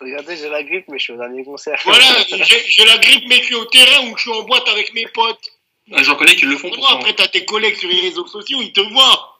Regardez, 0.00 0.36
j'ai 0.36 0.48
la 0.48 0.62
grippe, 0.62 0.86
mais 0.88 0.98
je 0.98 1.04
suis 1.04 1.12
au 1.12 1.16
dernier 1.16 1.44
concert. 1.44 1.78
voilà, 1.84 2.04
j'ai 2.28 2.64
j'ai 2.68 2.84
la 2.84 2.98
grippe, 2.98 3.24
mais 3.28 3.36
je 3.36 3.44
suis 3.44 3.54
au 3.54 3.64
terrain 3.66 4.06
ou 4.06 4.16
je 4.16 4.22
suis 4.22 4.30
en 4.32 4.42
boîte 4.42 4.68
avec 4.68 4.92
mes 4.94 5.06
potes. 5.08 5.50
Ah, 5.92 6.02
J'en 6.02 6.16
connais 6.16 6.36
qui 6.36 6.44
le 6.44 6.56
font 6.56 6.70
pourtant. 6.70 6.98
après, 6.98 7.14
t'as 7.14 7.28
tes 7.28 7.44
collègues 7.44 7.76
sur 7.76 7.88
les 7.88 8.00
réseaux 8.00 8.26
sociaux, 8.26 8.60
ils 8.60 8.72
te 8.72 8.80
voient. 8.80 9.38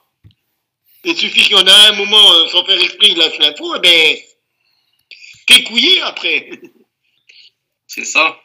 Il 1.03 1.17
suffit 1.17 1.43
qu'il 1.43 1.51
y 1.51 1.55
en 1.55 1.67
a 1.67 1.89
un 1.89 1.93
moment, 1.93 2.33
euh, 2.33 2.47
sans 2.49 2.65
faire 2.65 2.79
exprès, 2.81 3.09
il 3.09 3.17
lâche 3.17 3.37
l'info, 3.39 3.75
eh 3.75 3.79
ben, 3.79 4.17
t'es 5.45 5.63
couillé 5.63 6.01
après. 6.01 6.49
C'est 7.87 8.05
ça. 8.05 8.39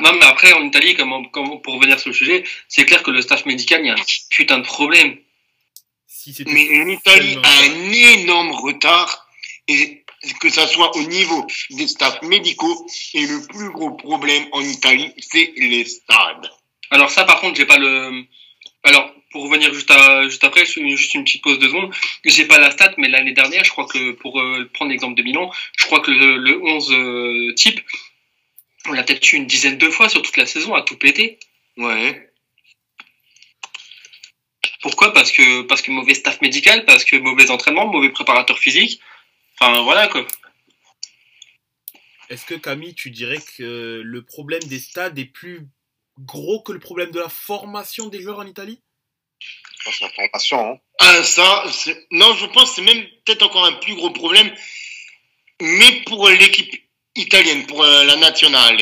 Non, 0.00 0.12
mais 0.14 0.24
après, 0.24 0.52
en 0.52 0.64
Italie, 0.64 0.96
comme, 0.96 1.30
comme 1.30 1.62
pour 1.62 1.74
revenir 1.74 2.00
sur 2.00 2.10
le 2.10 2.14
sujet, 2.14 2.44
c'est 2.66 2.84
clair 2.84 3.02
que 3.02 3.12
le 3.12 3.22
staff 3.22 3.46
médical, 3.46 3.80
il 3.80 3.86
y 3.86 3.90
a 3.90 3.94
un 3.94 4.04
putain 4.28 4.58
de 4.58 4.64
problème. 4.64 5.18
si 6.06 6.34
Mais 6.46 6.84
l'Italie 6.84 7.38
a 7.42 7.60
un 7.60 7.92
énorme 7.92 8.50
retard 8.50 9.28
et 9.68 10.03
que 10.40 10.48
ça 10.48 10.66
soit 10.66 10.96
au 10.96 11.02
niveau 11.02 11.46
des 11.70 11.88
staffs 11.88 12.22
médicaux. 12.22 12.86
Et 13.14 13.26
le 13.26 13.46
plus 13.46 13.70
gros 13.70 13.92
problème 13.92 14.46
en 14.52 14.60
Italie, 14.60 15.12
c'est 15.18 15.52
les 15.56 15.84
stades. 15.84 16.50
Alors 16.90 17.10
ça, 17.10 17.24
par 17.24 17.40
contre, 17.40 17.56
j'ai 17.56 17.66
pas 17.66 17.78
le. 17.78 18.24
Alors, 18.82 19.10
pour 19.30 19.44
revenir 19.44 19.74
juste, 19.74 19.90
à, 19.90 20.28
juste 20.28 20.44
après, 20.44 20.64
juste 20.64 21.14
une 21.14 21.24
petite 21.24 21.42
pause 21.42 21.58
de 21.58 21.66
secondes, 21.66 21.92
j'ai 22.24 22.44
pas 22.44 22.58
la 22.58 22.70
stat, 22.70 22.92
mais 22.98 23.08
l'année 23.08 23.32
dernière, 23.32 23.64
je 23.64 23.70
crois 23.70 23.86
que, 23.86 24.12
pour 24.12 24.40
euh, 24.40 24.70
prendre 24.72 24.90
l'exemple 24.92 25.16
de 25.16 25.22
Milan, 25.22 25.50
je 25.76 25.86
crois 25.86 26.00
que 26.00 26.10
le, 26.10 26.36
le 26.36 26.62
11 26.62 26.92
euh, 26.92 27.54
type, 27.54 27.80
on 28.86 28.92
l'a 28.92 29.02
peut-être 29.02 29.32
eu 29.32 29.36
une 29.36 29.46
dizaine 29.46 29.78
de 29.78 29.90
fois 29.90 30.08
sur 30.08 30.22
toute 30.22 30.36
la 30.36 30.46
saison, 30.46 30.74
à 30.74 30.82
tout 30.82 30.96
péter. 30.96 31.38
Ouais. 31.76 32.30
Pourquoi? 34.82 35.12
Parce 35.12 35.32
que, 35.32 35.62
parce 35.62 35.82
que 35.82 35.90
mauvais 35.90 36.14
staff 36.14 36.40
médical, 36.40 36.84
parce 36.84 37.04
que 37.04 37.16
mauvais 37.16 37.50
entraînement, 37.50 37.86
mauvais 37.86 38.10
préparateur 38.10 38.58
physique. 38.58 39.00
Enfin, 39.60 39.82
voilà 39.82 40.08
quoi. 40.08 40.26
Est-ce 42.30 42.46
que 42.46 42.54
Camille, 42.54 42.94
tu 42.94 43.10
dirais 43.10 43.38
que 43.56 44.00
le 44.04 44.22
problème 44.24 44.62
des 44.64 44.78
stades 44.78 45.18
est 45.18 45.24
plus 45.26 45.66
gros 46.18 46.60
que 46.62 46.72
le 46.72 46.78
problème 46.78 47.10
de 47.10 47.20
la 47.20 47.28
formation 47.28 48.08
des 48.08 48.20
joueurs 48.20 48.38
en 48.38 48.46
Italie? 48.46 48.80
Je 49.40 49.84
pense 49.84 49.98
que 49.98 50.04
la 50.04 50.10
formation, 50.10 50.72
hein. 50.72 50.78
Ah, 51.00 51.22
ça, 51.22 51.64
c'est- 51.70 52.06
non, 52.10 52.34
je 52.34 52.46
pense 52.46 52.70
que 52.70 52.76
c'est 52.76 52.82
même 52.94 53.04
peut-être 53.24 53.42
encore 53.42 53.66
un 53.66 53.72
plus 53.74 53.94
gros 53.94 54.10
problème, 54.10 54.52
mais 55.60 56.02
pour 56.06 56.28
l'équipe 56.30 56.72
italienne, 57.14 57.66
pour 57.66 57.82
euh, 57.84 58.04
la 58.04 58.16
nationale. 58.16 58.78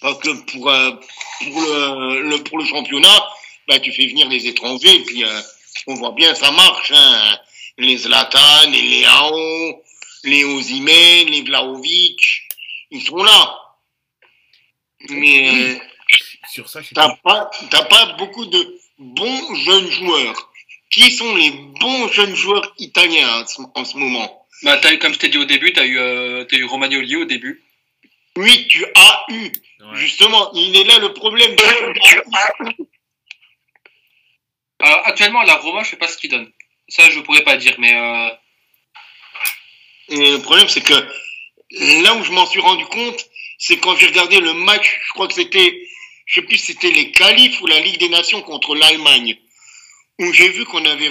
Parce 0.00 0.18
que 0.18 0.30
pour, 0.52 0.70
euh, 0.70 0.92
pour, 1.40 1.60
le, 1.62 2.22
le- 2.30 2.44
pour 2.44 2.58
le 2.58 2.64
championnat, 2.64 3.28
bah, 3.68 3.80
tu 3.80 3.92
fais 3.92 4.06
venir 4.06 4.28
les 4.28 4.46
étrangers, 4.46 4.94
et 4.94 5.04
puis 5.04 5.24
euh, 5.24 5.40
on 5.88 5.94
voit 5.94 6.12
bien, 6.12 6.34
ça 6.34 6.50
marche. 6.52 6.92
Hein. 6.94 7.38
Les 7.78 7.96
Zlatan, 7.96 8.70
les 8.70 8.82
Leao, 8.82 9.82
les 10.24 10.44
Osimhen, 10.44 11.28
les 11.28 11.42
Vlaovic, 11.42 12.48
ils 12.90 13.02
sont 13.02 13.22
là. 13.22 13.58
Mais 15.08 15.48
euh, 15.48 15.78
Sur 16.52 16.68
ça, 16.68 16.80
je 16.80 16.86
suis 16.86 16.94
t'as 16.94 17.16
pas, 17.16 17.50
t'as 17.70 17.84
pas 17.84 18.06
beaucoup 18.18 18.46
de 18.46 18.78
bons 18.98 19.54
jeunes 19.54 19.90
joueurs. 19.90 20.50
Qui 20.90 21.10
sont 21.10 21.34
les 21.34 21.50
bons 21.50 22.08
jeunes 22.08 22.34
joueurs 22.34 22.74
italiens 22.78 23.40
en 23.40 23.46
ce, 23.46 23.62
en 23.74 23.84
ce 23.84 23.96
moment? 23.96 24.46
Bah, 24.62 24.76
t'as 24.76 24.92
eu, 24.92 24.98
comme 24.98 25.14
je 25.14 25.18
t'ai 25.18 25.30
dit 25.30 25.38
au 25.38 25.46
début, 25.46 25.72
t'as 25.72 25.86
eu, 25.86 25.98
euh, 25.98 26.44
t'as 26.44 26.58
eu 26.58 26.64
Romagnoli 26.64 27.16
au 27.16 27.24
début. 27.24 27.64
Oui, 28.36 28.66
tu 28.68 28.84
as 28.94 29.24
eu. 29.30 29.44
Ouais. 29.44 29.94
Justement, 29.94 30.52
il 30.54 30.76
est 30.76 30.84
là 30.84 30.98
le 30.98 31.12
problème. 31.14 31.56
Euh, 34.82 34.96
actuellement, 35.04 35.42
la 35.42 35.56
Roma, 35.56 35.82
je 35.82 35.90
sais 35.90 35.96
pas 35.96 36.08
ce 36.08 36.16
qu'il 36.16 36.30
donne. 36.30 36.50
Ça, 36.92 37.08
je 37.08 37.20
pourrais 37.20 37.42
pas 37.42 37.56
dire, 37.56 37.74
mais 37.78 37.94
euh, 37.94 38.28
le 40.10 40.36
problème, 40.42 40.68
c'est 40.68 40.82
que 40.82 40.92
là 42.02 42.14
où 42.16 42.22
je 42.22 42.32
m'en 42.32 42.44
suis 42.44 42.60
rendu 42.60 42.84
compte, 42.84 43.26
c'est 43.56 43.78
quand 43.78 43.96
j'ai 43.96 44.08
regardé 44.08 44.40
le 44.40 44.52
match, 44.52 45.00
je 45.06 45.12
crois 45.14 45.26
que 45.26 45.32
c'était, 45.32 45.88
je 46.26 46.34
sais 46.34 46.46
plus 46.46 46.58
si 46.58 46.72
c'était 46.72 46.90
les 46.90 47.10
qualifs 47.10 47.62
ou 47.62 47.66
la 47.66 47.80
Ligue 47.80 47.98
des 47.98 48.10
Nations 48.10 48.42
contre 48.42 48.74
l'Allemagne, 48.74 49.38
où 50.18 50.30
j'ai 50.34 50.50
vu 50.50 50.66
qu'on 50.66 50.84
avait 50.84 51.10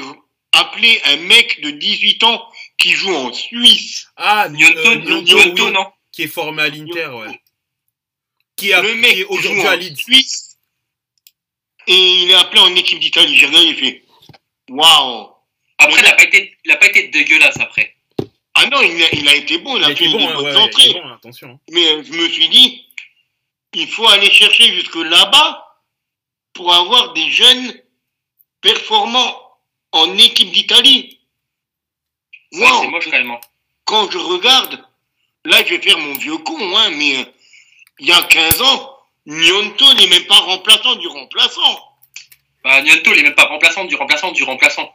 appelé 0.52 1.02
un 1.06 1.18
mec 1.18 1.62
de 1.62 1.72
18 1.72 2.26
ans 2.26 2.48
qui 2.78 2.92
joue 2.92 3.16
en 3.16 3.34
Suisse. 3.34 4.08
Ah, 4.18 4.50
Gnonto, 4.50 4.88
euh, 4.88 5.72
non 5.72 5.92
qui 6.12 6.24
est 6.24 6.28
formé 6.28 6.62
à 6.62 6.70
l'Inter, 6.70 7.08
ouais. 7.08 7.42
Qui, 8.56 8.72
a, 8.72 8.84
le 8.84 8.94
mec 8.94 9.14
est 9.14 9.16
qui 9.16 9.22
joue 9.22 9.34
aujourd'hui 9.34 9.62
à 9.66 9.72
en 9.72 9.76
Leeds. 9.78 9.96
Suisse 9.98 10.58
et 11.88 12.24
il 12.24 12.30
est 12.30 12.36
appelé 12.36 12.62
en 12.62 12.76
équipe 12.76 13.00
d'Italie. 13.00 13.36
J'ai 13.36 13.48
regardé, 13.48 13.68
il 13.70 13.76
fait 13.76 14.04
waouh. 14.70 15.41
Après, 15.82 16.00
il 16.02 16.06
a 16.06 16.14
pas 16.16 16.24
été, 16.24 16.58
il 16.66 16.72
a 16.72 16.78
pas 16.78 16.86
été 16.88 17.08
dégueulasse 17.10 17.60
après. 17.60 17.96
Ah 18.54 18.66
non, 18.68 18.82
il 18.82 19.04
a, 19.04 19.08
il 19.14 19.28
a 19.28 19.36
été 19.36 19.58
bon, 19.60 19.78
il 19.78 19.80
Il 19.80 19.84
a, 19.84 19.88
fait 19.88 19.94
été 19.94 20.08
des 20.08 20.18
bon, 20.18 20.30
hein, 20.30 20.34
bonnes 20.36 20.46
ouais, 20.46 20.52
ouais, 20.52 20.62
entrées. 20.62 20.94
bon, 20.94 21.06
hein, 21.06 21.16
attention. 21.16 21.60
Mais 21.72 22.04
je 22.04 22.12
me 22.14 22.30
suis 22.30 22.50
dit, 22.50 22.86
il 23.74 23.88
faut 23.88 24.08
aller 24.08 24.30
chercher 24.30 24.74
jusque 24.74 24.96
là-bas 24.96 25.80
pour 26.54 26.74
avoir 26.74 27.14
des 27.14 27.30
jeunes 27.32 27.82
performants 28.62 29.58
en 29.92 30.18
équipe 30.18 30.52
d'Italie. 30.52 31.20
Que 32.52 32.58
Wow. 32.60 32.82
C'est 32.82 32.88
moche 32.90 33.10
quand 33.86 34.10
je 34.10 34.18
regarde, 34.18 34.82
là 35.46 35.64
je 35.66 35.76
vais 35.76 35.82
faire 35.82 35.98
mon 35.98 36.14
vieux 36.14 36.38
con, 36.38 36.78
hein, 36.78 36.92
mais 36.92 37.18
euh, 37.18 37.24
il 38.00 38.08
y 38.08 38.12
a 38.12 38.22
15 38.24 38.62
ans, 38.62 38.98
Nyonto 39.26 39.94
n'est 39.96 40.08
même 40.08 40.26
pas 40.26 40.40
remplaçant 40.40 40.96
du 40.96 41.08
remplaçant. 41.08 41.80
Bah, 42.64 42.82
Gnonto, 42.82 43.12
il 43.14 43.20
est 43.20 43.24
même 43.24 43.36
pas 43.36 43.46
remplaçant 43.46 43.86
du 43.86 43.96
remplaçant 43.96 44.32
du 44.32 44.44
remplaçant. 44.44 44.94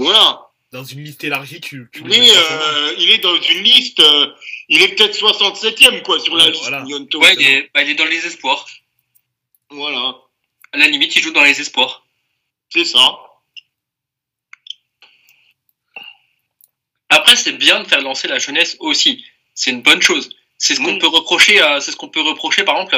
Voilà. 0.00 0.46
Dans 0.72 0.84
une 0.84 1.02
liste 1.02 1.24
élargie, 1.24 1.60
tu, 1.60 1.88
est, 1.92 2.36
euh, 2.36 2.94
il 2.98 3.10
est 3.10 3.18
dans 3.18 3.34
une 3.34 3.62
liste, 3.64 3.98
euh, 4.00 4.32
il 4.68 4.80
est 4.82 4.94
peut-être 4.94 5.16
67e 5.18 6.02
quoi 6.02 6.20
sur 6.20 6.36
la 6.36 6.44
Ouais, 6.44 6.50
liste, 6.52 6.62
voilà. 6.62 6.82
Nyonto. 6.84 7.18
Ouais, 7.20 7.34
il 7.38 7.46
est, 7.48 7.70
bah, 7.74 7.82
il 7.82 7.90
est 7.90 7.94
dans 7.94 8.04
les 8.04 8.24
espoirs. 8.24 8.64
Voilà, 9.70 10.14
À 10.72 10.78
la 10.78 10.86
limite, 10.86 11.14
il 11.16 11.22
joue 11.22 11.32
dans 11.32 11.42
les 11.42 11.60
espoirs. 11.60 12.04
c'est 12.72 12.84
ça. 12.84 13.18
Après, 17.08 17.34
c'est 17.36 17.52
bien 17.52 17.80
de 17.82 17.88
faire 17.88 18.00
lancer 18.02 18.28
la 18.28 18.38
jeunesse 18.38 18.76
aussi. 18.80 19.24
C'est 19.54 19.70
une 19.72 19.82
bonne 19.82 20.00
chose. 20.00 20.30
C'est 20.58 20.74
ce 20.76 20.80
qu'on 20.80 20.92
Oui. 20.92 20.98
peut 20.98 21.08
reprocher. 21.08 21.60
À, 21.60 21.80
c'est 21.80 21.90
ce 21.90 21.96
qu'on 21.96 22.08
peut 22.08 22.20
reprocher, 22.20 22.62
par 22.64 22.76
exemple. 22.80 22.94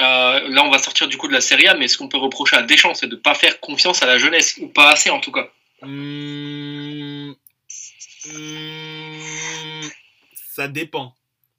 euh, 0.00 0.48
là, 0.50 0.62
on 0.64 0.70
va 0.70 0.78
sortir 0.78 1.08
du 1.08 1.16
coup 1.16 1.26
de 1.28 1.32
la 1.32 1.40
Serie 1.40 1.66
A, 1.66 1.74
mais 1.74 1.88
ce 1.88 1.96
qu'on 1.96 2.08
peut 2.08 2.18
reprocher 2.18 2.56
à 2.56 2.62
Deschamps, 2.62 2.94
c'est 2.94 3.06
de 3.08 3.16
pas 3.16 3.34
faire 3.34 3.58
confiance 3.60 4.02
à 4.02 4.06
la 4.06 4.18
jeunesse 4.18 4.56
ou 4.60 4.68
pas 4.68 4.90
assez 4.90 5.10
en 5.10 5.20
tout 5.20 5.32
cas. 5.32 5.50
Hmm, 5.82 7.32
hmm, 8.26 9.88
ça 10.34 10.68
dépend. 10.68 11.14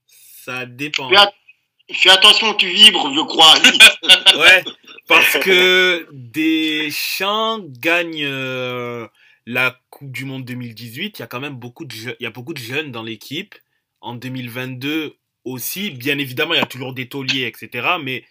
Ça 0.08 0.66
dépend. 0.66 1.10
Fais, 1.10 1.16
at- 1.16 1.34
fais 1.92 2.10
attention, 2.10 2.54
tu 2.56 2.70
vibres, 2.70 3.14
je 3.14 3.22
crois. 3.22 3.54
Ouais, 4.38 4.64
parce 5.08 5.38
que 5.40 6.08
Deschamps 6.12 7.60
gagne 7.80 8.24
euh, 8.24 9.08
la 9.46 9.78
Coupe 9.90 10.12
du 10.12 10.26
Monde 10.26 10.46
2018. 10.46 11.18
Il 11.18 11.22
y 11.22 11.24
a 11.24 11.28
quand 11.28 11.40
même 11.40 11.56
beaucoup 11.56 11.86
de, 11.86 11.96
il 11.96 12.24
y 12.24 12.26
a 12.26 12.30
beaucoup 12.30 12.54
de 12.54 12.60
jeunes 12.60 12.92
dans 12.92 13.04
l'équipe. 13.04 13.56
En 14.02 14.14
2022 14.16 15.18
aussi, 15.46 15.90
bien 15.92 16.18
évidemment, 16.20 16.54
il 16.54 16.58
y 16.58 16.64
a 16.64 16.68
toujours 16.68 16.94
des 16.94 17.10
tauliers, 17.10 17.48
etc. 17.48 17.88
Mais 18.02 18.24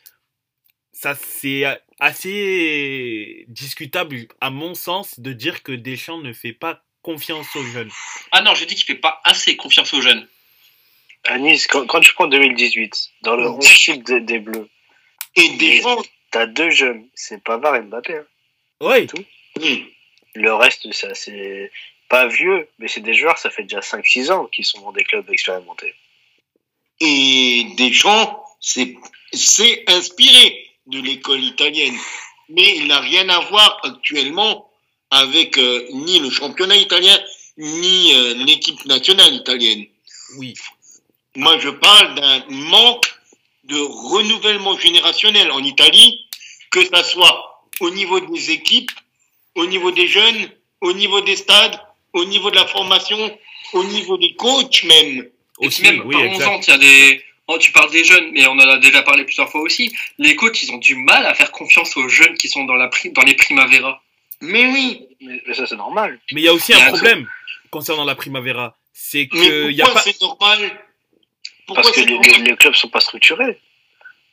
ça, 0.93 1.15
c'est 1.15 1.65
assez 2.01 3.45
discutable, 3.49 4.27
à 4.41 4.51
mon 4.51 4.75
sens, 4.75 5.19
de 5.21 5.33
dire 5.33 5.63
que 5.63 5.73
Deschamps 5.73 6.19
ne 6.21 6.33
fait 6.33 6.53
pas 6.53 6.83
confiance 7.03 7.55
aux 7.57 7.65
jeunes. 7.65 7.91
Ah 8.33 8.43
non, 8.43 8.55
j'ai 8.55 8.67
dit 8.67 8.75
qu'il 8.75 8.85
fait 8.85 8.95
pas 8.95 9.21
assez 9.25 9.57
confiance 9.57 9.93
aux 9.95 10.01
jeunes. 10.01 10.27
À 11.25 11.39
Nice, 11.39 11.67
quand, 11.67 11.87
quand 11.87 12.01
tu 12.01 12.15
prends 12.15 12.27
2018, 12.29 13.11
dans 13.23 13.37
le 13.37 13.49
11 13.49 13.65
type 13.79 14.05
des, 14.05 14.21
des 14.21 14.39
Bleus, 14.39 14.69
Et 15.37 15.49
des 15.57 15.81
gens, 15.83 16.03
t'as 16.31 16.47
deux 16.47 16.71
jeunes, 16.71 17.09
c'est 17.15 17.43
Pavard 17.43 17.77
et 17.77 17.81
Mbappé. 17.83 18.17
hein. 18.17 18.27
Ouais, 18.81 19.07
oui, 19.61 19.93
Le 20.35 20.55
reste, 20.55 20.93
ça 20.93 21.15
c'est 21.15 21.71
pas 22.09 22.27
vieux, 22.29 22.69
mais 22.79 22.87
c'est 22.89 23.01
des 23.01 23.15
joueurs, 23.15 23.37
ça 23.39 23.51
fait 23.51 23.65
déjà 23.65 23.81
5-6 23.81 24.31
ans 24.31 24.47
qu'ils 24.47 24.65
sont 24.65 24.81
dans 24.81 24.93
des 24.93 25.05
clubs 25.05 25.29
expérimentés. 25.31 25.95
et 27.01 27.67
Deschamps 27.77 28.45
s'est 28.61 29.85
inspiré 29.89 30.68
de 30.89 31.01
l'école 31.01 31.43
italienne. 31.43 31.97
Mais 32.49 32.77
il 32.77 32.87
n'a 32.87 33.01
rien 33.01 33.29
à 33.29 33.41
voir 33.41 33.79
actuellement 33.85 34.71
avec 35.11 35.59
euh, 35.59 35.87
ni 35.93 36.19
le 36.19 36.31
championnat 36.31 36.77
italien, 36.77 37.19
ni 37.57 38.15
euh, 38.15 38.35
l'équipe 38.45 38.85
nationale 38.85 39.35
italienne. 39.35 39.85
oui. 40.39 40.55
Moi, 41.37 41.57
je 41.61 41.69
parle 41.69 42.17
d'un 42.17 42.43
manque 42.49 43.15
de 43.65 43.79
renouvellement 43.79 44.77
générationnel 44.77 45.53
en 45.53 45.63
Italie, 45.63 46.27
que 46.73 46.85
ça 46.87 47.05
soit 47.05 47.63
au 47.81 47.91
niveau 47.91 48.19
des 48.19 48.51
équipes, 48.51 48.91
au 49.55 49.67
niveau 49.67 49.93
des 49.93 50.09
jeunes, 50.09 50.51
au 50.81 50.93
niveau 50.95 51.21
des 51.21 51.37
stades, 51.37 51.79
au 52.13 52.25
niveau 52.25 52.51
de 52.51 52.57
la 52.57 52.67
formation, 52.67 53.39
au 53.73 53.85
niveau 53.85 54.17
des 54.19 54.35
coachs 54.35 54.83
même. 54.85 55.29
Et 55.61 55.67
Aussi, 55.67 55.83
puis 55.83 55.91
même, 55.91 56.07
oui, 56.07 56.15
parlons-en, 56.15 56.35
exact. 56.35 56.67
il 56.67 56.71
y 56.71 56.75
a 56.75 56.79
des. 56.79 57.25
Oh, 57.49 57.59
tu 57.59 57.73
parles 57.73 57.91
des 57.91 58.05
jeunes, 58.05 58.31
mais 58.33 58.47
on 58.47 58.53
en 58.53 58.69
a 58.69 58.79
déjà 58.79 59.03
parlé 59.03 59.25
plusieurs 59.25 59.51
fois 59.51 59.61
aussi. 59.63 59.95
Les 60.19 60.37
coachs, 60.37 60.63
ils 60.63 60.71
ont 60.73 60.79
du 60.79 60.95
mal 60.97 61.27
à 61.27 61.35
faire 61.35 61.51
confiance 61.51 61.97
aux 61.97 62.09
jeunes 62.09 62.37
qui 62.37 62.49
sont 62.49 62.65
dans, 62.65 62.75
la 62.77 62.89
pri- 62.89 63.13
dans 63.13 63.23
les 63.23 63.35
primaveras. 63.35 64.01
Mais 64.41 64.67
oui, 64.67 65.07
Mais, 65.21 65.43
mais 65.47 65.55
ça, 65.55 65.67
c'est 65.67 65.77
normal. 65.77 66.21
Mais 66.33 66.41
il 66.43 66.45
y 66.45 66.49
a 66.49 66.55
aussi 66.55 66.73
Il 66.73 66.79
y 66.79 66.81
a 66.81 66.85
un 66.85 66.89
un 66.89 66.93
problème 66.93 67.29
concernant 67.71 68.05
la 68.05 68.15
Primavera. 68.15 68.77
C'est 68.93 69.27
que 69.29 69.71
il 69.71 69.83
a 69.83 69.87
pas. 69.87 70.01
c'est 70.01 70.21
normal? 70.21 70.59
Pourquoi 71.67 71.83
Parce 71.83 71.95
que 71.95 72.01
les, 72.01 72.13
normal? 72.15 72.31
les- 72.39 72.51
les 72.51 72.57
clubs 72.57 72.75
sont 72.75 72.89
pas 72.89 73.01
structurés. 73.01 73.59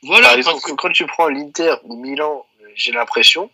Voilà, 0.02 0.28
Par 0.28 0.36
exemple, 0.38 0.60
parce 0.60 0.72
que 0.72 0.76
quand 0.76 0.92
tu 0.92 1.06
prends 1.06 1.28
l'Inter 1.28 1.74
ou 1.84 1.96
Milan, 1.96 2.46
j'ai 2.74 2.92
l'impression, 2.92 3.50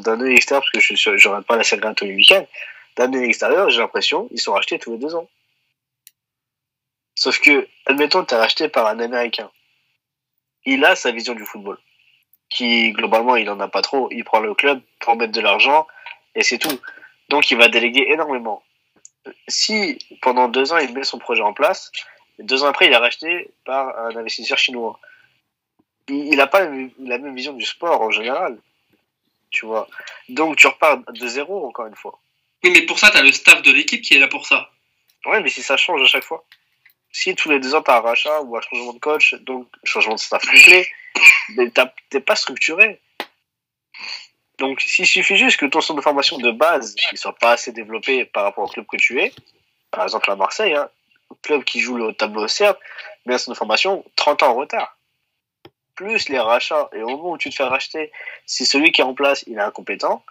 d'un 0.00 0.20
œil 0.20 0.34
extérieur, 0.34 0.62
parce 0.62 0.72
que 0.72 0.80
je 0.80 0.94
suis- 0.96 1.18
je 1.18 1.28
regarde 1.28 1.44
pas 1.46 1.56
la 1.56 1.62
A 1.62 1.94
tous 1.94 2.04
les 2.04 2.14
week-ends, 2.14 2.46
d'un 2.96 3.12
œil 3.14 3.24
extérieur, 3.28 3.70
j'ai 3.70 3.78
l'impression 3.78 4.28
ils 4.32 4.40
sont 4.40 4.52
rachetés 4.52 4.78
tous 4.78 4.92
les 4.92 4.98
deux 4.98 5.14
ans. 5.14 5.28
Sauf 7.22 7.38
que, 7.38 7.68
admettons, 7.86 8.24
tu 8.24 8.34
es 8.34 8.36
racheté 8.36 8.68
par 8.68 8.88
un 8.88 8.98
Américain. 8.98 9.48
Il 10.64 10.84
a 10.84 10.96
sa 10.96 11.12
vision 11.12 11.34
du 11.34 11.44
football. 11.44 11.78
Qui, 12.50 12.90
globalement, 12.90 13.36
il 13.36 13.48
en 13.48 13.60
a 13.60 13.68
pas 13.68 13.80
trop. 13.80 14.08
Il 14.10 14.24
prend 14.24 14.40
le 14.40 14.54
club 14.54 14.80
pour 14.98 15.14
mettre 15.14 15.30
de 15.30 15.40
l'argent 15.40 15.86
et 16.34 16.42
c'est 16.42 16.58
tout. 16.58 16.80
Donc, 17.28 17.48
il 17.52 17.58
va 17.58 17.68
déléguer 17.68 18.08
énormément. 18.10 18.64
si 19.46 19.98
pendant 20.20 20.48
deux 20.48 20.72
ans 20.72 20.78
il 20.78 20.92
met 20.94 21.04
son 21.04 21.18
projet 21.18 21.42
en 21.42 21.52
place, 21.52 21.92
deux 22.40 22.64
ans 22.64 22.66
après 22.66 22.86
il 22.86 22.92
est 22.92 22.96
racheté 22.96 23.52
par 23.64 23.96
un 24.00 24.16
investisseur 24.16 24.58
chinois, 24.58 24.98
il 26.08 26.34
n'a 26.34 26.48
pas 26.48 26.62
la 26.64 27.18
même 27.18 27.36
vision 27.36 27.52
du 27.52 27.64
sport 27.64 28.00
en 28.00 28.10
général. 28.10 28.58
Tu 29.50 29.64
vois. 29.64 29.86
Donc 30.28 30.56
tu 30.56 30.66
repars 30.66 30.98
de 30.98 31.26
zéro 31.28 31.68
encore 31.68 31.86
une 31.86 31.94
fois. 31.94 32.18
Oui, 32.64 32.72
mais 32.74 32.82
pour 32.82 32.98
ça, 32.98 33.10
tu 33.10 33.18
as 33.18 33.22
le 33.22 33.30
staff 33.30 33.62
de 33.62 33.70
l'équipe 33.70 34.02
qui 34.02 34.14
est 34.14 34.18
là 34.18 34.26
pour 34.26 34.44
ça. 34.44 34.72
Ouais, 35.24 35.40
mais 35.40 35.50
si 35.50 35.62
ça 35.62 35.76
change 35.76 36.02
à 36.02 36.06
chaque 36.06 36.24
fois. 36.24 36.44
Si 37.12 37.34
tous 37.34 37.50
les 37.50 37.60
deux 37.60 37.74
ans 37.74 37.82
tu 37.82 37.90
as 37.90 37.98
un 37.98 38.00
rachat 38.00 38.40
ou 38.42 38.56
un 38.56 38.60
changement 38.62 38.94
de 38.94 38.98
coach, 38.98 39.34
donc 39.42 39.68
changement 39.84 40.14
de 40.14 40.20
staff 40.20 40.44
complet, 40.44 40.88
mais 41.56 41.70
t'es 42.10 42.20
pas 42.20 42.36
structuré. 42.36 43.00
Donc 44.58 44.80
s'il 44.80 45.06
suffit 45.06 45.36
juste 45.36 45.58
que 45.58 45.66
ton 45.66 45.80
centre 45.80 45.98
de 45.98 46.02
formation 46.02 46.38
de 46.38 46.50
base 46.50 46.94
ne 47.12 47.16
soit 47.16 47.34
pas 47.34 47.52
assez 47.52 47.72
développé 47.72 48.24
par 48.24 48.44
rapport 48.44 48.64
au 48.64 48.68
club 48.68 48.86
que 48.86 48.96
tu 48.96 49.20
es, 49.20 49.32
par 49.90 50.04
exemple 50.04 50.30
à 50.30 50.36
Marseille, 50.36 50.74
hein, 50.74 50.88
club 51.42 51.64
qui 51.64 51.80
joue 51.80 51.96
le 51.96 52.12
tableau 52.12 52.48
certes, 52.48 52.78
mais 53.26 53.34
un 53.34 53.38
centre 53.38 53.50
de 53.50 53.58
formation 53.58 54.04
30 54.16 54.42
ans 54.42 54.50
en 54.50 54.54
retard. 54.54 54.96
Plus 55.94 56.28
les 56.28 56.38
rachats, 56.38 56.88
et 56.92 57.02
au 57.02 57.08
moment 57.08 57.32
où 57.32 57.38
tu 57.38 57.50
te 57.50 57.54
fais 57.54 57.64
racheter, 57.64 58.10
si 58.46 58.64
celui 58.64 58.92
qui 58.92 59.00
est 59.00 59.04
en 59.04 59.14
place 59.14 59.44
il 59.46 59.58
est 59.58 59.62
incompétent, 59.62 60.24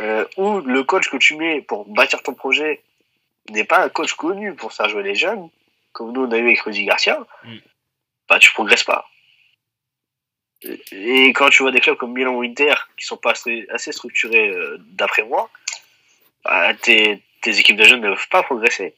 euh, 0.00 0.24
ou 0.36 0.60
le 0.60 0.84
coach 0.84 1.10
que 1.10 1.16
tu 1.16 1.36
mets 1.36 1.60
pour 1.60 1.86
bâtir 1.86 2.22
ton 2.22 2.34
projet 2.34 2.82
n'est 3.50 3.64
pas 3.64 3.84
un 3.84 3.88
coach 3.88 4.14
connu 4.14 4.54
pour 4.54 4.72
faire 4.72 4.88
jouer 4.88 5.02
les 5.02 5.14
jeunes, 5.14 5.50
comme 5.98 6.12
nous 6.12 6.22
on 6.22 6.32
a 6.32 6.38
eu 6.38 6.46
avec 6.46 6.60
Rudy 6.60 6.84
Garcia, 6.84 7.18
Mm. 7.44 7.56
bah 8.28 8.38
tu 8.38 8.50
progresses 8.52 8.84
pas. 8.84 9.04
Et- 10.92 11.32
quand 11.34 11.50
tu 11.50 11.62
vois 11.62 11.70
des 11.70 11.80
clubs 11.80 11.96
comme 11.96 12.12
Milan 12.12 12.34
ou 12.34 12.42
Inter 12.42 12.74
qui 12.96 13.04
sont 13.06 13.16
pas 13.16 13.30
assez, 13.32 13.66
assez 13.70 13.92
structurés 13.92 14.48
euh, 14.48 14.76
d'après 14.80 15.22
moi, 15.22 15.50
bah, 16.44 16.74
tes, 16.74 17.22
tes 17.42 17.58
équipes 17.58 17.76
de 17.76 17.84
jeunes 17.84 18.00
ne 18.00 18.08
peuvent 18.14 18.28
pas 18.28 18.42
progresser. 18.42 18.94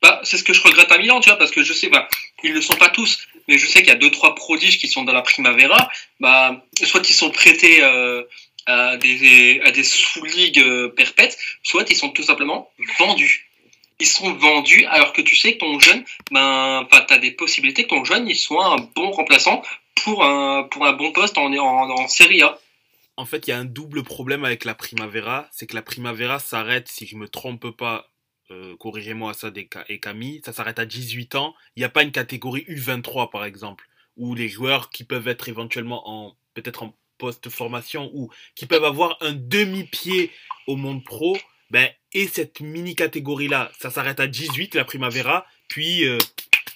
Bah, 0.00 0.20
c'est 0.24 0.36
ce 0.38 0.42
que 0.44 0.52
je 0.54 0.62
regrette 0.62 0.90
à 0.90 0.98
Milan, 0.98 1.20
tu 1.20 1.28
vois, 1.28 1.38
parce 1.38 1.50
que 1.50 1.62
je 1.62 1.72
sais, 1.72 1.88
bah, 1.88 2.08
ils 2.42 2.52
le 2.54 2.60
sont 2.62 2.76
pas 2.76 2.88
tous, 2.88 3.28
mais 3.46 3.58
je 3.58 3.66
sais 3.66 3.80
qu'il 3.80 3.88
y 3.88 3.92
a 3.92 3.96
deux, 3.96 4.10
trois 4.10 4.34
prodiges 4.34 4.78
qui 4.78 4.88
sont 4.88 5.04
dans 5.04 5.12
la 5.12 5.22
Primavera, 5.22 5.88
bah, 6.18 6.64
soit 6.82 7.06
ils 7.08 7.14
sont 7.14 7.30
prêtés 7.30 7.82
euh, 7.84 8.24
à 8.66 8.96
des, 8.96 9.60
à 9.64 9.70
des 9.70 9.84
sous-ligues 9.84 10.58
euh, 10.60 10.88
perpètes, 10.88 11.38
soit 11.62 11.88
ils 11.90 11.96
sont 11.96 12.10
tout 12.10 12.22
simplement 12.24 12.70
vendus. 12.98 13.48
Ils 14.02 14.06
sont 14.06 14.34
vendus 14.34 14.84
alors 14.86 15.12
que 15.12 15.22
tu 15.22 15.36
sais 15.36 15.52
que 15.52 15.58
ton 15.58 15.78
jeune, 15.78 16.04
ben, 16.32 16.84
enfin, 16.84 17.04
t'as 17.06 17.18
des 17.18 17.30
possibilités 17.30 17.84
que 17.84 17.90
ton 17.90 18.02
jeune, 18.02 18.28
il 18.28 18.34
soit 18.34 18.66
un 18.74 18.78
bon 18.96 19.12
remplaçant 19.12 19.62
pour 19.94 20.24
un, 20.24 20.64
pour 20.64 20.84
un 20.84 20.92
bon 20.92 21.12
poste 21.12 21.38
en, 21.38 21.52
en, 21.52 21.88
en 21.88 22.08
Serie 22.08 22.42
A. 22.42 22.58
En 23.16 23.26
fait, 23.26 23.46
il 23.46 23.50
y 23.50 23.52
a 23.52 23.58
un 23.58 23.64
double 23.64 24.02
problème 24.02 24.44
avec 24.44 24.64
la 24.64 24.74
Primavera, 24.74 25.46
c'est 25.52 25.68
que 25.68 25.76
la 25.76 25.82
Primavera 25.82 26.40
s'arrête, 26.40 26.88
si 26.88 27.06
je 27.06 27.14
me 27.14 27.28
trompe 27.28 27.70
pas, 27.70 28.10
euh, 28.50 28.74
corrigez-moi 28.76 29.34
ça 29.34 29.52
et 29.88 30.00
Camille, 30.00 30.40
ça 30.44 30.52
s'arrête 30.52 30.80
à 30.80 30.84
18 30.84 31.36
ans. 31.36 31.54
Il 31.76 31.80
n'y 31.80 31.84
a 31.84 31.88
pas 31.88 32.02
une 32.02 32.10
catégorie 32.10 32.64
U23 32.68 33.30
par 33.30 33.44
exemple, 33.44 33.88
où 34.16 34.34
les 34.34 34.48
joueurs 34.48 34.90
qui 34.90 35.04
peuvent 35.04 35.28
être 35.28 35.48
éventuellement 35.48 36.10
en 36.10 36.34
peut-être 36.54 36.82
en 36.82 36.96
post-formation 37.18 38.10
ou 38.14 38.30
qui 38.56 38.66
peuvent 38.66 38.84
avoir 38.84 39.16
un 39.20 39.32
demi-pied 39.32 40.32
au 40.66 40.74
monde 40.74 41.04
pro, 41.04 41.38
ben 41.72 41.88
et 42.12 42.28
cette 42.28 42.60
mini 42.60 42.94
catégorie 42.94 43.48
là, 43.48 43.72
ça 43.80 43.90
s'arrête 43.90 44.20
à 44.20 44.26
18 44.26 44.74
la 44.74 44.84
Primavera, 44.84 45.46
puis 45.68 46.04
euh, 46.04 46.18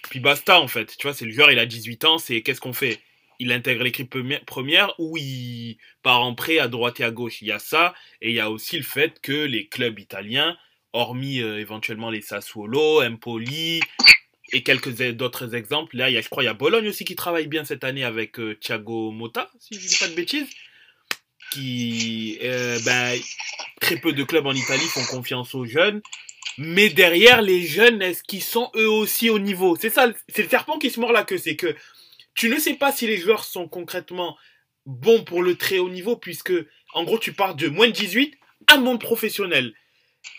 puis 0.08 0.20
basta 0.20 0.58
en 0.58 0.68
fait. 0.68 0.96
Tu 0.96 1.06
vois, 1.06 1.12
c'est 1.14 1.26
le 1.26 1.32
joueur, 1.32 1.52
il 1.52 1.58
a 1.58 1.66
18 1.66 2.04
ans, 2.06 2.18
c'est 2.18 2.40
qu'est-ce 2.42 2.60
qu'on 2.62 2.72
fait? 2.72 2.98
Il 3.38 3.52
intègre 3.52 3.84
l'équipe 3.84 4.10
premi- 4.10 4.42
première 4.46 4.94
ou 4.98 5.18
il 5.18 5.76
part 6.02 6.22
en 6.22 6.34
prêt 6.34 6.58
à 6.58 6.68
droite 6.68 6.98
et 7.00 7.04
à 7.04 7.10
gauche? 7.10 7.42
Il 7.42 7.48
y 7.48 7.52
a 7.52 7.58
ça, 7.58 7.94
et 8.22 8.30
il 8.30 8.34
y 8.34 8.40
a 8.40 8.50
aussi 8.50 8.78
le 8.78 8.82
fait 8.82 9.20
que 9.20 9.32
les 9.44 9.66
clubs 9.68 9.98
italiens, 9.98 10.56
hormis 10.94 11.40
euh, 11.42 11.60
éventuellement 11.60 12.08
les 12.08 12.22
Sassuolo, 12.22 13.02
Empoli 13.02 13.80
et 14.54 14.62
quelques 14.62 15.02
e- 15.02 15.12
d'autres 15.12 15.54
exemples, 15.54 15.94
là, 15.98 16.10
je 16.10 16.26
crois, 16.30 16.42
il 16.44 16.46
y 16.46 16.48
a 16.48 16.54
Bologne 16.54 16.88
aussi 16.88 17.04
qui 17.04 17.16
travaille 17.16 17.48
bien 17.48 17.64
cette 17.66 17.84
année 17.84 18.04
avec 18.04 18.38
euh, 18.40 18.54
Thiago 18.54 19.10
Motta, 19.10 19.50
si 19.60 19.78
je 19.78 19.86
dis 19.86 19.96
pas 19.98 20.08
de 20.08 20.14
bêtises, 20.14 20.48
euh, 21.58 22.78
ben, 22.84 23.18
très 23.80 23.96
peu 23.96 24.12
de 24.12 24.24
clubs 24.24 24.46
en 24.46 24.52
Italie 24.52 24.86
font 24.86 25.04
confiance 25.04 25.54
aux 25.54 25.64
jeunes. 25.64 26.00
Mais 26.58 26.88
derrière, 26.88 27.42
les 27.42 27.66
jeunes, 27.66 28.00
est-ce 28.00 28.22
qu'ils 28.22 28.42
sont 28.42 28.70
eux 28.76 28.88
aussi 28.88 29.28
au 29.28 29.38
niveau? 29.38 29.76
C'est 29.78 29.90
ça, 29.90 30.10
c'est 30.28 30.42
le 30.42 30.48
serpent 30.48 30.78
qui 30.78 30.90
se 30.90 31.00
mord 31.00 31.12
la 31.12 31.24
queue. 31.24 31.38
C'est 31.38 31.56
que 31.56 31.74
tu 32.34 32.48
ne 32.48 32.58
sais 32.58 32.74
pas 32.74 32.92
si 32.92 33.06
les 33.06 33.18
joueurs 33.18 33.44
sont 33.44 33.68
concrètement 33.68 34.36
bons 34.86 35.24
pour 35.24 35.42
le 35.42 35.56
très 35.56 35.78
haut 35.78 35.90
niveau, 35.90 36.16
puisque, 36.16 36.54
en 36.94 37.04
gros, 37.04 37.18
tu 37.18 37.32
pars 37.32 37.54
de 37.54 37.68
moins 37.68 37.88
de 37.88 37.92
18 37.92 38.34
à 38.68 38.78
monde 38.78 39.00
professionnel. 39.00 39.74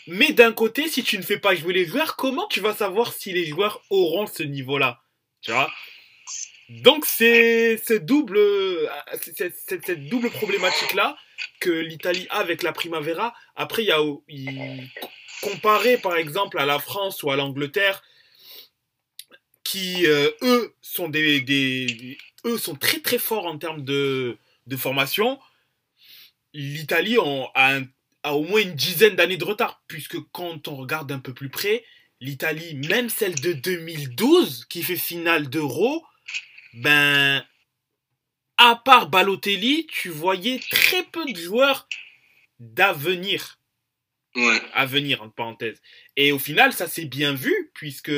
Mais 0.08 0.32
d'un 0.32 0.54
côté, 0.54 0.88
si 0.88 1.04
tu 1.04 1.18
ne 1.18 1.24
fais 1.24 1.40
pas 1.40 1.56
jouer 1.56 1.74
les 1.74 1.86
joueurs, 1.86 2.16
comment 2.16 2.48
tu 2.48 2.62
vas 2.62 2.74
savoir 2.74 3.14
si 3.14 3.32
les 3.32 3.46
joueurs 3.46 3.82
auront 3.90 4.26
ce 4.26 4.44
niveau-là? 4.44 5.02
Tu 5.42 5.52
vois? 5.52 5.70
Donc, 6.70 7.06
c'est 7.06 7.78
cette 7.78 8.06
double 8.06 8.50
problématique-là 10.32 11.18
que 11.60 11.70
l'Italie 11.70 12.28
a 12.30 12.40
avec 12.40 12.62
la 12.64 12.74
Primavera. 12.74 13.34
Après, 13.56 13.84
il 13.84 13.88
y 13.88 13.92
a, 13.92 14.02
comparé 15.42 15.98
par 15.98 16.18
exemple 16.18 16.60
à 16.60 16.66
la 16.66 16.80
France 16.80 17.24
ou 17.24 17.32
à 17.32 17.36
l'Angleterre, 17.36 18.04
qui 19.64 20.08
euh, 20.08 20.32
eux 20.42 20.74
sont 20.90 21.12
très 22.76 23.00
très 23.00 23.20
forts 23.20 23.46
en 23.46 23.58
termes 23.58 23.84
de, 23.84 24.38
formation. 24.78 25.40
L'Italie 26.54 27.18
a 27.18 28.34
au 28.34 28.44
moins 28.44 28.62
une 28.62 28.74
dizaine 28.74 29.16
d'années 29.16 29.38
de 29.38 29.46
retard, 29.46 29.84
puisque 29.88 30.20
quand 30.32 30.68
on 30.68 30.76
regarde 30.76 31.12
un 31.12 31.20
peu 31.20 31.34
plus 31.34 31.50
près, 31.50 31.84
l'Italie, 32.20 32.76
même 32.76 33.10
celle 33.10 33.36
de 33.36 33.54
2012, 33.54 34.66
qui 34.66 34.84
fait 34.84 34.96
finale 34.96 35.50
d'Euro, 35.50 36.04
ben, 36.74 37.46
à 38.58 38.76
part 38.76 39.10
Balotelli, 39.10 39.88
tu 39.88 40.10
voyais 40.10 40.60
très 40.70 41.04
peu 41.04 41.26
de 41.26 41.38
joueurs 41.38 41.88
d'avenir 42.60 43.60
Ouais. 44.36 44.62
à 44.74 44.86
venir, 44.86 45.24
entre 45.24 45.34
parenthèses. 45.34 45.82
Et 46.16 46.32
au 46.32 46.38
final, 46.40 46.72
ça 46.74 46.88
s'est 46.88 47.06
bien 47.06 47.34
vu, 47.34 47.72
puisque, 47.74 48.12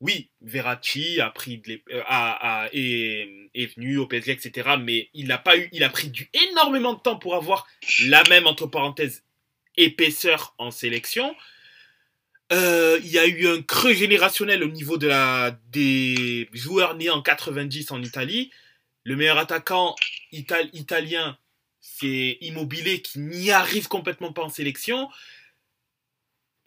oui, 0.00 0.30
Verratti 0.42 1.18
a 1.20 1.30
pris 1.30 1.58
de 1.58 1.80
euh, 1.90 2.02
a- 2.06 2.64
a- 2.64 2.68
est, 2.74 3.48
est 3.54 3.74
venu 3.74 3.96
au 3.96 4.06
PSG, 4.06 4.32
etc. 4.32 4.76
Mais 4.78 5.08
il 5.14 5.32
a 5.32 5.38
pas 5.38 5.56
eu, 5.56 5.70
il 5.72 5.82
a 5.82 5.88
pris 5.88 6.10
du 6.10 6.28
énormément 6.50 6.92
de 6.92 7.00
temps 7.00 7.16
pour 7.18 7.34
avoir 7.36 7.66
la 8.04 8.22
même, 8.24 8.46
entre 8.46 8.66
parenthèses, 8.66 9.24
épaisseur 9.78 10.54
en 10.58 10.70
sélection. 10.70 11.34
Euh, 12.52 13.00
il 13.02 13.10
y 13.10 13.18
a 13.18 13.26
eu 13.26 13.48
un 13.48 13.60
creux 13.62 13.92
générationnel 13.92 14.62
au 14.62 14.68
niveau 14.68 14.98
des 14.98 16.48
joueurs 16.52 16.94
nés 16.94 17.10
en 17.10 17.20
90 17.22 17.90
en 17.90 18.02
Italie. 18.02 18.52
Le 19.04 19.16
meilleur 19.16 19.38
attaquant 19.38 19.94
ital- 20.32 20.70
italien, 20.72 21.38
c'est 21.80 22.38
Immobilier 22.40 23.02
qui 23.02 23.18
n'y 23.20 23.50
arrive 23.50 23.88
complètement 23.88 24.32
pas 24.32 24.42
en 24.42 24.48
sélection. 24.48 25.08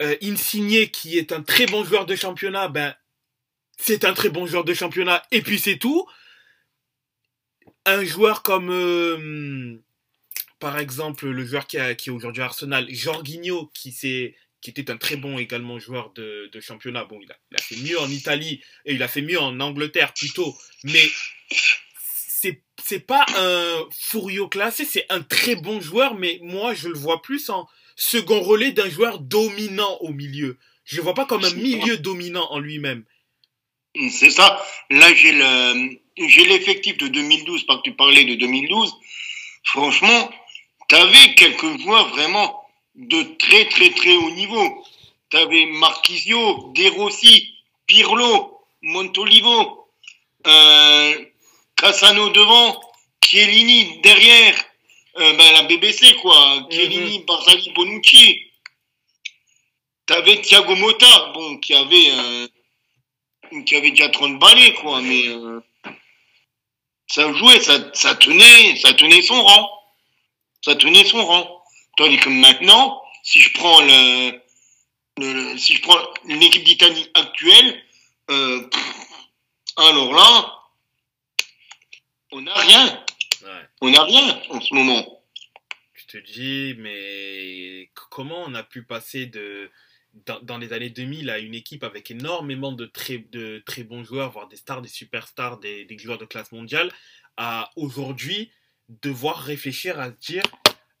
Euh, 0.02 0.16
Insigne, 0.22 0.86
qui 0.88 1.18
est 1.18 1.32
un 1.32 1.42
très 1.42 1.66
bon 1.66 1.84
joueur 1.84 2.06
de 2.06 2.16
championnat, 2.16 2.68
ben, 2.68 2.94
c'est 3.78 4.04
un 4.04 4.14
très 4.14 4.30
bon 4.30 4.46
joueur 4.46 4.64
de 4.64 4.74
championnat, 4.74 5.22
et 5.30 5.42
puis 5.42 5.58
c'est 5.58 5.78
tout. 5.78 6.06
Un 7.86 8.04
joueur 8.04 8.42
comme, 8.42 8.70
euh, 8.70 9.76
par 10.58 10.78
exemple, 10.78 11.28
le 11.28 11.44
joueur 11.44 11.66
qui, 11.66 11.76
est 11.78 12.08
aujourd'hui 12.08 12.42
Arsenal, 12.42 12.86
Jorginho, 12.90 13.70
qui, 13.74 13.92
s'est- 13.92 14.34
qui 14.60 14.70
était 14.70 14.90
un 14.90 14.96
très 14.96 15.16
bon 15.16 15.38
également 15.38 15.78
joueur 15.78 16.12
de, 16.14 16.50
de 16.52 16.60
championnat. 16.60 17.04
Bon, 17.04 17.18
il 17.22 17.30
a, 17.30 17.36
il 17.50 17.56
a 17.56 17.62
fait 17.62 17.76
mieux 17.76 18.00
en 18.00 18.10
Italie, 18.10 18.62
et 18.84 18.94
il 18.94 19.02
a 19.02 19.08
fait 19.08 19.22
mieux 19.22 19.40
en 19.40 19.58
Angleterre 19.60 20.12
plutôt, 20.14 20.56
mais 20.84 21.02
c'est 22.28 22.62
c'est 22.82 23.00
pas 23.00 23.26
un 23.36 23.86
Furio 23.92 24.48
classé, 24.48 24.84
c'est 24.84 25.06
un 25.10 25.20
très 25.20 25.54
bon 25.54 25.80
joueur, 25.80 26.14
mais 26.14 26.38
moi 26.42 26.74
je 26.74 26.88
le 26.88 26.98
vois 26.98 27.22
plus 27.22 27.50
en 27.50 27.68
second 27.96 28.40
relais 28.40 28.72
d'un 28.72 28.88
joueur 28.88 29.18
dominant 29.18 29.98
au 30.00 30.12
milieu. 30.12 30.58
Je 30.84 30.96
le 30.96 31.02
vois 31.02 31.14
pas 31.14 31.26
comme 31.26 31.44
un 31.44 31.54
milieu 31.54 31.98
dominant 31.98 32.46
en 32.50 32.58
lui-même. 32.58 33.04
C'est 34.10 34.30
ça. 34.30 34.62
Là, 34.88 35.12
j'ai 35.14 35.32
le, 35.32 35.98
j'ai 36.16 36.44
l'effectif 36.46 36.96
de 36.96 37.08
2012, 37.08 37.64
parce 37.66 37.80
que 37.80 37.90
tu 37.90 37.96
parlais 37.96 38.24
de 38.24 38.34
2012. 38.34 38.92
Franchement, 39.64 40.30
t'avais 40.88 41.34
quelques 41.34 41.80
joueurs 41.80 42.08
vraiment 42.10 42.59
de 42.94 43.22
très, 43.38 43.68
très, 43.68 43.90
très 43.90 44.16
haut 44.16 44.30
niveau. 44.30 44.84
T'avais 45.30 45.66
Marquisio, 45.66 46.72
De 46.74 46.88
Rossi, 46.90 47.54
Pirlo, 47.86 48.60
Montolivo, 48.82 49.88
euh, 50.46 51.24
Cassano 51.76 52.30
devant, 52.30 52.80
Chiellini 53.24 54.00
derrière, 54.00 54.56
euh, 55.18 55.32
ben, 55.36 55.52
la 55.52 55.62
BBC, 55.62 56.16
quoi. 56.16 56.66
Chiellini, 56.70 57.20
Barzali, 57.20 57.70
Bonucci. 57.74 58.40
T'avais 60.06 60.40
Thiago 60.40 60.74
Motta, 60.74 61.32
bon, 61.34 61.58
qui 61.58 61.74
avait, 61.74 62.10
euh, 62.10 62.48
qui 63.64 63.76
avait 63.76 63.90
déjà 63.90 64.08
30 64.08 64.38
balais, 64.40 64.74
quoi, 64.74 65.00
mais 65.00 65.26
ça 67.10 67.32
jouait, 67.32 67.60
ça, 67.60 67.92
ça 67.92 68.14
tenait, 68.14 68.76
ça 68.76 68.92
tenait 68.94 69.22
son 69.22 69.42
rang. 69.42 69.70
Ça 70.64 70.76
tenait 70.76 71.04
son 71.04 71.24
rang. 71.26 71.59
Tandis 72.00 72.16
que 72.16 72.30
maintenant, 72.30 73.02
si 73.22 73.40
je 73.40 73.52
prends 73.52 73.78
le, 73.82 75.58
si 75.58 75.74
je 75.74 75.82
prends 75.82 75.98
une 76.24 76.42
équipe 76.42 76.64
d'Italie 76.64 77.10
actuelle, 77.12 77.78
euh, 78.30 78.66
alors 79.76 80.10
là, 80.14 80.62
on 82.32 82.40
n'a 82.40 82.54
rien. 82.54 83.04
Ouais. 83.42 83.68
On 83.82 83.90
n'a 83.90 84.02
rien 84.04 84.40
en 84.48 84.62
ce 84.62 84.72
moment. 84.72 85.22
Je 85.92 86.06
te 86.06 86.16
dis, 86.16 86.74
mais 86.78 87.90
comment 88.08 88.44
on 88.46 88.54
a 88.54 88.62
pu 88.62 88.82
passer 88.82 89.26
de 89.26 89.70
dans, 90.24 90.40
dans 90.40 90.56
les 90.56 90.72
années 90.72 90.88
2000 90.88 91.28
à 91.28 91.38
une 91.38 91.54
équipe 91.54 91.84
avec 91.84 92.10
énormément 92.10 92.72
de 92.72 92.86
très, 92.86 93.18
de 93.18 93.62
très 93.66 93.84
bons 93.84 94.04
joueurs, 94.04 94.30
voire 94.30 94.48
des 94.48 94.56
stars, 94.56 94.80
des 94.80 94.88
superstars, 94.88 95.58
des, 95.58 95.84
des 95.84 95.98
joueurs 95.98 96.16
de 96.16 96.24
classe 96.24 96.50
mondiale, 96.50 96.90
à 97.36 97.70
aujourd'hui 97.76 98.50
devoir 98.88 99.36
réfléchir 99.36 100.00
à 100.00 100.06
se 100.06 100.16
dire 100.16 100.42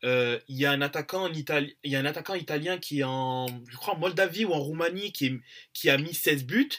euh, 0.04 0.38
il 0.48 0.56
y 0.58 0.66
a 0.66 0.72
un 0.72 0.80
attaquant 0.82 1.24
en 1.24 1.32
Italie, 1.32 1.76
il 1.84 1.92
y 1.92 1.96
a 1.96 2.00
un 2.00 2.04
attaquant 2.06 2.34
italien 2.34 2.78
qui 2.78 3.00
est 3.00 3.04
en, 3.04 3.46
je 3.68 3.76
crois 3.76 3.94
en 3.94 3.98
Moldavie 3.98 4.44
ou 4.44 4.52
en 4.52 4.60
Roumanie 4.60 5.12
qui, 5.12 5.26
est- 5.26 5.40
qui 5.74 5.90
a 5.90 5.98
mis 5.98 6.14
16 6.14 6.44
buts. 6.44 6.70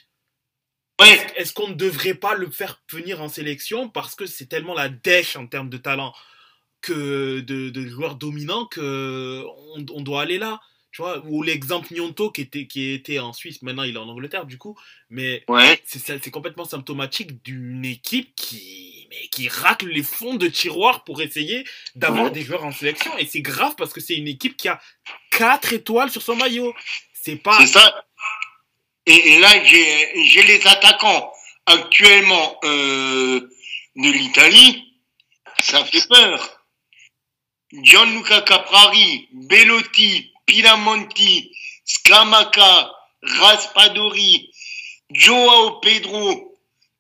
Ouais, 0.99 1.27
Est-ce 1.35 1.53
qu'on 1.53 1.67
ne 1.69 1.73
devrait 1.73 2.13
pas 2.13 2.35
le 2.35 2.49
faire 2.51 2.81
venir 2.91 3.21
en 3.21 3.29
sélection 3.29 3.89
parce 3.89 4.13
que 4.15 4.25
c'est 4.27 4.45
tellement 4.45 4.75
la 4.75 4.89
dèche 4.89 5.35
en 5.35 5.47
termes 5.47 5.69
de 5.69 5.77
talent 5.77 6.13
que 6.81 7.39
de, 7.41 7.69
de 7.69 7.87
joueurs 7.87 8.15
dominants 8.15 8.65
que 8.67 9.43
on, 9.75 9.85
on 9.95 10.01
doit 10.01 10.21
aller 10.23 10.37
là? 10.37 10.59
Tu 10.91 11.01
vois 11.01 11.21
ou 11.25 11.41
l'exemple 11.43 11.93
Nyonto 11.93 12.31
qui 12.31 12.41
était 12.41 12.67
qui 12.67 12.91
était 12.91 13.19
en 13.19 13.33
Suisse 13.33 13.61
maintenant 13.61 13.83
il 13.83 13.95
est 13.95 13.99
en 13.99 14.09
Angleterre 14.09 14.45
du 14.45 14.57
coup 14.57 14.77
mais 15.09 15.43
ouais. 15.47 15.81
c'est 15.85 16.31
complètement 16.31 16.65
symptomatique 16.65 17.43
d'une 17.43 17.85
équipe 17.85 18.33
qui 18.35 19.07
mais 19.09 19.27
qui 19.27 19.47
racle 19.49 19.87
les 19.87 20.03
fonds 20.03 20.35
de 20.35 20.47
tiroir 20.47 21.03
pour 21.03 21.21
essayer 21.21 21.65
d'avoir 21.95 22.25
Ouais. 22.25 22.31
des 22.31 22.43
joueurs 22.43 22.63
en 22.65 22.71
sélection 22.71 23.17
et 23.17 23.25
c'est 23.25 23.41
grave 23.41 23.75
parce 23.77 23.93
que 23.93 24.01
c'est 24.01 24.15
une 24.15 24.27
équipe 24.27 24.55
qui 24.57 24.67
a 24.67 24.81
quatre 25.31 25.73
étoiles 25.73 26.11
sur 26.11 26.21
son 26.21 26.35
maillot 26.35 26.73
c'est 27.13 27.35
pas 27.35 27.57
C'est 27.59 27.67
ça. 27.67 28.05
Et, 29.05 29.33
et 29.33 29.39
là, 29.39 29.63
j'ai 29.63 30.25
j'ai 30.25 30.43
les 30.43 30.65
attaquants 30.67 31.31
actuellement 31.65 32.57
euh, 32.63 33.39
de 33.95 34.11
l'Italie. 34.11 34.95
Ça 35.59 35.83
fait 35.85 36.07
peur. 36.07 36.65
Gianluca 37.73 38.41
Caprari, 38.41 39.29
Bellotti, 39.33 40.30
Pilamonti, 40.45 41.51
Scamacca, 41.85 42.91
Raspadori, 43.23 44.49
Joao 45.11 45.79
Pedro, 45.79 46.57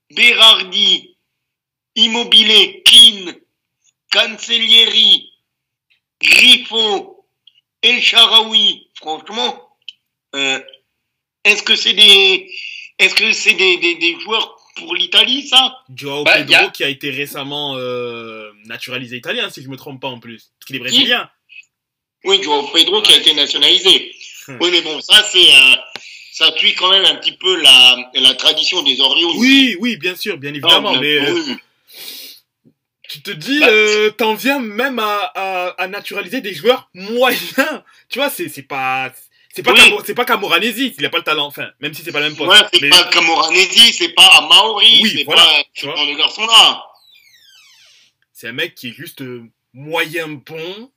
Berardi, 0.09 1.15
Immobile, 1.95 2.81
Keane, 2.83 3.35
Cancellieri, 4.11 5.31
Griffo, 6.21 7.25
El 7.81 8.01
Sharaoui. 8.01 8.87
Franchement, 8.95 9.75
euh, 10.35 10.59
est-ce 11.43 11.63
que 11.63 11.75
c'est 11.75 11.93
des, 11.93 12.51
est-ce 12.99 13.15
que 13.15 13.31
c'est 13.31 13.53
des, 13.55 13.77
des, 13.77 13.95
des 13.95 14.19
joueurs 14.19 14.57
pour 14.75 14.93
l'Italie, 14.95 15.47
ça? 15.47 15.77
Joao 15.93 16.23
Bah, 16.23 16.37
Pedro 16.43 16.65
a- 16.67 16.69
qui 16.69 16.83
a 16.83 16.89
été 16.89 17.09
récemment 17.09 17.75
euh, 17.77 18.51
naturalisé 18.65 19.17
italien 19.17 19.49
si 19.49 19.63
je 19.63 19.69
me 19.69 19.75
trompe 19.77 20.01
pas 20.01 20.07
en 20.07 20.19
plus 20.19 20.51
parce 20.59 20.67
qu'il 20.67 20.75
est 20.75 20.79
brésilien 20.79 21.29
Oui, 22.23 22.41
Joao 22.43 22.67
Pedro 22.73 23.01
qui 23.01 23.13
a 23.13 23.17
été 23.17 23.33
nationalisé. 23.33 24.13
Hmm. 24.47 24.57
Oui, 24.59 24.69
mais 24.71 24.81
bon, 24.81 24.99
ça 25.01 25.23
c'est, 25.31 25.53
euh, 25.53 25.75
ça 26.33 26.51
tue 26.53 26.73
quand 26.75 26.89
même 26.91 27.05
un 27.05 27.15
petit 27.15 27.31
peu 27.33 27.55
la, 27.61 27.97
la 28.13 28.33
tradition 28.35 28.81
des 28.83 28.99
Orioles. 29.01 29.35
oui 29.37 29.75
oui 29.79 29.97
bien 29.97 30.15
sûr 30.15 30.37
bien 30.37 30.51
Non, 30.51 30.55
évidemment 30.57 30.91
bien- 30.93 31.01
mais 31.01 31.17
euh, 31.29 31.33
oui. 31.33 31.55
tu 33.09 33.21
te 33.21 33.31
dis 33.31 33.59
Bah, 33.59 33.67
euh, 33.69 34.09
t'en 34.11 34.33
viens 34.33 34.59
même 34.59 34.97
à, 34.99 35.31
à, 35.35 35.67
à 35.77 35.87
naturaliser 35.87 36.41
des 36.41 36.53
joueurs 36.53 36.89
moyens 36.93 37.83
tu 38.09 38.17
vois 38.19 38.29
c'est 38.29 38.49
c'est 38.49 38.63
pas 38.63 39.11
c'est 39.53 39.61
pas 39.63 39.73
Oui. 39.73 39.79
C'est 40.05 40.15
pas 40.15 40.25
Camoranesi 40.25 40.95
il 40.97 41.05
a 41.05 41.09
pas 41.09 41.17
le 41.17 41.23
talent 41.23 41.45
enfin 41.47 41.69
même 41.81 41.93
si 41.93 42.01
c'est 42.03 42.11
pas 42.11 42.19
le 42.21 42.27
même 42.29 42.35
poste 42.37 42.49
Ouais, 42.51 42.67
c'est 42.73 42.81
Mais- 42.81 42.89
pas 42.89 43.03
Camoranesi, 43.05 43.93
c'est 43.93 44.09
pas 44.13 44.25
Amaori, 44.37 45.01
Oui, 45.03 45.13
c'est 45.17 45.23
voilà, 45.25 45.43
pas 45.43 45.63
tu 45.73 45.85
vois. 45.85 45.95
genre 45.95 46.07
de 46.07 46.13
garçon-là. 46.17 46.83
c'est 48.33 48.47
un 48.47 48.53
mec 48.53 48.73
qui 48.75 48.87
est 48.89 48.93
juste 48.93 49.21
euh, 49.21 49.43
moyen 49.73 50.27
bon 50.29 50.89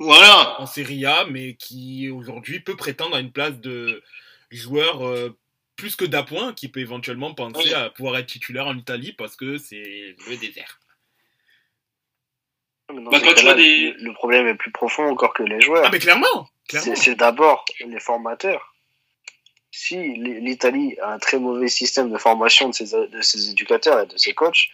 Voilà. 0.00 0.60
en 0.60 0.66
Serie 0.66 1.04
A, 1.06 1.24
mais 1.26 1.54
qui 1.54 2.08
aujourd'hui 2.10 2.58
peut 2.60 2.76
prétendre 2.76 3.14
à 3.16 3.20
une 3.20 3.30
place 3.32 3.60
de 3.60 4.02
joueur 4.50 5.06
euh, 5.06 5.36
plus 5.76 5.94
que 5.94 6.04
d'appoint, 6.04 6.52
qui 6.54 6.68
peut 6.68 6.80
éventuellement 6.80 7.32
penser 7.34 7.60
Oui. 7.64 7.72
à 7.74 7.90
pouvoir 7.90 8.16
être 8.18 8.26
titulaire 8.26 8.66
en 8.66 8.76
Italie 8.76 9.12
parce 9.12 9.36
que 9.36 9.56
c'est 9.58 10.16
le 10.28 10.36
désert. 10.36 10.80
Mais 12.92 13.02
dans 13.02 13.10
Bah, 13.10 13.18
ces 13.20 13.24
quand 13.24 13.30
tu 13.30 13.34
cas-là, 13.44 13.52
vois 13.54 13.62
des- 13.62 13.92
le, 13.92 14.04
le 14.04 14.12
problème 14.14 14.46
est 14.48 14.54
plus 14.56 14.72
profond 14.72 15.04
encore 15.08 15.32
que 15.34 15.42
les 15.44 15.60
joueurs. 15.60 15.84
Ah 15.86 15.90
mais 15.92 15.98
clairement, 16.00 16.48
clairement. 16.68 16.94
C'est 16.96 17.14
d'abord 17.14 17.64
les 17.86 18.00
formateurs. 18.00 18.74
Si 19.70 19.96
l'Italie 19.96 20.96
a 21.00 21.12
un 21.12 21.18
très 21.20 21.38
mauvais 21.38 21.68
système 21.68 22.10
de 22.10 22.18
formation 22.18 22.68
de 22.70 22.74
ses, 22.74 22.90
de 23.06 23.20
ses 23.22 23.50
éducateurs 23.50 24.00
et 24.00 24.06
de 24.06 24.16
ses 24.16 24.34
coachs, 24.34 24.68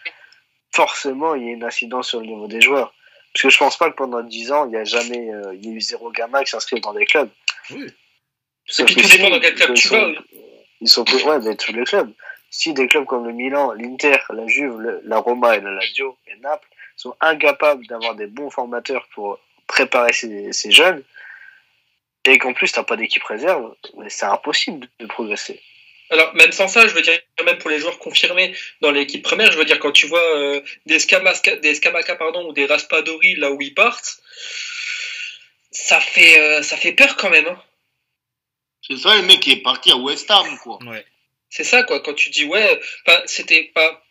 forcément 0.72 1.34
il 1.34 1.44
y 1.44 1.48
a 1.50 1.52
une 1.52 1.64
incidence 1.64 2.08
sur 2.08 2.20
le 2.20 2.26
niveau 2.26 2.46
des 2.46 2.60
joueurs. 2.62 2.94
Parce 3.36 3.42
que 3.42 3.50
je 3.50 3.58
pense 3.58 3.76
pas 3.76 3.90
que 3.90 3.96
pendant 3.96 4.22
10 4.22 4.50
ans, 4.52 4.64
il 4.66 4.72
y 4.72 4.76
a 4.76 4.84
jamais 4.84 5.30
euh, 5.30 5.54
il 5.54 5.66
y 5.66 5.68
a 5.68 5.72
eu 5.72 5.80
zéro 5.82 6.10
gamin 6.10 6.42
qui 6.42 6.52
s'inscrit 6.52 6.80
dans 6.80 6.94
des 6.94 7.04
clubs. 7.04 7.28
Oui. 7.70 7.86
Puis 8.86 8.94
tout 8.94 9.08
dépend 9.08 9.28
dans 9.28 9.40
quel 9.40 9.54
club 9.54 9.70
ils 9.72 9.74
tu 9.74 9.88
sont- 9.88 9.94
vas. 10.12 10.18
Ils 10.80 10.88
sont 10.88 11.04
ouais, 11.26 11.38
mais 11.40 11.54
tous 11.54 11.72
les 11.74 11.84
clubs. 11.84 12.10
Si 12.48 12.72
des 12.72 12.86
clubs 12.88 13.04
comme 13.04 13.26
le 13.26 13.34
Milan, 13.34 13.72
l'Inter, 13.72 14.16
la 14.30 14.46
Juve, 14.46 14.78
le- 14.80 15.02
la 15.04 15.18
Roma 15.18 15.54
et 15.56 15.60
la 15.60 15.72
Lazio 15.72 16.16
et 16.26 16.36
Naples 16.40 16.66
sont 16.96 17.14
incapables 17.20 17.86
d'avoir 17.88 18.14
des 18.14 18.26
bons 18.26 18.48
formateurs 18.48 19.06
pour 19.14 19.38
préparer 19.66 20.14
ces, 20.14 20.52
ces 20.54 20.70
jeunes, 20.70 21.02
et 22.24 22.38
qu'en 22.38 22.54
plus 22.54 22.72
t'as 22.72 22.84
pas 22.84 22.96
d'équipe 22.96 23.22
réserve, 23.24 23.74
c'est 24.08 24.24
impossible 24.24 24.88
de 24.98 25.06
progresser. 25.06 25.60
Alors, 26.10 26.34
même 26.34 26.52
sans 26.52 26.68
ça, 26.68 26.86
je 26.86 26.94
veux 26.94 27.02
dire, 27.02 27.18
même 27.44 27.58
pour 27.58 27.70
les 27.70 27.80
joueurs 27.80 27.98
confirmés 27.98 28.54
dans 28.80 28.92
l'équipe 28.92 29.22
première, 29.22 29.50
je 29.50 29.58
veux 29.58 29.64
dire, 29.64 29.80
quand 29.80 29.92
tu 29.92 30.06
vois 30.06 30.36
euh, 30.36 30.60
des, 30.86 30.98
Scamaca, 31.00 31.56
des 31.56 31.74
Scamaca 31.74 32.14
pardon, 32.16 32.48
ou 32.48 32.52
des 32.52 32.66
Raspadori 32.66 33.34
là 33.36 33.50
où 33.50 33.60
ils 33.60 33.74
partent, 33.74 34.18
ça 35.72 36.00
fait, 36.00 36.40
euh, 36.40 36.62
ça 36.62 36.76
fait 36.76 36.92
peur 36.92 37.16
quand 37.16 37.30
même. 37.30 37.46
hein. 37.46 37.62
C'est 38.82 38.96
ça 38.98 39.16
le 39.16 39.22
mec 39.22 39.40
qui 39.40 39.50
est 39.50 39.62
parti 39.62 39.90
à 39.90 39.96
West 39.96 40.30
Ham, 40.30 40.58
quoi. 40.62 40.78
Ouais. 40.84 41.04
C'est 41.50 41.64
ça, 41.64 41.82
quoi. 41.82 42.00
Quand 42.00 42.14
tu 42.14 42.30
dis, 42.30 42.44
ouais, 42.44 42.80
enfin, 43.06 43.20
c'était 43.26 43.64
pas. 43.74 44.04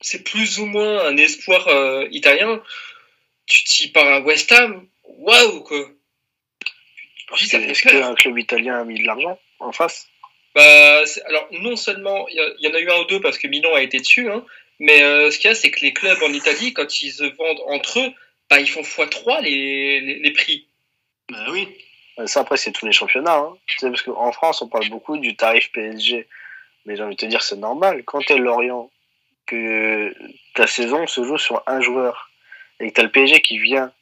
C'est 0.00 0.24
plus 0.24 0.58
ou 0.58 0.64
moins 0.64 1.04
un 1.04 1.16
espoir 1.18 1.68
euh, 1.68 2.08
italien. 2.10 2.62
Tu 3.46 3.64
t'y 3.64 3.88
pars 3.88 4.06
à 4.06 4.20
West 4.20 4.50
Ham, 4.52 4.88
waouh, 5.04 5.62
quoi. 5.64 5.90
Est-ce 7.34 7.82
qu'un 7.82 8.14
club 8.14 8.38
italien 8.38 8.80
a 8.80 8.84
mis 8.84 8.98
de 9.00 9.06
l'argent 9.06 9.38
en 9.58 9.72
face? 9.72 10.08
Bah, 10.54 11.02
alors, 11.26 11.48
non 11.52 11.76
seulement, 11.76 12.26
il 12.28 12.56
y, 12.58 12.68
en 12.68 12.74
a 12.74 12.80
eu 12.80 12.90
un 12.90 13.00
ou 13.00 13.04
deux 13.04 13.20
parce 13.20 13.38
que 13.38 13.46
Milan 13.46 13.74
a 13.74 13.82
été 13.82 13.98
dessus, 13.98 14.30
hein, 14.30 14.44
mais 14.80 15.02
euh, 15.02 15.30
ce 15.30 15.38
qu'il 15.38 15.48
y 15.48 15.52
a, 15.52 15.54
c'est 15.54 15.70
que 15.70 15.80
les 15.80 15.92
clubs 15.92 16.22
en 16.22 16.32
Italie, 16.32 16.72
quand 16.72 17.02
ils 17.02 17.12
se 17.12 17.24
vendent 17.24 17.62
entre 17.66 18.00
eux, 18.00 18.12
bah, 18.48 18.58
ils 18.58 18.68
font 18.68 18.82
x3 18.82 19.42
les, 19.42 20.00
les, 20.00 20.14
les 20.18 20.30
prix. 20.32 20.66
Ben 21.30 21.46
oui. 21.50 21.68
Euh, 22.18 22.26
Ça 22.26 22.40
après 22.40 22.56
c'est 22.56 22.72
tous 22.72 22.86
les 22.86 22.92
championnats. 22.92 23.36
Hein. 23.36 23.56
Tu 23.66 23.78
sais, 23.78 23.88
parce 23.88 24.02
qu'en 24.02 24.32
France 24.32 24.62
on 24.62 24.68
parle 24.68 24.88
beaucoup 24.88 25.16
du 25.16 25.36
tarif 25.36 25.70
PSG, 25.72 26.26
mais 26.84 26.96
j'ai 26.96 27.02
envie 27.02 27.14
de 27.14 27.20
te 27.20 27.26
dire 27.26 27.42
c'est 27.42 27.56
normal. 27.56 28.02
Quand 28.04 28.20
t'es 28.20 28.36
Lorient, 28.36 28.90
que 29.46 30.14
ta 30.54 30.66
saison 30.66 31.06
se 31.06 31.24
joue 31.24 31.38
sur 31.38 31.62
un 31.66 31.80
joueur 31.80 32.30
et 32.78 32.88
que 32.88 32.94
t'as 32.94 33.02
le 33.02 33.10
PSG 33.10 33.40
qui 33.40 33.58
vient, 33.58 33.92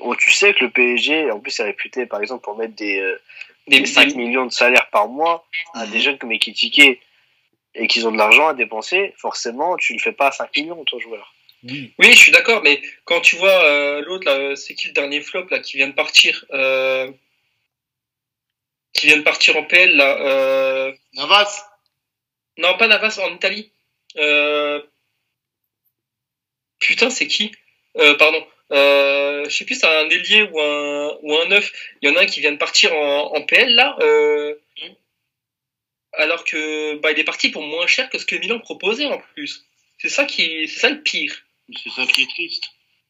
oh, 0.00 0.14
tu 0.16 0.32
sais 0.32 0.54
que 0.54 0.64
le 0.64 0.70
PSG 0.70 1.30
en 1.30 1.40
plus 1.40 1.58
est 1.60 1.64
réputé 1.64 2.06
par 2.06 2.20
exemple 2.20 2.44
pour 2.44 2.56
mettre 2.56 2.74
des, 2.74 2.98
euh, 2.98 3.20
Des, 3.68 3.80
des 3.80 3.86
5 3.86 4.08
des- 4.08 4.14
millions 4.14 4.46
de 4.46 4.52
salaires 4.52 4.88
par 4.90 5.08
mois 5.08 5.46
à 5.74 5.86
des 5.86 6.00
jeunes 6.00 6.18
comme 6.18 6.32
Ekitike 6.32 7.00
et 7.74 7.86
qu'ils 7.86 8.06
ont 8.08 8.12
de 8.12 8.16
l'argent 8.18 8.48
à 8.48 8.54
dépenser, 8.54 9.14
forcément 9.18 9.76
tu 9.76 9.92
le 9.92 9.98
fais 9.98 10.12
pas 10.12 10.28
à 10.28 10.32
5 10.32 10.56
millions 10.56 10.84
ton 10.84 10.98
joueur. 10.98 11.34
Oui. 11.64 11.92
Oui, 11.98 12.12
je 12.12 12.16
suis 12.18 12.32
d'accord, 12.32 12.62
mais 12.62 12.80
quand 13.04 13.20
tu 13.20 13.36
vois 13.36 13.64
euh, 13.64 14.00
l'autre, 14.02 14.26
là, 14.26 14.54
c'est 14.56 14.74
qui 14.74 14.86
le 14.88 14.92
dernier 14.92 15.20
flop 15.20 15.46
là, 15.50 15.58
qui 15.58 15.76
vient 15.76 15.88
de 15.88 15.92
partir 15.92 16.44
euh, 16.52 17.10
Qui 18.94 19.06
vient 19.08 19.16
de 19.18 19.22
partir 19.22 19.56
en 19.56 19.64
PL, 19.64 19.96
là 19.96 20.18
euh, 20.20 20.92
Navas. 21.14 21.64
Non, 22.58 22.76
pas 22.78 22.86
Navas, 22.88 23.18
en 23.22 23.34
Italie. 23.34 23.70
Euh, 24.16 24.80
Putain, 26.78 27.10
c'est 27.10 27.26
qui? 27.26 27.52
Euh, 27.96 28.16
Pardon. 28.16 28.44
Euh, 28.72 29.44
je 29.48 29.56
sais 29.56 29.64
plus, 29.64 29.76
c'est 29.76 29.86
un 29.86 30.08
ailier 30.10 30.42
ou 30.42 30.60
un, 30.60 31.18
ou 31.22 31.36
un 31.38 31.46
neuf. 31.46 31.72
Il 32.02 32.08
y 32.08 32.12
en 32.12 32.16
a 32.16 32.22
un 32.22 32.26
qui 32.26 32.40
vient 32.40 32.52
de 32.52 32.56
partir 32.58 32.92
en, 32.94 33.34
en 33.34 33.42
PL, 33.42 33.74
là. 33.74 33.96
euh, 34.00 34.54
alors 36.14 36.44
que 36.44 36.96
bah, 36.96 37.12
il 37.12 37.18
est 37.18 37.24
parti 37.24 37.50
pour 37.50 37.62
moins 37.62 37.86
cher 37.86 38.08
que 38.10 38.18
ce 38.18 38.26
que 38.26 38.36
Milan 38.36 38.58
proposait 38.60 39.06
en 39.06 39.18
plus. 39.34 39.64
C'est 39.98 40.08
ça 40.08 40.24
qui, 40.24 40.66
c'est 40.68 40.80
ça 40.80 40.90
le 40.90 41.02
pire. 41.02 41.34
C'est 41.82 41.90
ça 41.90 42.06
qui 42.06 42.22
est 42.22 42.30
triste. 42.30 42.64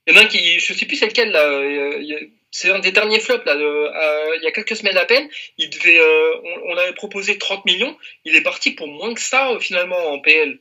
Il 0.07 0.15
y 0.15 0.19
en 0.19 0.21
a 0.21 0.25
un 0.25 0.29
qui, 0.29 0.59
je 0.61 0.73
sais 0.73 0.87
plus 0.87 0.97
c'est 0.97 1.07
lequel 1.07 1.31
là. 1.31 1.45
euh, 1.45 2.21
C'est 2.51 2.71
un 2.71 2.79
des 2.81 2.93
derniers 2.93 3.21
flops 3.21 3.45
là. 3.47 3.55
il 3.57 4.43
y 4.43 4.47
a 4.47 4.53
quelques 4.53 4.77
semaines 4.77 4.97
à 4.97 5.05
peine, 5.05 5.29
il 5.59 5.71
devait, 5.71 5.99
euh, 5.99 6.41
on, 6.45 6.73
on 6.73 6.77
avait 6.77 6.95
proposé 6.95 7.39
30 7.39 7.65
millions. 7.67 7.97
Il 8.25 8.35
est 8.37 8.43
parti 8.43 8.73
pour 8.73 8.89
moins 8.89 9.15
que 9.15 9.21
ça 9.21 9.57
finalement 9.61 10.13
en 10.13 10.19
PL. 10.21 10.59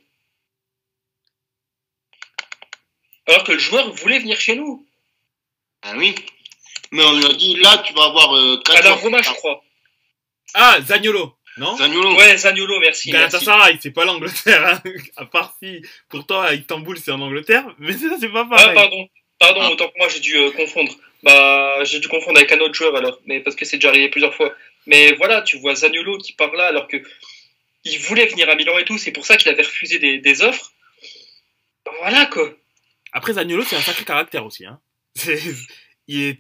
Alors 3.28 3.44
que 3.44 3.52
le 3.52 3.60
joueur 3.60 3.92
voulait 3.94 4.20
venir 4.20 4.40
chez 4.40 4.56
nous. 4.56 4.87
Ah 5.90 5.94
oui. 5.98 6.16
Mais 6.92 7.04
on 7.04 7.14
lui 7.18 7.26
a 7.26 7.34
dit, 7.34 7.56
là, 7.56 7.78
tu 7.86 7.94
vas 7.94 8.06
avoir 8.06 8.36
euh, 8.36 8.60
À 8.70 8.74
4 8.76 8.84
la 8.84 8.94
Roma, 8.94 9.22
je 9.22 9.30
crois. 9.32 9.62
Ah, 10.54 10.78
Zagnolo, 10.82 11.36
non? 11.58 11.76
Zaniolo. 11.78 12.16
Ouais, 12.16 12.38
Zaniolo, 12.38 12.80
merci. 12.80 13.12
merci. 13.12 13.12
Galatasaray, 13.12 13.78
c'est 13.82 13.92
pas 13.92 14.06
l'Angleterre. 14.06 14.66
Hein. 14.86 14.90
À 15.18 15.26
part 15.26 15.56
si, 15.62 15.82
pourtant, 16.10 16.42
à 16.42 16.54
Istanbul, 16.54 16.98
c'est 16.98 17.12
en 17.12 17.22
Angleterre, 17.22 17.66
mais 17.80 17.94
ça, 17.94 18.08
c'est 18.20 18.30
pas 18.30 18.48
Ah, 18.52 18.56
pareil. 18.56 18.76
pardon. 18.76 19.08
Pardon, 19.40 19.62
Ah. 19.64 19.70
autant 19.72 19.88
que 19.90 19.98
moi, 19.98 20.08
j'ai 20.10 20.20
dû 20.20 20.36
euh, 20.38 20.52
confondre. 20.52 20.92
Bah, 21.24 21.84
j'ai 21.84 22.00
dû 22.00 22.08
confondre 22.08 22.38
avec 22.38 22.52
un 22.52 22.60
autre 22.60 22.74
joueur 22.76 22.96
alors, 22.96 23.20
mais 23.26 23.40
parce 23.40 23.56
que 23.56 23.66
c'est 23.66 23.78
déjà 23.78 23.90
arrivé 23.90 24.10
plusieurs 24.10 24.34
fois. 24.36 24.54
Mais 24.86 25.14
voilà, 25.14 25.42
tu 25.42 25.58
vois 25.60 25.76
Zaniolo 25.76 26.18
qui 26.20 26.34
part 26.34 26.54
là 26.54 26.68
alors 26.68 26.88
que 26.88 26.98
il 27.84 28.00
voulait 28.00 28.28
venir 28.28 28.50
à 28.50 28.56
Milan 28.56 28.78
et 28.78 28.86
tout, 28.86 28.98
c'est 28.98 29.12
pour 29.12 29.26
ça 29.26 29.36
qu'il 29.38 29.50
avait 29.52 29.64
refusé 29.64 30.00
des, 30.00 30.20
des 30.20 30.42
offres. 30.42 30.72
Voilà 32.02 32.26
quoi. 32.28 32.50
Après, 33.14 33.34
Zagnolo, 33.34 33.64
c'est 33.64 33.76
un 33.76 33.82
sacré 33.82 34.04
caractère 34.06 34.46
aussi. 34.46 34.66
Hein. 34.66 34.80
Il 36.08 36.22
est 36.24 36.40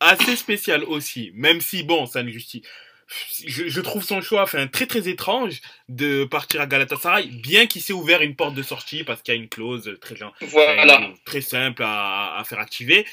assez 0.00 0.36
spécial 0.36 0.82
aussi, 0.84 1.30
même 1.34 1.60
si, 1.60 1.82
bon, 1.82 2.06
ça 2.06 2.22
ne 2.22 2.30
justifie. 2.30 2.66
Je, 3.44 3.68
je 3.68 3.80
trouve 3.80 4.04
son 4.04 4.20
choix 4.20 4.42
enfin, 4.42 4.68
très 4.68 4.86
très 4.86 5.08
étrange 5.08 5.60
de 5.88 6.24
partir 6.24 6.60
à 6.60 6.66
Galatasaray, 6.66 7.26
bien 7.26 7.66
qu'il 7.66 7.82
s'est 7.82 7.92
ouvert 7.92 8.22
une 8.22 8.36
porte 8.36 8.54
de 8.54 8.62
sortie 8.62 9.02
parce 9.02 9.20
qu'il 9.20 9.34
y 9.34 9.36
a 9.36 9.40
une 9.40 9.48
clause 9.48 9.98
très, 10.00 10.14
gen- 10.14 10.30
Voilà. 10.42 11.12
très 11.24 11.40
simple 11.40 11.82
à, 11.82 12.36
à 12.38 12.44
faire 12.44 12.60
activer. 12.60 13.04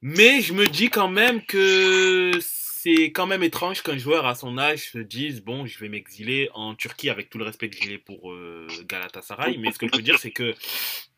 Mais 0.00 0.40
je 0.40 0.54
me 0.54 0.66
dis 0.66 0.88
quand 0.88 1.08
même 1.08 1.44
que 1.44 2.32
c'est 2.40 3.12
quand 3.12 3.26
même 3.26 3.42
étrange 3.42 3.82
qu'un 3.82 3.98
joueur 3.98 4.26
à 4.26 4.34
son 4.34 4.56
âge 4.58 4.90
se 4.90 4.98
dise 4.98 5.42
bon, 5.42 5.66
je 5.66 5.78
vais 5.78 5.88
m'exiler 5.90 6.48
en 6.54 6.74
Turquie 6.74 7.10
avec 7.10 7.28
tout 7.30 7.36
le 7.38 7.44
respect 7.44 7.68
que 7.70 7.76
j'ai 7.80 7.98
pour 7.98 8.32
euh, 8.32 8.66
Galatasaray. 8.86 9.58
Mais 9.58 9.72
ce 9.72 9.78
que 9.78 9.86
je 9.88 9.94
veux 9.94 10.02
dire, 10.02 10.18
c'est 10.18 10.32
que 10.32 10.54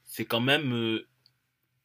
c'est 0.05 0.25
quand 0.25 0.41
même 0.41 0.75
euh, 0.75 1.07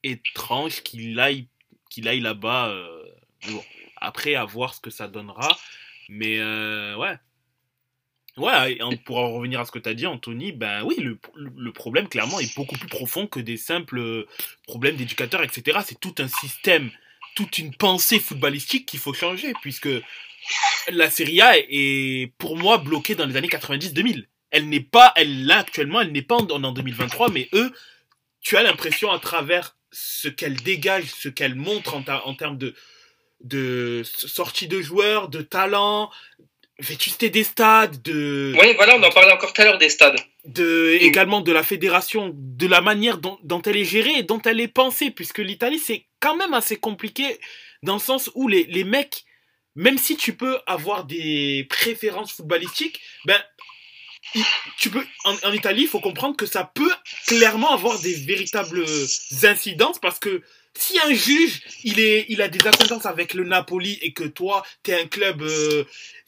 étrange 0.04 0.82
qu'il 0.84 1.20
aille, 1.20 1.48
qu'il 1.90 2.08
aille 2.08 2.22
là-bas. 2.22 2.70
euh, 2.70 3.04
bon, 3.50 3.64
après, 3.98 4.36
à 4.36 4.46
voir 4.46 4.74
ce 4.74 4.80
que 4.82 4.90
ça 4.90 5.08
donnera. 5.08 5.58
Mais 6.10 6.40
euh, 6.40 6.96
ouais. 6.98 7.18
Ouais, 8.38 8.78
pour 9.06 9.18
en 9.18 9.34
revenir 9.34 9.60
à 9.60 9.66
ce 9.66 9.72
que 9.72 9.80
tu 9.80 9.90
as 9.90 9.94
dit, 9.94 10.08
Anthony, 10.08 10.54
ben 10.54 10.84
oui, 10.84 10.96
le, 11.00 11.20
le 11.36 11.72
problème 11.74 12.08
clairement 12.08 12.40
est 12.40 12.56
beaucoup 12.56 12.78
plus 12.78 12.88
profond 12.88 13.28
que 13.28 13.40
des 13.42 13.58
simples 13.58 14.00
euh, 14.00 14.28
problèmes 14.64 14.96
d'éducateurs, 14.96 15.44
etc. 15.44 15.80
C'est 15.86 16.00
tout 16.00 16.16
un 16.20 16.30
système, 16.30 16.90
toute 17.36 17.58
une 17.58 17.76
pensée 17.76 18.20
footballistique 18.20 18.86
qu'il 18.86 19.00
faut 19.00 19.14
changer, 19.14 19.54
puisque 19.62 19.90
la 20.90 21.10
Serie 21.12 21.42
A 21.42 21.54
est 21.58 22.32
pour 22.38 22.56
moi 22.58 22.78
bloquée 22.78 23.16
dans 23.16 23.26
les 23.26 23.36
années 23.36 23.50
90-2000. 23.50 24.26
Elle 24.52 24.70
n'est 24.70 24.80
pas, 24.80 25.12
elle 25.18 25.46
là 25.46 25.58
actuellement, 25.58 26.00
elle 26.02 26.14
n'est 26.14 26.22
pas 26.22 26.38
en, 26.38 26.64
en 26.64 26.72
2023, 26.72 27.32
mais 27.32 27.50
eux, 27.54 27.74
tu 28.42 28.56
as 28.56 28.64
l'impression 28.64 29.12
à 29.12 29.20
travers 29.20 29.76
ce 29.92 30.28
qu'elle 30.28 30.56
dégage, 30.56 31.06
ce 31.18 31.30
qu'elle 31.30 31.56
montre 31.56 31.96
en, 31.96 32.04
ta- 32.04 32.26
en 32.26 32.36
termes 32.36 32.58
de, 32.58 32.76
de 33.42 34.04
sortie 34.04 34.68
de 34.68 34.82
joueurs, 34.82 35.30
de 35.30 35.42
talent, 35.42 36.12
vétusté 36.80 37.30
des 37.30 37.44
stades, 37.44 38.02
de, 38.02 38.54
Oui, 38.60 38.74
voilà, 38.76 38.96
on 38.98 39.04
en 39.04 39.10
parlait 39.12 39.32
encore 39.34 39.54
tout 39.54 39.62
à 39.62 39.66
l'heure 39.66 39.78
des 39.78 39.90
stades. 39.90 40.18
de 40.46 40.98
également 41.02 41.42
de 41.42 41.52
la 41.52 41.64
fédération, 41.64 42.32
de 42.34 42.68
la 42.68 42.82
manière 42.82 43.18
dont, 43.18 43.38
dont 43.44 43.62
elle 43.64 43.78
est 43.78 43.86
gérée 43.86 44.20
et 44.20 44.24
dont 44.24 44.42
elle 44.44 44.62
est 44.62 44.68
pensée, 44.70 45.12
puisque 45.12 45.40
l'Italie 45.40 45.80
c'est 45.80 46.06
quand 46.20 46.36
même 46.36 46.54
assez 46.54 46.78
compliqué 46.78 47.40
dans 47.84 47.96
le 47.96 48.00
sens 48.00 48.30
où 48.36 48.48
les, 48.48 48.64
les 48.66 48.84
mecs, 48.84 49.26
même 49.76 49.98
si 49.98 50.16
tu 50.18 50.36
peux 50.36 50.60
avoir 50.68 51.06
des 51.06 51.66
préférences 51.70 52.34
footballistiques, 52.34 53.00
ben 53.26 53.42
tu 54.78 54.90
peux 54.90 55.04
en, 55.24 55.52
Italie, 55.54 55.84
il 55.84 55.88
faut 55.88 56.00
comprendre 56.00 56.36
que 56.36 56.46
ça 56.46 56.70
peut 56.74 56.92
clairement 57.28 57.72
avoir 57.72 58.00
des 58.00 58.14
véritables 58.14 58.86
incidences 59.44 60.00
parce 60.00 60.20
que 60.20 60.42
si 60.76 61.00
un 61.00 61.14
juge 61.14 61.62
il 61.84 62.00
est 62.00 62.26
il 62.30 62.42
a 62.42 62.48
des 62.48 62.66
ascendances 62.68 63.06
avec 63.06 63.34
le 63.34 63.44
Napoli 63.44 63.98
et 64.02 64.14
que 64.14 64.24
toi 64.24 64.64
t'es 64.84 64.94
un 64.94 65.08
club 65.08 65.42
euh, 65.42 65.84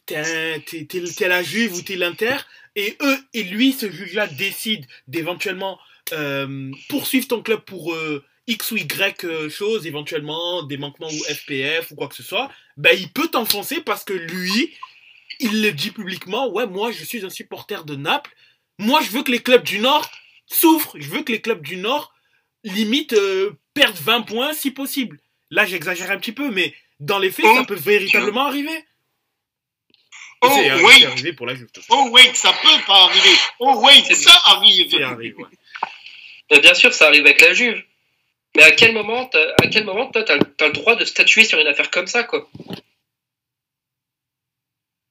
t'es 0.06 1.28
la 1.28 1.42
Juve 1.42 1.74
ou 1.74 1.82
t'es 1.82 1.96
l'Inter 1.96 2.36
et 2.74 2.96
eux 3.02 3.18
et 3.34 3.44
lui 3.44 3.72
ce 3.72 3.90
juge 3.90 4.14
là 4.14 4.26
décide 4.26 4.86
d'éventuellement 5.06 5.78
euh, 6.12 6.72
poursuivre 6.88 7.28
ton 7.28 7.42
club 7.42 7.60
pour 7.60 7.94
euh, 7.94 8.24
X 8.46 8.72
ou 8.72 8.76
Y 8.76 9.24
euh, 9.24 9.48
chose 9.48 9.86
éventuellement 9.86 10.62
des 10.62 10.76
manquements 10.76 11.08
ou 11.08 11.24
FPF 11.32 11.90
ou 11.90 11.94
quoi 11.94 12.08
que 12.08 12.14
ce 12.14 12.22
soit 12.22 12.50
ben 12.76 12.96
il 12.98 13.08
peut 13.10 13.28
t'enfoncer 13.28 13.80
parce 13.80 14.04
que 14.04 14.12
lui 14.12 14.74
il 15.42 15.62
le 15.62 15.72
dit 15.72 15.90
publiquement 15.90 16.48
ouais 16.48 16.66
moi 16.66 16.90
je 16.92 17.04
suis 17.04 17.24
un 17.24 17.30
supporter 17.30 17.84
de 17.84 17.94
Naples 17.96 18.34
moi 18.78 19.00
je 19.02 19.10
veux 19.10 19.22
que 19.22 19.30
les 19.30 19.42
clubs 19.42 19.62
du 19.64 19.78
Nord 19.78 20.10
souffrent 20.46 20.96
je 20.98 21.08
veux 21.08 21.22
que 21.22 21.32
les 21.32 21.40
clubs 21.40 21.62
du 21.62 21.76
Nord 21.76 22.12
limite 22.64 23.12
euh, 23.12 23.52
perdent 23.74 23.96
20 23.96 24.22
points 24.22 24.52
si 24.54 24.70
possible 24.70 25.18
là 25.50 25.66
j'exagère 25.66 26.10
un 26.10 26.18
petit 26.18 26.32
peu 26.32 26.50
mais 26.50 26.74
dans 27.00 27.18
les 27.18 27.30
faits 27.30 27.44
ça 27.46 27.60
Oh. 27.60 27.64
peut 27.64 27.74
véritablement 27.74 28.46
arriver 28.46 28.84
Oh, 30.44 30.48
c'est 30.52 30.70
euh, 30.70 30.82
wait. 30.82 31.06
arrivé 31.06 31.32
pour 31.34 31.46
la 31.46 31.54
Juve. 31.54 31.68
Oh, 31.88 32.08
wait, 32.10 32.34
ça 32.34 32.52
peut 32.52 32.84
pas 32.84 33.04
arriver. 33.04 33.36
Oh, 33.60 33.80
wait, 33.84 34.02
C'est- 34.04 34.16
ça 34.16 34.32
arrive. 34.46 34.90
C'est 34.90 35.00
arrivé, 35.00 35.34
ouais. 35.36 36.60
Bien 36.60 36.74
sûr, 36.74 36.92
ça 36.92 37.06
arrive 37.06 37.24
avec 37.24 37.40
la 37.40 37.54
Juve. 37.54 37.80
Mais 38.56 38.64
à 38.64 38.72
quel 38.72 38.92
moment, 38.92 39.26
t'as- 39.26 39.54
à 39.62 39.68
quel 39.68 39.84
moment, 39.84 40.10
toi, 40.10 40.24
t'as 40.24 40.34
as 40.34 40.66
le 40.66 40.72
droit 40.72 40.96
de 40.96 41.04
statuer 41.04 41.44
sur 41.44 41.60
une 41.60 41.68
affaire 41.68 41.92
comme 41.92 42.08
ça, 42.08 42.24
quoi? 42.24 42.50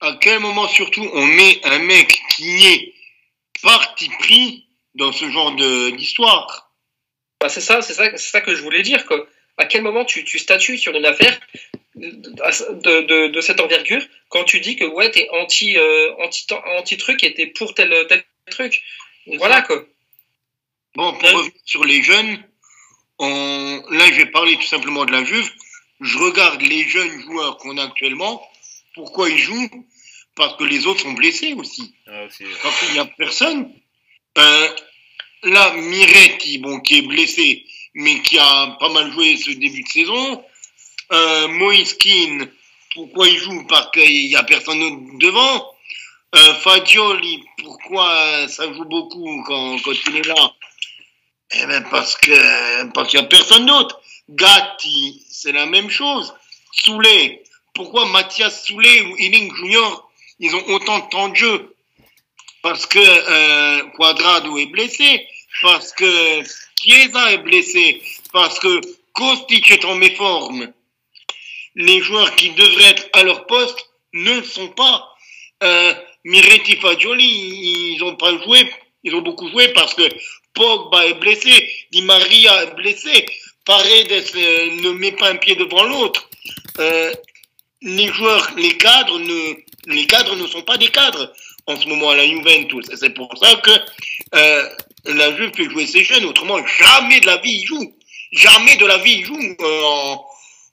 À 0.02 0.18
quel 0.20 0.40
moment, 0.40 0.68
surtout, 0.68 1.08
on 1.14 1.26
met 1.26 1.62
un 1.64 1.80
mec 1.80 2.20
qui 2.32 2.66
est 2.66 2.94
parti 3.62 4.10
pris 4.20 4.66
dans 4.96 5.12
ce 5.12 5.30
genre 5.30 5.56
d'histoire? 5.92 6.72
Bah, 7.40 7.50
c'est 7.50 7.62
ça, 7.62 7.82
c'est 7.84 7.94
ça, 7.94 8.18
ça 8.18 8.42
que 8.42 8.56
je 8.56 8.64
voulais 8.64 8.82
dire, 8.82 9.06
quoi. 9.06 9.28
À 9.58 9.66
quel 9.66 9.84
moment 9.84 10.04
tu, 10.04 10.24
tu 10.26 10.40
statues 10.40 10.80
sur 10.80 10.96
une 10.96 11.06
affaire 11.06 11.40
de, 11.96 13.02
de, 13.02 13.28
de 13.28 13.42
cette 13.42 13.60
envergure 13.60 14.04
quand 14.30 14.44
tu 14.44 14.60
dis 14.60 14.76
que 14.76 14.86
ouais, 14.86 15.12
t'es 15.12 15.28
anti, 15.34 15.78
euh, 15.78 16.16
anti, 16.20 16.48
anti 16.78 16.98
truc 16.98 17.24
et 17.24 17.34
t'es 17.36 17.48
pour 17.48 17.76
tel, 17.76 17.94
tel 18.08 18.24
truc? 18.50 18.82
Voilà 19.38 19.62
quoi. 19.62 19.86
Bon, 20.96 21.14
pour 21.14 21.30
revenir 21.30 21.52
sur 21.64 21.84
les 21.84 22.02
jeunes, 22.02 22.44
on... 23.20 23.84
là, 23.92 24.06
je 24.08 24.18
vais 24.18 24.26
parler 24.26 24.56
tout 24.56 24.68
simplement 24.68 25.06
de 25.06 25.12
la 25.12 25.24
Juve. 25.24 25.52
Je 26.00 26.18
regarde 26.18 26.62
les 26.62 26.88
jeunes 26.88 27.22
joueurs 27.22 27.58
qu'on 27.58 27.78
a 27.78 27.84
actuellement. 27.84 28.42
Pourquoi 28.96 29.30
ils 29.30 29.38
jouent 29.38 29.70
Parce 30.36 30.56
que 30.58 30.64
les 30.64 30.88
autres 30.88 31.02
sont 31.02 31.12
blessés 31.12 31.54
aussi. 31.54 31.94
Ah, 32.08 32.26
Parce 32.64 32.80
qu'il 32.80 32.94
n'y 32.94 33.00
a 33.00 33.06
personne. 33.06 33.74
Euh, 34.38 34.70
là, 35.44 35.74
Miretti, 35.74 36.58
bon, 36.60 36.80
qui 36.80 37.00
est 37.00 37.02
blessé, 37.02 37.66
mais 37.94 38.22
qui 38.22 38.38
a 38.38 38.78
pas 38.80 38.90
mal 38.90 39.12
joué 39.12 39.38
ce 39.38 39.52
début 39.52 39.84
de 39.84 39.88
saison. 39.90 40.44
Euh, 41.12 41.48
Moïse 41.50 41.94
Keane, 41.96 42.50
pourquoi 42.94 43.28
il 43.28 43.38
joue? 43.38 43.66
Parce 43.68 43.92
qu'il 43.92 44.28
n'y 44.28 44.36
a 44.36 44.44
personne 44.44 44.80
d'autre 44.80 45.18
devant. 45.20 45.72
Euh, 46.34 46.54
Fagioli, 46.56 47.44
pourquoi 47.58 48.48
ça 48.48 48.72
joue 48.72 48.86
beaucoup 48.86 49.44
quand, 49.46 49.78
quand 49.84 49.92
il 50.08 50.18
est 50.18 50.28
là? 50.28 50.54
Eh 51.54 51.66
ben 51.66 51.84
parce 51.92 52.16
que 52.16 52.86
parce 52.94 53.10
qu'il 53.10 53.20
n'y 53.20 53.26
a 53.26 53.28
personne 53.28 53.66
d'autre. 53.66 54.00
Gatti, 54.30 55.26
c'est 55.30 55.52
la 55.52 55.66
même 55.66 55.90
chose. 55.90 56.34
Soulet, 56.72 57.44
pourquoi 57.74 58.06
Mathias 58.06 58.64
Soulet 58.64 59.02
ou 59.02 59.18
Ealing 59.18 59.54
Junior, 59.54 60.10
ils 60.42 60.56
ont 60.56 60.68
autant 60.70 61.00
de 61.00 61.10
temps 61.10 61.30
de 61.30 61.36
jeu 61.36 61.76
Parce 62.62 62.86
que 62.86 63.00
euh, 63.00 63.84
Quadrado 63.96 64.58
est 64.58 64.66
blessé, 64.66 65.26
parce 65.62 65.94
que 65.94 66.44
Chiesa 66.82 67.32
est 67.32 67.38
blessé, 67.38 68.02
parce 68.34 68.60
que 68.60 68.82
Kostic 69.14 69.72
est 69.72 69.86
en 69.86 69.96
méforme. 69.96 70.74
Les 71.76 72.02
joueurs 72.02 72.36
qui 72.36 72.50
devraient 72.50 72.92
être 72.92 73.08
à 73.14 73.24
leur 73.24 73.46
poste 73.46 73.88
ne 74.14 74.42
sont 74.42 74.70
pas. 74.70 75.08
Euh, 75.64 75.94
Miretti 76.26 76.76
Fagioli, 76.76 77.96
ils 77.96 78.04
ont 78.04 78.16
pas 78.16 78.36
joué, 78.44 78.72
ils 79.04 79.16
ont 79.16 79.22
beaucoup 79.22 79.50
joué 79.50 79.70
parce 79.70 79.94
que 79.94 80.08
Pogba 80.54 81.06
est 81.06 81.14
blessé, 81.16 81.70
Di 81.92 82.02
Maria 82.02 82.64
est 82.64 82.76
blessé, 82.76 83.26
Paredes 83.66 84.12
euh, 84.36 84.82
ne 84.82 84.90
met 84.92 85.14
pas 85.14 85.30
un 85.30 85.36
pied 85.38 85.56
devant 85.56 85.84
l'autre. 85.84 86.30
Euh, 86.80 87.14
les 87.82 88.08
joueurs, 88.08 88.52
les 88.58 88.78
cadres 88.78 89.20
ne, 89.20 89.54
les 89.88 90.06
cadres 90.08 90.36
ne 90.36 90.48
sont 90.48 90.62
pas 90.64 90.78
des 90.78 90.88
cadres 90.90 91.32
en 91.68 91.80
ce 91.80 91.88
moment 91.88 92.10
à 92.12 92.16
la 92.16 92.28
Juventus. 92.28 92.86
Et 92.92 92.98
C'est 92.98 93.12
pour 93.14 93.30
ça 93.38 93.56
que 93.58 93.72
euh, 94.36 94.70
la 95.06 95.36
Juve 95.36 95.52
fait 95.56 95.70
jouer 95.70 95.86
ses 95.88 96.04
jeunes. 96.04 96.26
Autrement, 96.26 96.60
jamais 96.80 97.20
de 97.20 97.26
la 97.28 97.38
vie 97.38 97.60
ils 97.62 97.66
jouent. 97.66 97.94
Jamais 98.32 98.76
de 98.78 98.86
la 98.86 98.98
vie 98.98 99.14
ils 99.20 99.26
jouent 99.26 99.56
euh, 99.60 99.82
en, 99.84 100.26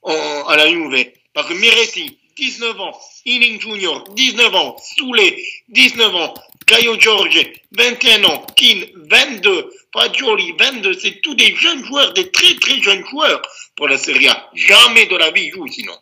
en- 0.02 0.46
à 0.48 0.56
la 0.56 0.68
Juve. 0.68 1.12
Parce 1.34 1.48
que 1.48 1.54
Miretti, 1.54 2.18
19 2.36 2.80
ans, 2.80 2.98
Ealing 3.26 3.60
Junior, 3.60 4.04
19 4.14 4.54
ans, 4.54 4.76
Soulé, 4.96 5.44
19 5.68 6.14
ans, 6.14 6.34
Caio 6.66 6.98
Giorge, 7.00 7.38
21 7.72 8.24
ans, 8.24 8.46
Keane, 8.56 8.86
22, 9.10 9.70
Fagioli, 9.92 10.52
22, 10.58 10.92
c'est 10.98 11.20
tous 11.20 11.34
des 11.34 11.54
jeunes 11.56 11.84
joueurs, 11.84 12.12
des 12.12 12.30
très 12.30 12.54
très 12.56 12.80
jeunes 12.80 13.04
joueurs 13.06 13.40
pour 13.76 13.88
la 13.88 13.98
Serie 13.98 14.28
A. 14.28 14.48
Jamais 14.54 15.06
de 15.06 15.16
la 15.16 15.30
vie 15.30 15.44
ils 15.46 15.52
jouent 15.52 15.66
sinon. 15.68 15.94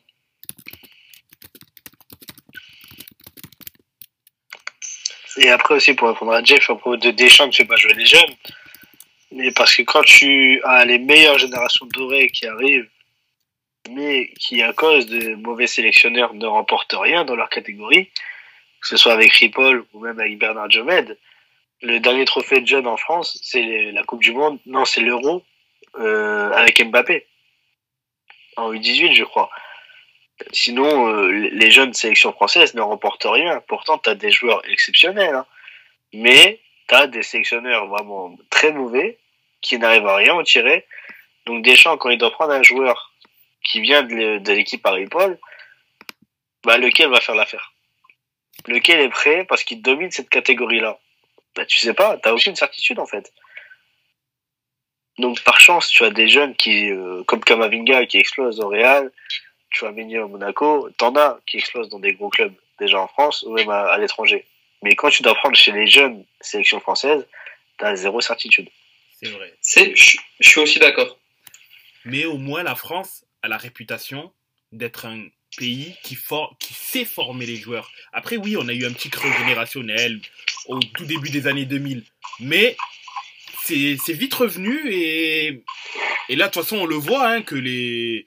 Et 5.39 5.51
après 5.51 5.74
aussi, 5.74 5.95
pour 5.95 6.09
répondre 6.09 6.32
à 6.32 6.43
Jeff, 6.43 6.70
à 6.70 6.74
propos 6.74 6.97
de 6.97 7.11
Deschamps, 7.11 7.49
tu 7.51 7.62
fais 7.62 7.68
pas 7.68 7.76
jouer 7.76 7.95
les 7.95 8.07
jeunes. 8.07 8.34
Mais 9.32 9.51
parce 9.51 9.74
que 9.74 9.82
quand 9.82 10.03
tu 10.03 10.61
as 10.64 10.84
les 10.84 10.99
meilleures 10.99 11.39
générations 11.39 11.87
dorées 11.87 12.30
qui 12.30 12.47
arrivent, 12.47 12.89
mais 13.91 14.30
qui, 14.39 14.62
à 14.62 14.72
cause 14.72 15.07
de 15.07 15.34
mauvais 15.34 15.66
sélectionneurs, 15.66 16.34
ne 16.34 16.47
remportent 16.47 16.97
rien 16.99 17.24
dans 17.24 17.37
leur 17.37 17.49
catégorie, 17.49 18.07
que 18.80 18.89
ce 18.89 18.97
soit 18.97 19.12
avec 19.12 19.32
Ripoll 19.32 19.84
ou 19.93 20.01
même 20.01 20.18
avec 20.18 20.39
Bernard 20.39 20.70
Jomed. 20.70 21.18
Le 21.82 22.01
dernier 22.01 22.24
trophée 22.24 22.61
de 22.61 22.66
jeunes 22.66 22.87
en 22.87 22.97
France, 22.97 23.39
c'est 23.43 23.93
la 23.93 24.03
Coupe 24.03 24.22
du 24.22 24.32
Monde, 24.32 24.59
non, 24.66 24.84
c'est 24.84 25.03
l'Euro 25.03 25.45
euh, 25.99 26.51
avec 26.53 26.82
Mbappé, 26.82 27.26
en 28.57 28.72
U18, 28.72 29.14
je 29.14 29.24
crois. 29.24 29.51
Sinon, 30.53 31.09
euh, 31.09 31.30
les 31.30 31.70
jeunes 31.70 31.95
sélections 31.95 32.32
françaises 32.32 32.74
ne 32.74 32.82
remportent 32.82 33.26
rien. 33.26 33.62
Pourtant, 33.68 33.99
tu 33.99 34.11
as 34.11 34.14
des 34.14 34.30
joueurs 34.30 34.62
exceptionnels. 34.68 35.34
Hein. 35.34 35.47
Mais 36.12 36.61
tu 36.89 36.95
as 36.95 37.07
des 37.07 37.22
sélectionneurs 37.22 37.87
vraiment 37.87 38.37
très 38.51 38.72
mauvais 38.72 39.18
qui 39.62 39.78
n'arrivent 39.78 40.07
à 40.07 40.16
rien 40.16 40.34
en 40.34 40.43
tirer. 40.43 40.87
Donc 41.47 41.64
Deschamps, 41.64 41.97
quand 41.97 42.11
il 42.11 42.18
doit 42.18 42.30
prendre 42.30 42.53
un 42.53 42.62
joueur 42.62 43.12
qui 43.64 43.80
vient 43.80 44.03
de 44.03 44.53
l'équipe 44.53 44.82
Paris-Paul, 44.82 45.39
bah, 46.64 46.78
lequel 46.78 47.09
va 47.09 47.20
faire 47.20 47.34
l'affaire? 47.34 47.72
Lequel 48.66 49.01
est 49.01 49.09
prêt? 49.09 49.45
Parce 49.45 49.64
qu'il 49.64 49.82
domine 49.82 50.11
cette 50.11 50.28
catégorie-là 50.28 50.99
bah, 51.55 51.64
Tu 51.64 51.78
sais 51.78 51.95
pas, 51.95 52.18
tu 52.18 52.28
aucune 52.28 52.57
certitude 52.57 52.99
en 52.99 53.07
fait. 53.07 53.32
Donc 55.18 55.43
par 55.43 55.61
chance, 55.61 55.89
tu 55.89 56.05
as 56.05 56.11
des 56.11 56.28
jeunes 56.28 56.55
qui, 56.57 56.91
euh, 56.91 57.22
comme 57.24 57.43
Kamavinga 57.43 58.07
qui 58.07 58.18
explose 58.18 58.61
au 58.61 58.68
Real, 58.68 59.11
tu 59.71 59.87
as 59.87 59.93
Meunier 59.93 60.19
au 60.19 60.29
Monaco, 60.29 60.89
t'en 60.97 61.14
as 61.17 61.39
qui 61.47 61.59
explosent 61.59 61.89
dans 61.89 61.99
des 61.99 62.12
gros 62.12 62.31
clubs 62.31 62.55
déjà 62.79 63.01
en 63.01 63.09
France 63.09 63.43
ou 63.43 63.53
même 63.53 63.71
à, 63.71 63.97
l'étranger. 63.99 64.45
Mais 64.83 64.95
quand 64.95 65.11
tu 65.11 65.23
dois 65.23 65.35
prendre 65.35 65.57
chez 65.57 65.73
les 65.73 65.87
jeunes 65.87 66.25
sélections 66.41 66.81
françaises, 66.81 67.27
t'as 67.79 67.95
zéro 67.97 68.21
certitude. 68.21 68.69
C'est 69.23 69.31
vrai. 69.31 69.55
C'est, 69.61 69.97
je, 69.97 70.19
suis 70.41 70.61
aussi 70.61 70.79
d'accord. 70.79 71.19
Mais 72.05 72.25
au 72.25 72.37
moins 72.37 72.62
la 72.62 72.75
France 72.75 73.25
a 73.43 73.49
la 73.49 73.57
réputation 73.57 74.33
d'être 74.73 75.07
un 75.07 75.25
pays 75.57 75.97
qui, 76.03 76.14
for 76.14 76.57
qui 76.59 76.75
sait 76.75 77.05
former 77.05 77.47
les 77.47 77.57
joueurs. 77.57 77.91
Après 78.12 78.37
oui, 78.37 78.57
on 78.59 78.69
a 78.69 78.73
eu 78.73 78.85
un 78.85 78.93
petit 78.93 79.11
creux 79.11 79.33
générationnel 79.39 80.21
au 80.67 80.79
tout 80.81 81.07
début 81.07 81.31
des 81.31 81.47
années 81.47 81.64
2000. 81.64 82.05
Mais 82.41 82.77
c'est 83.64 84.12
vite 84.12 84.35
revenu 84.35 84.93
et, 84.93 85.64
et 86.29 86.37
là 86.37 86.47
de 86.47 86.53
toute 86.53 86.62
façon 86.62 86.79
on 86.79 86.87
le 86.87 86.95
voit 86.95 87.27
hein, 87.27 87.43
que 87.43 87.57
les 87.57 88.27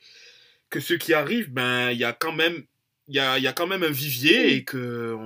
que 0.69 0.79
ceux 0.79 0.97
qui 0.97 1.13
arrivent 1.13 1.51
ben 1.51 1.91
il 1.91 1.97
y 1.97 2.03
a 2.03 2.13
quand 2.13 2.31
même 2.31 2.65
il 3.07 3.15
y 3.15 3.19
a, 3.19 3.39
y 3.39 3.47
a, 3.47 3.53
quand 3.53 3.65
même 3.65 3.81
un 3.81 3.89
vivier 3.89 4.53
et 4.53 4.63
que 4.63 5.17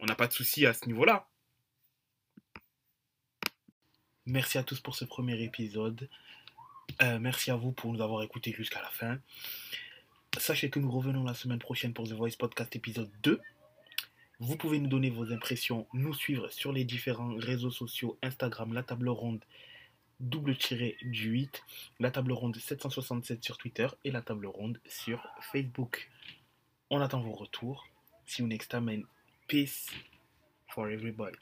on 0.00 0.06
n'a 0.06 0.14
pas 0.14 0.28
de 0.28 0.32
souci 0.32 0.64
à 0.64 0.72
ce 0.72 0.86
niveau-là. 0.86 1.26
Merci 4.26 4.58
à 4.58 4.62
tous 4.62 4.78
pour 4.78 4.94
ce 4.94 5.04
premier 5.04 5.42
épisode. 5.42 6.08
Euh, 7.02 7.18
merci 7.18 7.50
à 7.50 7.56
vous 7.56 7.72
pour 7.72 7.92
nous 7.92 8.00
avoir 8.00 8.22
écoutés 8.22 8.52
jusqu'à 8.52 8.80
la 8.80 8.90
fin. 8.90 9.18
Sachez 10.38 10.70
que 10.70 10.78
nous 10.78 10.90
revenons 10.90 11.24
la 11.24 11.34
semaine 11.34 11.58
prochaine 11.58 11.92
pour 11.92 12.06
The 12.06 12.12
Voice 12.12 12.36
Podcast 12.38 12.76
épisode 12.76 13.10
2. 13.22 13.40
Vous 14.38 14.56
pouvez 14.56 14.78
nous 14.78 14.88
donner 14.88 15.10
vos 15.10 15.32
impressions, 15.32 15.88
nous 15.92 16.14
suivre 16.14 16.48
sur 16.50 16.72
les 16.72 16.84
différents 16.84 17.34
réseaux 17.34 17.72
sociaux 17.72 18.18
Instagram, 18.22 18.72
la 18.72 18.84
table 18.84 19.08
ronde 19.08 19.42
Double 20.20 20.56
tiré 20.56 20.96
du 21.02 21.30
8, 21.30 21.62
la 22.00 22.10
table 22.10 22.32
ronde 22.32 22.56
767 22.56 23.44
sur 23.44 23.56
Twitter 23.56 23.86
et 24.04 24.10
la 24.10 24.20
table 24.20 24.46
ronde 24.46 24.80
sur 24.86 25.24
Facebook. 25.52 26.10
On 26.90 27.00
attend 27.00 27.20
vos 27.20 27.34
retours. 27.34 27.86
See 28.26 28.42
you 28.42 28.48
next 28.48 28.68
time 28.68 28.88
and 28.88 29.02
peace 29.46 29.90
for 30.68 30.90
everybody. 30.90 31.38